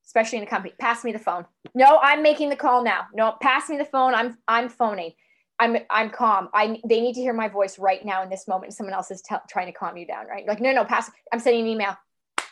especially 0.04 0.38
in 0.38 0.44
a 0.44 0.46
company 0.46 0.72
pass 0.80 1.04
me 1.04 1.12
the 1.12 1.18
phone 1.18 1.44
no 1.74 1.98
i'm 2.02 2.22
making 2.22 2.48
the 2.48 2.56
call 2.56 2.82
now 2.82 3.06
no 3.14 3.34
pass 3.40 3.68
me 3.68 3.76
the 3.76 3.84
phone 3.84 4.14
i'm 4.14 4.36
i'm 4.48 4.68
phoning 4.68 5.12
I'm 5.58 5.76
I'm 5.90 6.10
calm. 6.10 6.48
I 6.54 6.80
they 6.84 7.00
need 7.00 7.14
to 7.14 7.20
hear 7.20 7.32
my 7.32 7.48
voice 7.48 7.78
right 7.78 8.04
now 8.04 8.22
in 8.22 8.30
this 8.30 8.46
moment. 8.46 8.74
Someone 8.74 8.94
else 8.94 9.10
is 9.10 9.22
t- 9.22 9.34
trying 9.48 9.66
to 9.66 9.72
calm 9.72 9.96
you 9.96 10.06
down, 10.06 10.26
right? 10.26 10.46
Like 10.46 10.60
no, 10.60 10.72
no, 10.72 10.84
pass. 10.84 11.10
I'm 11.32 11.40
sending 11.40 11.62
an 11.62 11.68
email. 11.68 11.96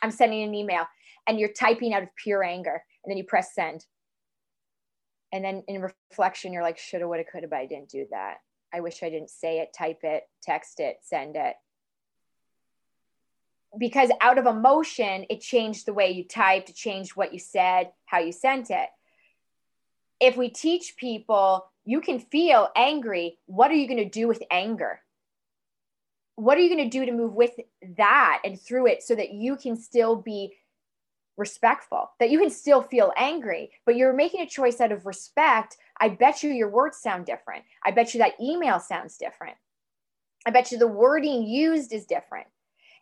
I'm 0.03 0.11
sending 0.11 0.43
an 0.43 0.55
email, 0.55 0.87
and 1.27 1.39
you're 1.39 1.53
typing 1.53 1.93
out 1.93 2.03
of 2.03 2.09
pure 2.17 2.43
anger, 2.43 2.83
and 3.05 3.11
then 3.11 3.17
you 3.17 3.25
press 3.25 3.55
send. 3.55 3.85
And 5.33 5.45
then 5.45 5.65
in 5.69 5.83
reflection, 6.11 6.53
you're 6.53 6.63
like, 6.63 6.79
shoulda, 6.79 7.09
woulda, 7.09 7.25
coulda, 7.25 7.49
but 7.49 7.59
I 7.59 7.67
didn't 7.67 7.89
do 7.89 8.07
that. 8.11 8.37
I 8.73 8.81
wish 8.81 9.03
I 9.03 9.11
didn't 9.11 9.31
say 9.31 9.59
it, 9.59 9.75
type 9.77 10.01
it, 10.03 10.25
text 10.43 10.81
it, 10.81 10.99
send 11.03 11.37
it. 11.37 11.55
Because 13.77 14.11
out 14.21 14.39
of 14.39 14.47
emotion, 14.47 15.27
it 15.29 15.41
changed 15.41 15.87
the 15.87 15.93
way 15.93 16.11
you 16.11 16.25
typed, 16.25 16.71
it 16.71 16.77
changed 16.77 17.17
what 17.17 17.33
you 17.33 17.39
said, 17.39 17.91
how 18.07 18.19
you 18.19 18.33
sent 18.33 18.71
it. 18.71 18.89
If 20.21 20.37
we 20.37 20.49
teach 20.49 20.97
people 20.97 21.67
you 21.87 22.01
can 22.01 22.19
feel 22.19 22.69
angry. 22.77 23.39
What 23.47 23.71
are 23.71 23.75
you 23.75 23.87
going 23.87 24.03
to 24.03 24.11
do 24.11 24.29
with 24.29 24.43
anger? 24.51 25.01
What 26.35 26.59
are 26.59 26.61
you 26.61 26.75
going 26.75 26.91
to 26.91 26.99
do 26.99 27.07
to 27.07 27.13
move 27.13 27.33
with 27.33 27.53
that 27.97 28.43
and 28.45 28.61
through 28.61 28.89
it 28.89 29.03
so 29.03 29.15
that 29.15 29.33
you 29.33 29.57
can 29.57 29.77
still 29.77 30.17
be 30.17 30.53
respectful, 31.37 32.11
that 32.19 32.31
you 32.31 32.39
can 32.39 32.51
still 32.51 32.83
feel 32.83 33.13
angry, 33.17 33.71
but 33.85 33.97
you're 33.97 34.13
making 34.13 34.41
a 34.41 34.47
choice 34.47 34.81
out 34.81 34.93
of 34.93 35.07
respect? 35.07 35.77
I 36.01 36.09
bet 36.09 36.43
you 36.43 36.51
your 36.51 36.71
words 36.71 36.99
sound 36.99 37.27
different. 37.27 37.65
I 37.85 37.91
bet 37.91 38.15
you 38.15 38.19
that 38.19 38.41
email 38.41 38.81
sounds 38.81 39.17
different. 39.17 39.57
I 40.47 40.51
bet 40.51 40.71
you 40.71 40.79
the 40.79 40.87
wording 40.87 41.43
used 41.43 41.93
is 41.93 42.07
different. 42.07 42.47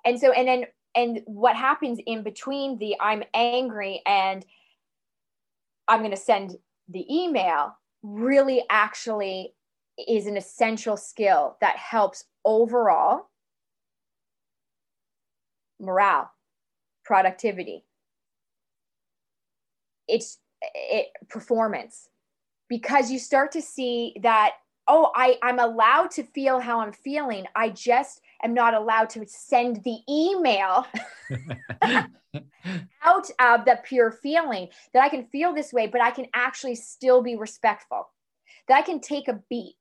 And 0.04 0.18
so, 0.18 0.32
and 0.32 0.48
then, 0.48 0.64
and 0.94 1.20
what 1.26 1.56
happens 1.56 1.98
in 2.06 2.22
between 2.22 2.78
the 2.78 2.96
I'm 3.00 3.22
angry 3.34 4.02
and 4.06 4.44
I'm 5.88 6.00
going 6.00 6.10
to 6.10 6.16
send 6.16 6.56
the 6.88 7.04
email 7.12 7.76
really 8.02 8.64
actually 8.70 9.54
is 10.08 10.26
an 10.26 10.36
essential 10.36 10.96
skill 10.96 11.56
that 11.60 11.76
helps 11.76 12.24
overall 12.44 13.28
morale, 15.80 16.30
productivity. 17.04 17.84
It's 20.08 20.38
it, 20.62 21.08
performance 21.28 22.08
because 22.68 23.10
you 23.10 23.18
start 23.18 23.52
to 23.52 23.60
see 23.60 24.16
that 24.22 24.52
oh 24.88 25.12
I, 25.14 25.36
i'm 25.42 25.58
allowed 25.58 26.10
to 26.12 26.22
feel 26.22 26.58
how 26.58 26.80
i'm 26.80 26.92
feeling 26.92 27.44
i 27.54 27.68
just 27.68 28.22
am 28.42 28.54
not 28.54 28.72
allowed 28.72 29.10
to 29.10 29.26
send 29.26 29.84
the 29.84 29.98
email 30.08 30.86
out 33.02 33.30
of 33.38 33.64
the 33.64 33.78
pure 33.84 34.10
feeling 34.10 34.68
that 34.92 35.02
I 35.02 35.08
can 35.08 35.26
feel 35.26 35.52
this 35.52 35.72
way, 35.72 35.86
but 35.86 36.00
I 36.00 36.10
can 36.10 36.26
actually 36.34 36.74
still 36.74 37.22
be 37.22 37.36
respectful, 37.36 38.08
that 38.68 38.76
I 38.76 38.82
can 38.82 39.00
take 39.00 39.28
a 39.28 39.40
beat, 39.48 39.76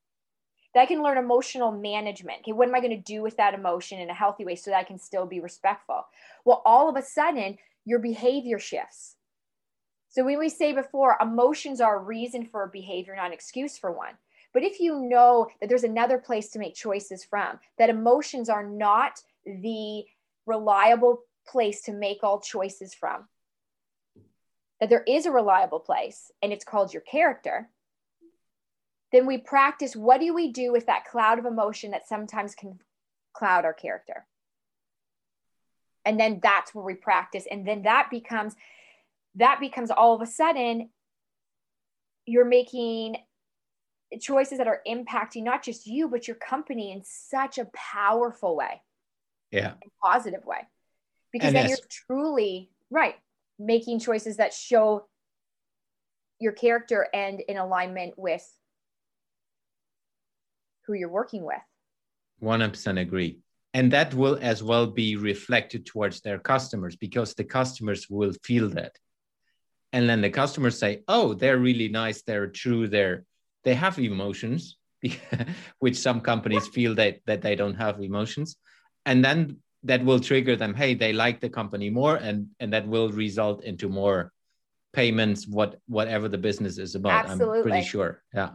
that 0.74 0.82
I 0.82 0.86
can 0.86 1.02
learn 1.02 1.18
emotional 1.18 1.72
management. 1.72 2.40
Okay, 2.40 2.52
what 2.52 2.68
am 2.68 2.76
I 2.76 2.80
going 2.80 2.96
to 2.96 2.98
do 2.98 3.22
with 3.22 3.38
that 3.38 3.54
emotion 3.54 4.00
in 4.00 4.10
a 4.10 4.14
healthy 4.14 4.46
way 4.46 4.56
so 4.56 4.72
that 4.72 4.78
I 4.78 4.84
can 4.84 5.00
still 5.00 5.26
be 5.26 5.40
respectful? 5.40 6.06
Well, 6.46 6.62
all 6.66 6.90
of 6.90 6.96
a 6.96 7.02
sudden, 7.02 7.58
your 7.86 8.00
behavior 8.00 8.60
shifts. 8.60 9.16
So, 10.14 10.24
when 10.24 10.38
we 10.38 10.50
say 10.50 10.74
before, 10.74 11.18
emotions 11.20 11.82
are 11.82 11.98
a 11.98 12.04
reason 12.04 12.46
for 12.46 12.64
a 12.64 12.70
behavior, 12.70 13.16
not 13.16 13.26
an 13.26 13.34
excuse 13.34 13.80
for 13.80 13.92
one. 13.92 14.14
But 14.54 14.62
if 14.62 14.80
you 14.80 15.00
know 15.00 15.48
that 15.60 15.70
there's 15.70 15.84
another 15.84 16.20
place 16.20 16.50
to 16.50 16.60
make 16.60 16.76
choices 16.76 17.26
from, 17.26 17.60
that 17.80 17.90
emotions 17.90 18.48
are 18.48 18.64
not 18.64 19.20
the 19.44 20.06
reliable 20.46 21.24
place 21.48 21.82
to 21.84 21.94
make 21.94 22.20
all 22.22 22.40
choices 22.40 22.94
from. 22.94 23.28
That 24.80 24.92
there 24.92 25.04
is 25.08 25.26
a 25.26 25.32
reliable 25.32 25.80
place 25.80 26.32
and 26.44 26.54
it's 26.54 26.64
called 26.64 26.94
your 26.94 27.02
character. 27.02 27.70
Then 29.12 29.26
we 29.26 29.40
practice 29.40 29.96
what 29.96 30.20
do 30.20 30.32
we 30.32 30.52
do 30.52 30.72
with 30.72 30.86
that 30.86 31.06
cloud 31.06 31.40
of 31.40 31.46
emotion 31.46 31.90
that 31.90 32.08
sometimes 32.08 32.54
can 32.54 32.80
cloud 33.34 33.66
our 33.66 33.74
character? 33.74 34.28
And 36.06 36.20
then 36.20 36.40
that's 36.44 36.76
where 36.76 36.86
we 36.86 36.94
practice. 36.94 37.48
And 37.50 37.68
then 37.68 37.82
that 37.84 38.10
becomes 38.12 38.56
that 39.36 39.60
becomes 39.60 39.92
all 39.92 40.16
of 40.16 40.22
a 40.22 40.28
sudden 40.28 40.90
you're 42.26 42.46
making 42.46 43.18
choices 44.20 44.60
that 44.60 44.68
are 44.68 44.82
impacting 44.88 45.44
not 45.44 45.64
just 45.64 45.88
you 45.88 46.08
but 46.08 46.28
your 46.28 46.38
company 46.38 46.92
in 46.92 47.02
such 47.04 47.58
a 47.58 47.68
powerful 47.74 48.56
way. 48.56 48.82
Yeah. 49.52 49.74
Positive 50.02 50.46
way. 50.46 50.68
Because 51.32 51.48
and 51.48 51.56
then 51.56 51.70
you're 51.70 51.78
truly 52.08 52.70
right 52.90 53.16
making 53.60 54.00
choices 54.00 54.38
that 54.38 54.54
show 54.54 55.08
your 56.40 56.52
character 56.52 57.08
and 57.14 57.40
in 57.40 57.58
alignment 57.58 58.14
with 58.18 58.46
who 60.86 60.94
you're 60.94 61.10
working 61.10 61.44
with. 61.44 61.62
100% 62.42 63.00
agree. 63.00 63.40
And 63.74 63.92
that 63.92 64.14
will 64.14 64.38
as 64.42 64.62
well 64.62 64.86
be 64.86 65.16
reflected 65.16 65.86
towards 65.86 66.22
their 66.22 66.38
customers 66.38 66.96
because 66.96 67.34
the 67.34 67.44
customers 67.44 68.10
will 68.10 68.34
feel 68.44 68.70
that 68.70 68.98
and 69.94 70.10
then 70.10 70.22
the 70.22 70.30
customers 70.30 70.78
say 70.78 71.04
oh 71.08 71.34
they're 71.34 71.60
really 71.60 71.88
nice. 71.88 72.24
They're 72.24 72.48
true. 72.48 72.88
They're 72.88 73.26
they 73.64 73.76
have 73.76 73.98
emotions 74.00 74.78
which 75.80 75.98
some 75.98 76.20
companies 76.22 76.68
feel 76.68 76.96
that 76.96 77.20
that 77.26 77.42
they 77.42 77.56
don't 77.56 77.76
have 77.76 78.02
emotions. 78.02 78.58
And 79.06 79.24
then 79.24 79.58
that 79.84 80.04
will 80.04 80.20
trigger 80.20 80.56
them 80.56 80.74
hey 80.74 80.94
they 80.96 81.14
like 81.14 81.40
the 81.42 81.50
company 81.50 81.90
more 81.90 82.16
and 82.16 82.48
and 82.60 82.74
that 82.74 82.88
will 82.88 83.10
result 83.12 83.64
into 83.64 83.90
more 83.90 84.32
payments 84.94 85.48
what 85.48 85.80
whatever 85.88 86.30
the 86.30 86.38
business 86.38 86.78
is 86.78 86.96
about 86.96 87.26
Absolutely. 87.26 87.60
i'm 87.60 87.64
pretty 87.64 87.86
sure. 87.86 88.24
Yeah. 88.34 88.52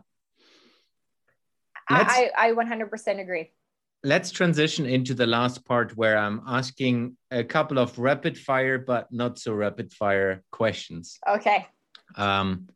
I, 1.91 2.31
I 2.37 2.53
100% 2.53 3.21
agree 3.21 3.51
let's 4.05 4.31
transition 4.31 4.87
into 4.87 5.13
the 5.13 5.27
last 5.27 5.65
part 5.65 5.97
where 5.97 6.17
i'm 6.17 6.41
asking 6.47 7.17
a 7.31 7.43
couple 7.43 7.79
of 7.79 7.99
rapid 7.99 8.39
fire 8.39 8.79
but 8.79 9.13
not 9.13 9.39
so 9.39 9.53
rapid 9.53 9.93
fire 9.93 10.43
questions. 10.51 11.19
Okay. 11.29 11.67
Um 12.17 12.69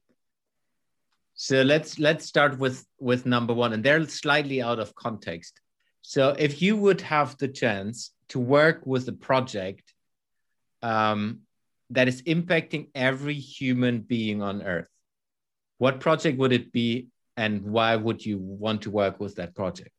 so 1.34 1.62
let's 1.62 1.98
let's 1.98 2.26
start 2.26 2.58
with 2.58 2.84
with 3.00 3.26
number 3.26 3.54
one 3.54 3.72
and 3.72 3.82
they're 3.82 4.06
slightly 4.06 4.62
out 4.62 4.78
of 4.78 4.94
context. 4.94 5.60
So 6.02 6.34
if 6.38 6.60
you 6.60 6.76
would 6.76 7.00
have 7.02 7.38
the 7.38 7.48
chance 7.48 8.10
to 8.28 8.38
work 8.38 8.82
with 8.84 9.08
a 9.08 9.12
project 9.12 9.94
um, 10.82 11.40
that 11.90 12.08
is 12.08 12.22
impacting 12.22 12.88
every 12.94 13.34
human 13.34 14.00
being 14.00 14.42
on 14.42 14.62
earth, 14.62 14.88
what 15.78 16.00
project 16.00 16.38
would 16.38 16.52
it 16.52 16.72
be 16.72 17.08
and 17.36 17.62
why 17.62 17.96
would 17.96 18.24
you 18.24 18.38
want 18.38 18.82
to 18.82 18.90
work 18.90 19.20
with 19.20 19.36
that 19.36 19.54
project? 19.54 19.91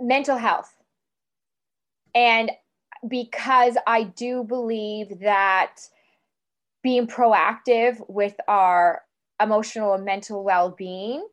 Mental 0.00 0.36
health. 0.36 0.74
And 2.14 2.50
because 3.06 3.76
I 3.86 4.04
do 4.04 4.42
believe 4.42 5.20
that 5.20 5.76
being 6.82 7.06
proactive 7.06 8.02
with 8.08 8.36
our 8.48 9.02
emotional 9.40 9.94
and 9.94 10.04
mental 10.04 10.42
well 10.42 10.70
being 10.70 11.26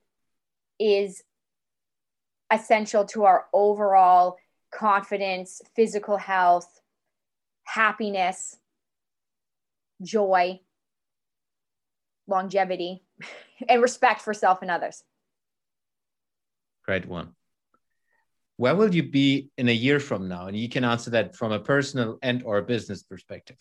is 0.80 1.24
essential 2.52 3.06
to 3.06 3.24
our 3.24 3.46
overall 3.54 4.38
confidence, 4.74 5.62
physical 5.76 6.18
health, 6.18 6.82
happiness, 7.64 8.58
joy, 10.02 10.60
longevity, 12.28 13.04
and 13.70 13.82
respect 13.82 14.22
for 14.22 14.34
self 14.34 14.62
and 14.62 14.72
others. 14.72 15.04
Great 16.86 17.06
one. 17.06 17.36
Where 18.58 18.76
will 18.76 18.94
you 18.94 19.04
be 19.04 19.50
in 19.58 19.68
a 19.68 19.74
year 19.74 20.00
from 20.00 20.28
now? 20.28 20.48
And 20.48 20.56
you 20.56 20.70
can 20.70 20.84
answer 20.84 21.10
that 21.12 21.36
from 21.36 21.52
a 21.52 21.60
personal 21.60 22.20
and 22.22 22.44
or 22.44 22.58
a 22.58 22.64
business 22.64 23.04
perspective. 23.04 23.58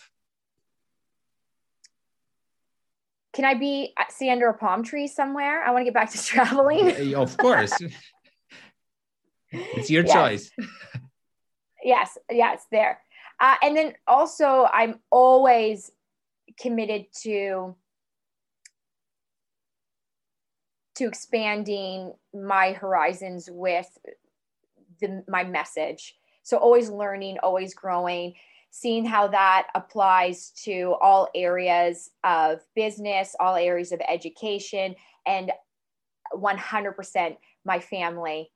Can 3.32 3.47
I 3.47 3.55
be 3.55 3.95
see 4.11 4.28
under 4.28 4.49
a 4.49 4.55
palm 4.55 4.82
tree 4.82 5.07
somewhere? 5.07 5.64
I 5.64 5.70
want 5.70 5.82
to 5.82 5.84
get 5.84 5.95
back 5.95 6.11
to 6.11 6.22
traveling. 6.22 7.14
of 7.14 7.36
course. 7.38 7.72
it's 9.51 9.90
your 9.90 10.05
yes. 10.05 10.12
choice. 10.12 10.51
yes, 11.82 12.18
yes, 12.30 12.66
there. 12.70 13.01
Uh, 13.40 13.57
and 13.62 13.76
then 13.76 13.95
also, 14.07 14.68
I'm 14.70 15.01
always 15.11 15.90
committed 16.61 17.07
to 17.22 17.74
to 20.95 21.05
expanding 21.07 22.12
my 22.34 22.72
horizons 22.72 23.49
with 23.51 23.88
the, 25.03 25.24
my 25.28 25.44
message. 25.44 26.16
So 26.42 26.57
always 26.57 26.88
learning, 26.88 27.38
always 27.42 27.74
growing, 27.74 28.34
seeing 28.70 29.05
how 29.05 29.28
that 29.28 29.68
applies 29.74 30.50
to 30.64 30.94
all 31.00 31.28
areas 31.34 32.11
of 32.24 32.61
business, 32.74 33.36
all 33.38 33.55
areas 33.55 33.92
of 33.92 34.00
education, 34.09 34.96
and 35.26 35.53
100% 36.34 37.36
my 37.64 37.78
family, 37.78 38.50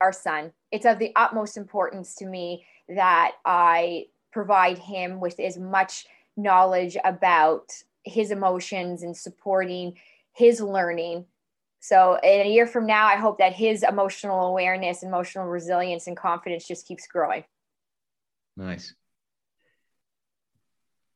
our 0.00 0.12
son. 0.12 0.52
It's 0.70 0.86
of 0.86 0.98
the 0.98 1.12
utmost 1.16 1.56
importance 1.56 2.14
to 2.16 2.26
me 2.26 2.64
that 2.88 3.32
I 3.44 4.06
provide 4.32 4.78
him 4.78 5.20
with 5.20 5.40
as 5.40 5.58
much 5.58 6.06
knowledge 6.36 6.96
about 7.04 7.72
his 8.04 8.30
emotions 8.30 9.02
and 9.02 9.16
supporting 9.16 9.94
his 10.32 10.60
learning 10.60 11.24
so 11.80 12.18
in 12.22 12.46
a 12.46 12.50
year 12.50 12.66
from 12.66 12.86
now, 12.86 13.06
I 13.06 13.16
hope 13.16 13.38
that 13.38 13.52
his 13.52 13.82
emotional 13.82 14.46
awareness, 14.46 15.02
emotional 15.02 15.46
resilience, 15.46 16.06
and 16.06 16.16
confidence 16.16 16.66
just 16.66 16.86
keeps 16.86 17.06
growing. 17.06 17.44
Nice. 18.56 18.94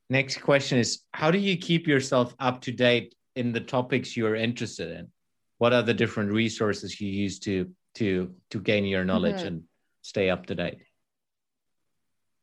Next 0.09 0.41
question 0.41 0.77
is 0.77 1.03
How 1.13 1.31
do 1.31 1.37
you 1.37 1.57
keep 1.57 1.87
yourself 1.87 2.35
up 2.39 2.61
to 2.61 2.71
date 2.71 3.15
in 3.35 3.51
the 3.51 3.61
topics 3.61 4.15
you're 4.15 4.35
interested 4.35 4.91
in? 4.91 5.07
What 5.57 5.73
are 5.73 5.83
the 5.83 5.93
different 5.93 6.31
resources 6.31 6.99
you 6.99 7.09
use 7.09 7.39
to 7.39 7.71
to 7.95 8.33
to 8.51 8.59
gain 8.59 8.85
your 8.85 9.03
knowledge 9.03 9.37
mm-hmm. 9.37 9.47
and 9.47 9.63
stay 10.01 10.29
up 10.29 10.45
to 10.47 10.55
date? 10.55 10.79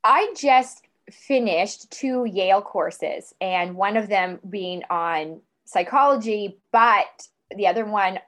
I 0.04 0.32
just 0.36 0.86
finished 1.10 1.90
two 1.90 2.24
Yale 2.24 2.62
courses, 2.62 3.34
and 3.40 3.74
one 3.74 3.96
of 3.96 4.08
them 4.08 4.40
being 4.48 4.82
on 4.90 5.40
psychology, 5.64 6.58
but 6.72 7.28
the 7.56 7.66
other 7.66 7.84
one 7.84 8.18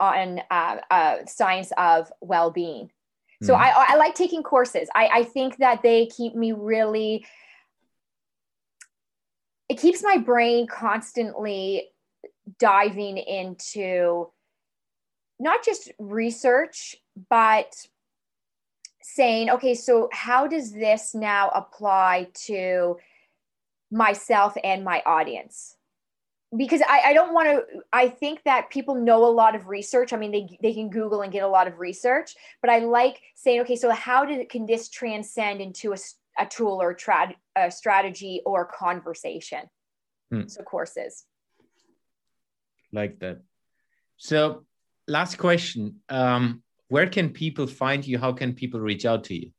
on 0.00 0.40
uh, 0.50 0.76
uh, 0.90 1.16
science 1.26 1.72
of 1.76 2.12
well-being. 2.20 2.90
So 3.42 3.54
mm-hmm. 3.54 3.62
I, 3.62 3.86
I 3.90 3.96
like 3.96 4.14
taking 4.14 4.42
courses. 4.42 4.88
I, 4.94 5.08
I 5.12 5.24
think 5.24 5.58
that 5.58 5.82
they 5.82 6.06
keep 6.06 6.34
me 6.34 6.52
really. 6.52 7.26
It 9.68 9.78
keeps 9.78 10.02
my 10.02 10.18
brain 10.18 10.66
constantly 10.66 11.88
diving 12.58 13.16
into 13.16 14.30
not 15.38 15.64
just 15.64 15.90
research, 15.98 16.96
but 17.30 17.74
saying, 19.00 19.50
okay, 19.50 19.74
so 19.74 20.08
how 20.12 20.46
does 20.46 20.72
this 20.72 21.14
now 21.14 21.48
apply 21.48 22.28
to 22.46 22.96
myself 23.90 24.56
and 24.62 24.84
my 24.84 25.02
audience? 25.04 25.76
Because 26.56 26.82
I, 26.86 27.00
I 27.06 27.12
don't 27.12 27.32
want 27.32 27.48
to 27.48 27.80
i 27.92 28.08
think 28.08 28.42
that 28.44 28.70
people 28.70 28.94
know 28.94 29.24
a 29.24 29.32
lot 29.32 29.54
of 29.54 29.68
research. 29.68 30.12
I 30.12 30.16
mean 30.16 30.32
they, 30.32 30.58
they 30.62 30.74
can 30.74 30.90
google 30.90 31.22
and 31.22 31.32
get 31.32 31.42
a 31.42 31.48
lot 31.48 31.66
of 31.66 31.78
research 31.78 32.34
but 32.60 32.70
i 32.70 32.78
like 32.78 33.20
saying 33.34 33.60
okay 33.62 33.76
so 33.76 33.90
how 33.90 34.24
did 34.24 34.48
can 34.48 34.66
this 34.66 34.88
transcend 34.88 35.60
into 35.60 35.92
a, 35.92 35.96
a 36.38 36.46
tool 36.46 36.80
or 36.80 36.94
trad, 36.94 37.34
a 37.56 37.70
strategy 37.70 38.42
or 38.44 38.64
conversation? 38.66 39.60
Hmm. 40.30 40.46
so 40.46 40.62
courses. 40.62 41.24
Like 42.90 43.18
that. 43.20 43.42
So 44.16 44.64
last 45.06 45.36
question 45.36 46.00
um, 46.08 46.62
where 46.88 47.06
can 47.06 47.30
people 47.30 47.66
find 47.66 48.06
you? 48.06 48.18
How 48.18 48.32
can 48.32 48.54
people 48.54 48.80
reach 48.80 49.04
out 49.04 49.24
to 49.24 49.34
you 49.34 49.52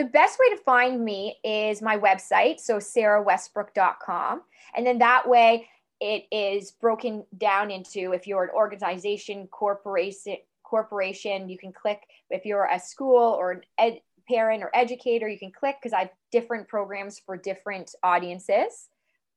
the 0.00 0.08
best 0.08 0.38
way 0.38 0.56
to 0.56 0.62
find 0.62 1.04
me 1.04 1.36
is 1.44 1.82
my 1.82 1.96
website 1.98 2.58
so 2.58 2.76
sarawestbrook.com 2.76 4.40
and 4.74 4.86
then 4.86 4.98
that 4.98 5.28
way 5.28 5.68
it 6.00 6.24
is 6.32 6.70
broken 6.70 7.24
down 7.36 7.70
into 7.70 8.12
if 8.12 8.26
you're 8.26 8.44
an 8.44 8.50
organization, 8.54 9.46
corporation, 9.48 10.38
corporation, 10.64 11.48
you 11.48 11.58
can 11.58 11.72
click. 11.72 12.00
If 12.30 12.46
you're 12.46 12.64
a 12.64 12.78
school 12.78 13.18
or 13.18 13.52
an 13.52 13.60
ed, 13.78 14.00
parent 14.26 14.62
or 14.62 14.70
educator, 14.74 15.28
you 15.28 15.38
can 15.38 15.52
click 15.52 15.76
because 15.80 15.92
I 15.92 16.00
have 16.00 16.10
different 16.32 16.68
programs 16.68 17.18
for 17.18 17.36
different 17.36 17.94
audiences, 18.02 18.88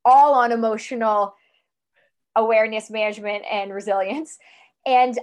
all 0.06 0.34
on 0.36 0.52
emotional 0.52 1.36
awareness 2.36 2.90
management 2.90 3.44
and 3.52 3.74
resilience. 3.74 4.38
And 4.86 5.20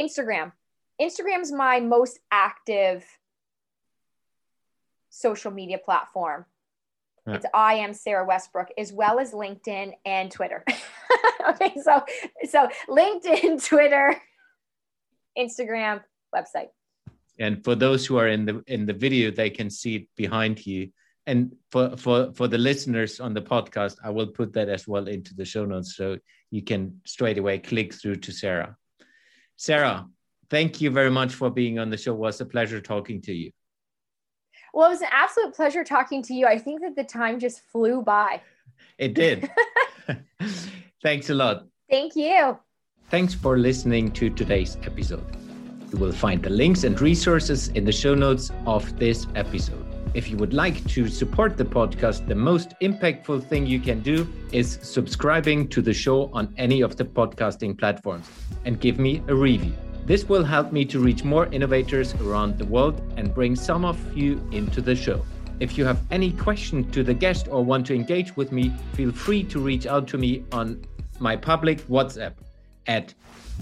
Instagram. 0.00 0.52
Instagram's 1.00 1.52
my 1.52 1.80
most 1.80 2.18
active 2.30 3.04
social 5.10 5.50
media 5.50 5.78
platform. 5.78 6.46
Yeah. 7.26 7.34
It's 7.34 7.46
I 7.52 7.74
am 7.74 7.92
Sara 7.92 8.24
Westbrook, 8.24 8.68
as 8.78 8.92
well 8.92 9.20
as 9.20 9.32
LinkedIn 9.32 9.92
and 10.06 10.30
Twitter. 10.30 10.64
okay, 11.50 11.74
so 11.82 12.02
so 12.48 12.68
LinkedIn, 12.88 13.64
Twitter, 13.68 14.16
Instagram, 15.36 16.00
website. 16.34 16.68
And 17.38 17.62
for 17.62 17.74
those 17.74 18.06
who 18.06 18.16
are 18.16 18.28
in 18.28 18.46
the 18.46 18.62
in 18.66 18.86
the 18.86 18.94
video, 18.94 19.30
they 19.30 19.50
can 19.50 19.68
see 19.68 19.96
it 19.96 20.08
behind 20.16 20.66
you. 20.66 20.90
And 21.26 21.54
for 21.70 21.96
for 21.96 22.32
for 22.32 22.48
the 22.48 22.58
listeners 22.58 23.20
on 23.20 23.34
the 23.34 23.42
podcast, 23.42 23.96
I 24.02 24.10
will 24.10 24.28
put 24.28 24.52
that 24.54 24.68
as 24.68 24.88
well 24.88 25.06
into 25.06 25.34
the 25.34 25.44
show 25.44 25.66
notes, 25.66 25.96
so 25.96 26.18
you 26.50 26.62
can 26.62 27.00
straight 27.04 27.38
away 27.38 27.58
click 27.58 27.94
through 27.94 28.16
to 28.16 28.32
Sara. 28.32 28.76
Sara, 29.56 30.06
thank 30.48 30.80
you 30.80 30.90
very 30.90 31.10
much 31.10 31.34
for 31.34 31.50
being 31.50 31.78
on 31.78 31.90
the 31.90 31.96
show. 31.98 32.14
It 32.14 32.18
was 32.18 32.40
a 32.40 32.46
pleasure 32.46 32.80
talking 32.80 33.20
to 33.22 33.32
you. 33.32 33.52
Well, 34.72 34.86
it 34.86 34.90
was 34.90 35.02
an 35.02 35.08
absolute 35.10 35.54
pleasure 35.54 35.84
talking 35.84 36.22
to 36.24 36.34
you. 36.34 36.46
I 36.46 36.58
think 36.58 36.80
that 36.82 36.96
the 36.96 37.04
time 37.04 37.38
just 37.38 37.60
flew 37.72 38.02
by. 38.02 38.40
It 38.98 39.14
did. 39.14 39.50
Thanks 41.02 41.30
a 41.30 41.34
lot. 41.34 41.66
Thank 41.88 42.16
you. 42.16 42.58
Thanks 43.10 43.34
for 43.34 43.58
listening 43.58 44.12
to 44.12 44.30
today's 44.30 44.76
episode. 44.84 45.24
You 45.90 45.98
will 45.98 46.12
find 46.12 46.42
the 46.42 46.50
links 46.50 46.84
and 46.84 47.00
resources 47.00 47.68
in 47.68 47.84
the 47.84 47.92
show 47.92 48.14
notes 48.14 48.52
of 48.66 48.98
this 48.98 49.26
episode. 49.34 49.84
If 50.14 50.30
you 50.30 50.36
would 50.36 50.52
like 50.52 50.84
to 50.88 51.08
support 51.08 51.56
the 51.56 51.64
podcast, 51.64 52.26
the 52.26 52.34
most 52.34 52.74
impactful 52.82 53.44
thing 53.48 53.66
you 53.66 53.80
can 53.80 54.00
do 54.00 54.28
is 54.52 54.78
subscribing 54.82 55.68
to 55.68 55.82
the 55.82 55.92
show 55.92 56.30
on 56.32 56.52
any 56.56 56.80
of 56.82 56.96
the 56.96 57.04
podcasting 57.04 57.78
platforms 57.78 58.28
and 58.64 58.80
give 58.80 58.98
me 58.98 59.22
a 59.28 59.34
review. 59.34 59.74
This 60.06 60.28
will 60.28 60.44
help 60.44 60.72
me 60.72 60.84
to 60.86 60.98
reach 60.98 61.24
more 61.24 61.46
innovators 61.46 62.14
around 62.14 62.58
the 62.58 62.64
world 62.64 63.00
and 63.16 63.34
bring 63.34 63.54
some 63.54 63.84
of 63.84 63.98
you 64.16 64.44
into 64.50 64.80
the 64.80 64.96
show. 64.96 65.24
If 65.60 65.76
you 65.76 65.84
have 65.84 66.00
any 66.10 66.32
question 66.32 66.90
to 66.90 67.04
the 67.04 67.14
guest 67.14 67.46
or 67.48 67.64
want 67.64 67.86
to 67.88 67.94
engage 67.94 68.34
with 68.36 68.50
me, 68.50 68.72
feel 68.94 69.12
free 69.12 69.44
to 69.44 69.60
reach 69.60 69.86
out 69.86 70.08
to 70.08 70.18
me 70.18 70.42
on 70.52 70.82
my 71.18 71.36
public 71.36 71.86
WhatsApp 71.86 72.32
at 72.86 73.14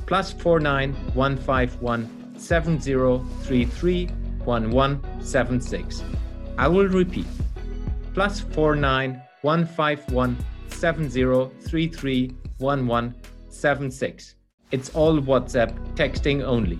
plus 0.07 0.33
four 0.33 0.61
nine 0.61 0.95
one 1.15 1.37
five 1.37 1.75
one 1.83 2.09
seven 2.39 2.81
zero 2.81 3.27
three 3.43 3.65
three 3.65 4.07
one 4.45 4.71
one 4.71 5.03
seven 5.21 5.61
six. 5.61 6.05
I 6.57 6.69
will 6.69 6.89
repeat 6.89 7.27
plus 8.15 8.41
four 8.41 8.77
nine 8.77 9.21
one 9.43 9.67
five 9.67 10.09
one 10.13 10.37
seven 10.69 11.11
zero 11.11 11.51
three 11.63 11.89
three 11.89 12.33
one 12.59 12.87
one 12.87 13.17
seven 13.49 13.91
six. 13.91 14.37
It's 14.71 14.91
all 14.91 15.19
WhatsApp 15.21 15.73
texting 15.95 16.43
only. 16.43 16.79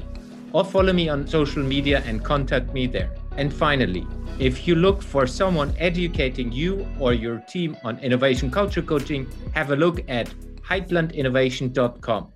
or 0.53 0.65
follow 0.65 0.93
me 0.93 1.09
on 1.09 1.27
social 1.27 1.63
media 1.63 2.03
and 2.07 2.25
contact 2.25 2.73
me 2.73 2.87
there. 2.87 3.11
And 3.37 3.53
finally, 3.53 4.07
if 4.39 4.67
you 4.67 4.75
look 4.75 5.03
for 5.03 5.27
someone 5.27 5.75
educating 5.79 6.51
you 6.53 6.87
or 6.99 7.13
your 7.13 7.39
team 7.41 7.77
on 7.85 7.99
innovation 7.99 8.51
culture 8.51 8.83
coaching, 8.83 9.27
have 9.53 9.71
a 9.71 9.77
look 9.77 10.01
at 10.09 10.33
heitlandinnovation.com. 10.63 12.33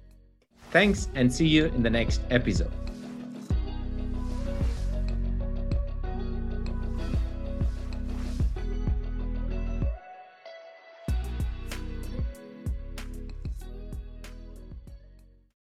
Thanks 0.70 1.08
and 1.14 1.32
see 1.32 1.46
you 1.46 1.66
in 1.66 1.82
the 1.82 1.90
next 1.90 2.20
episode. 2.30 2.81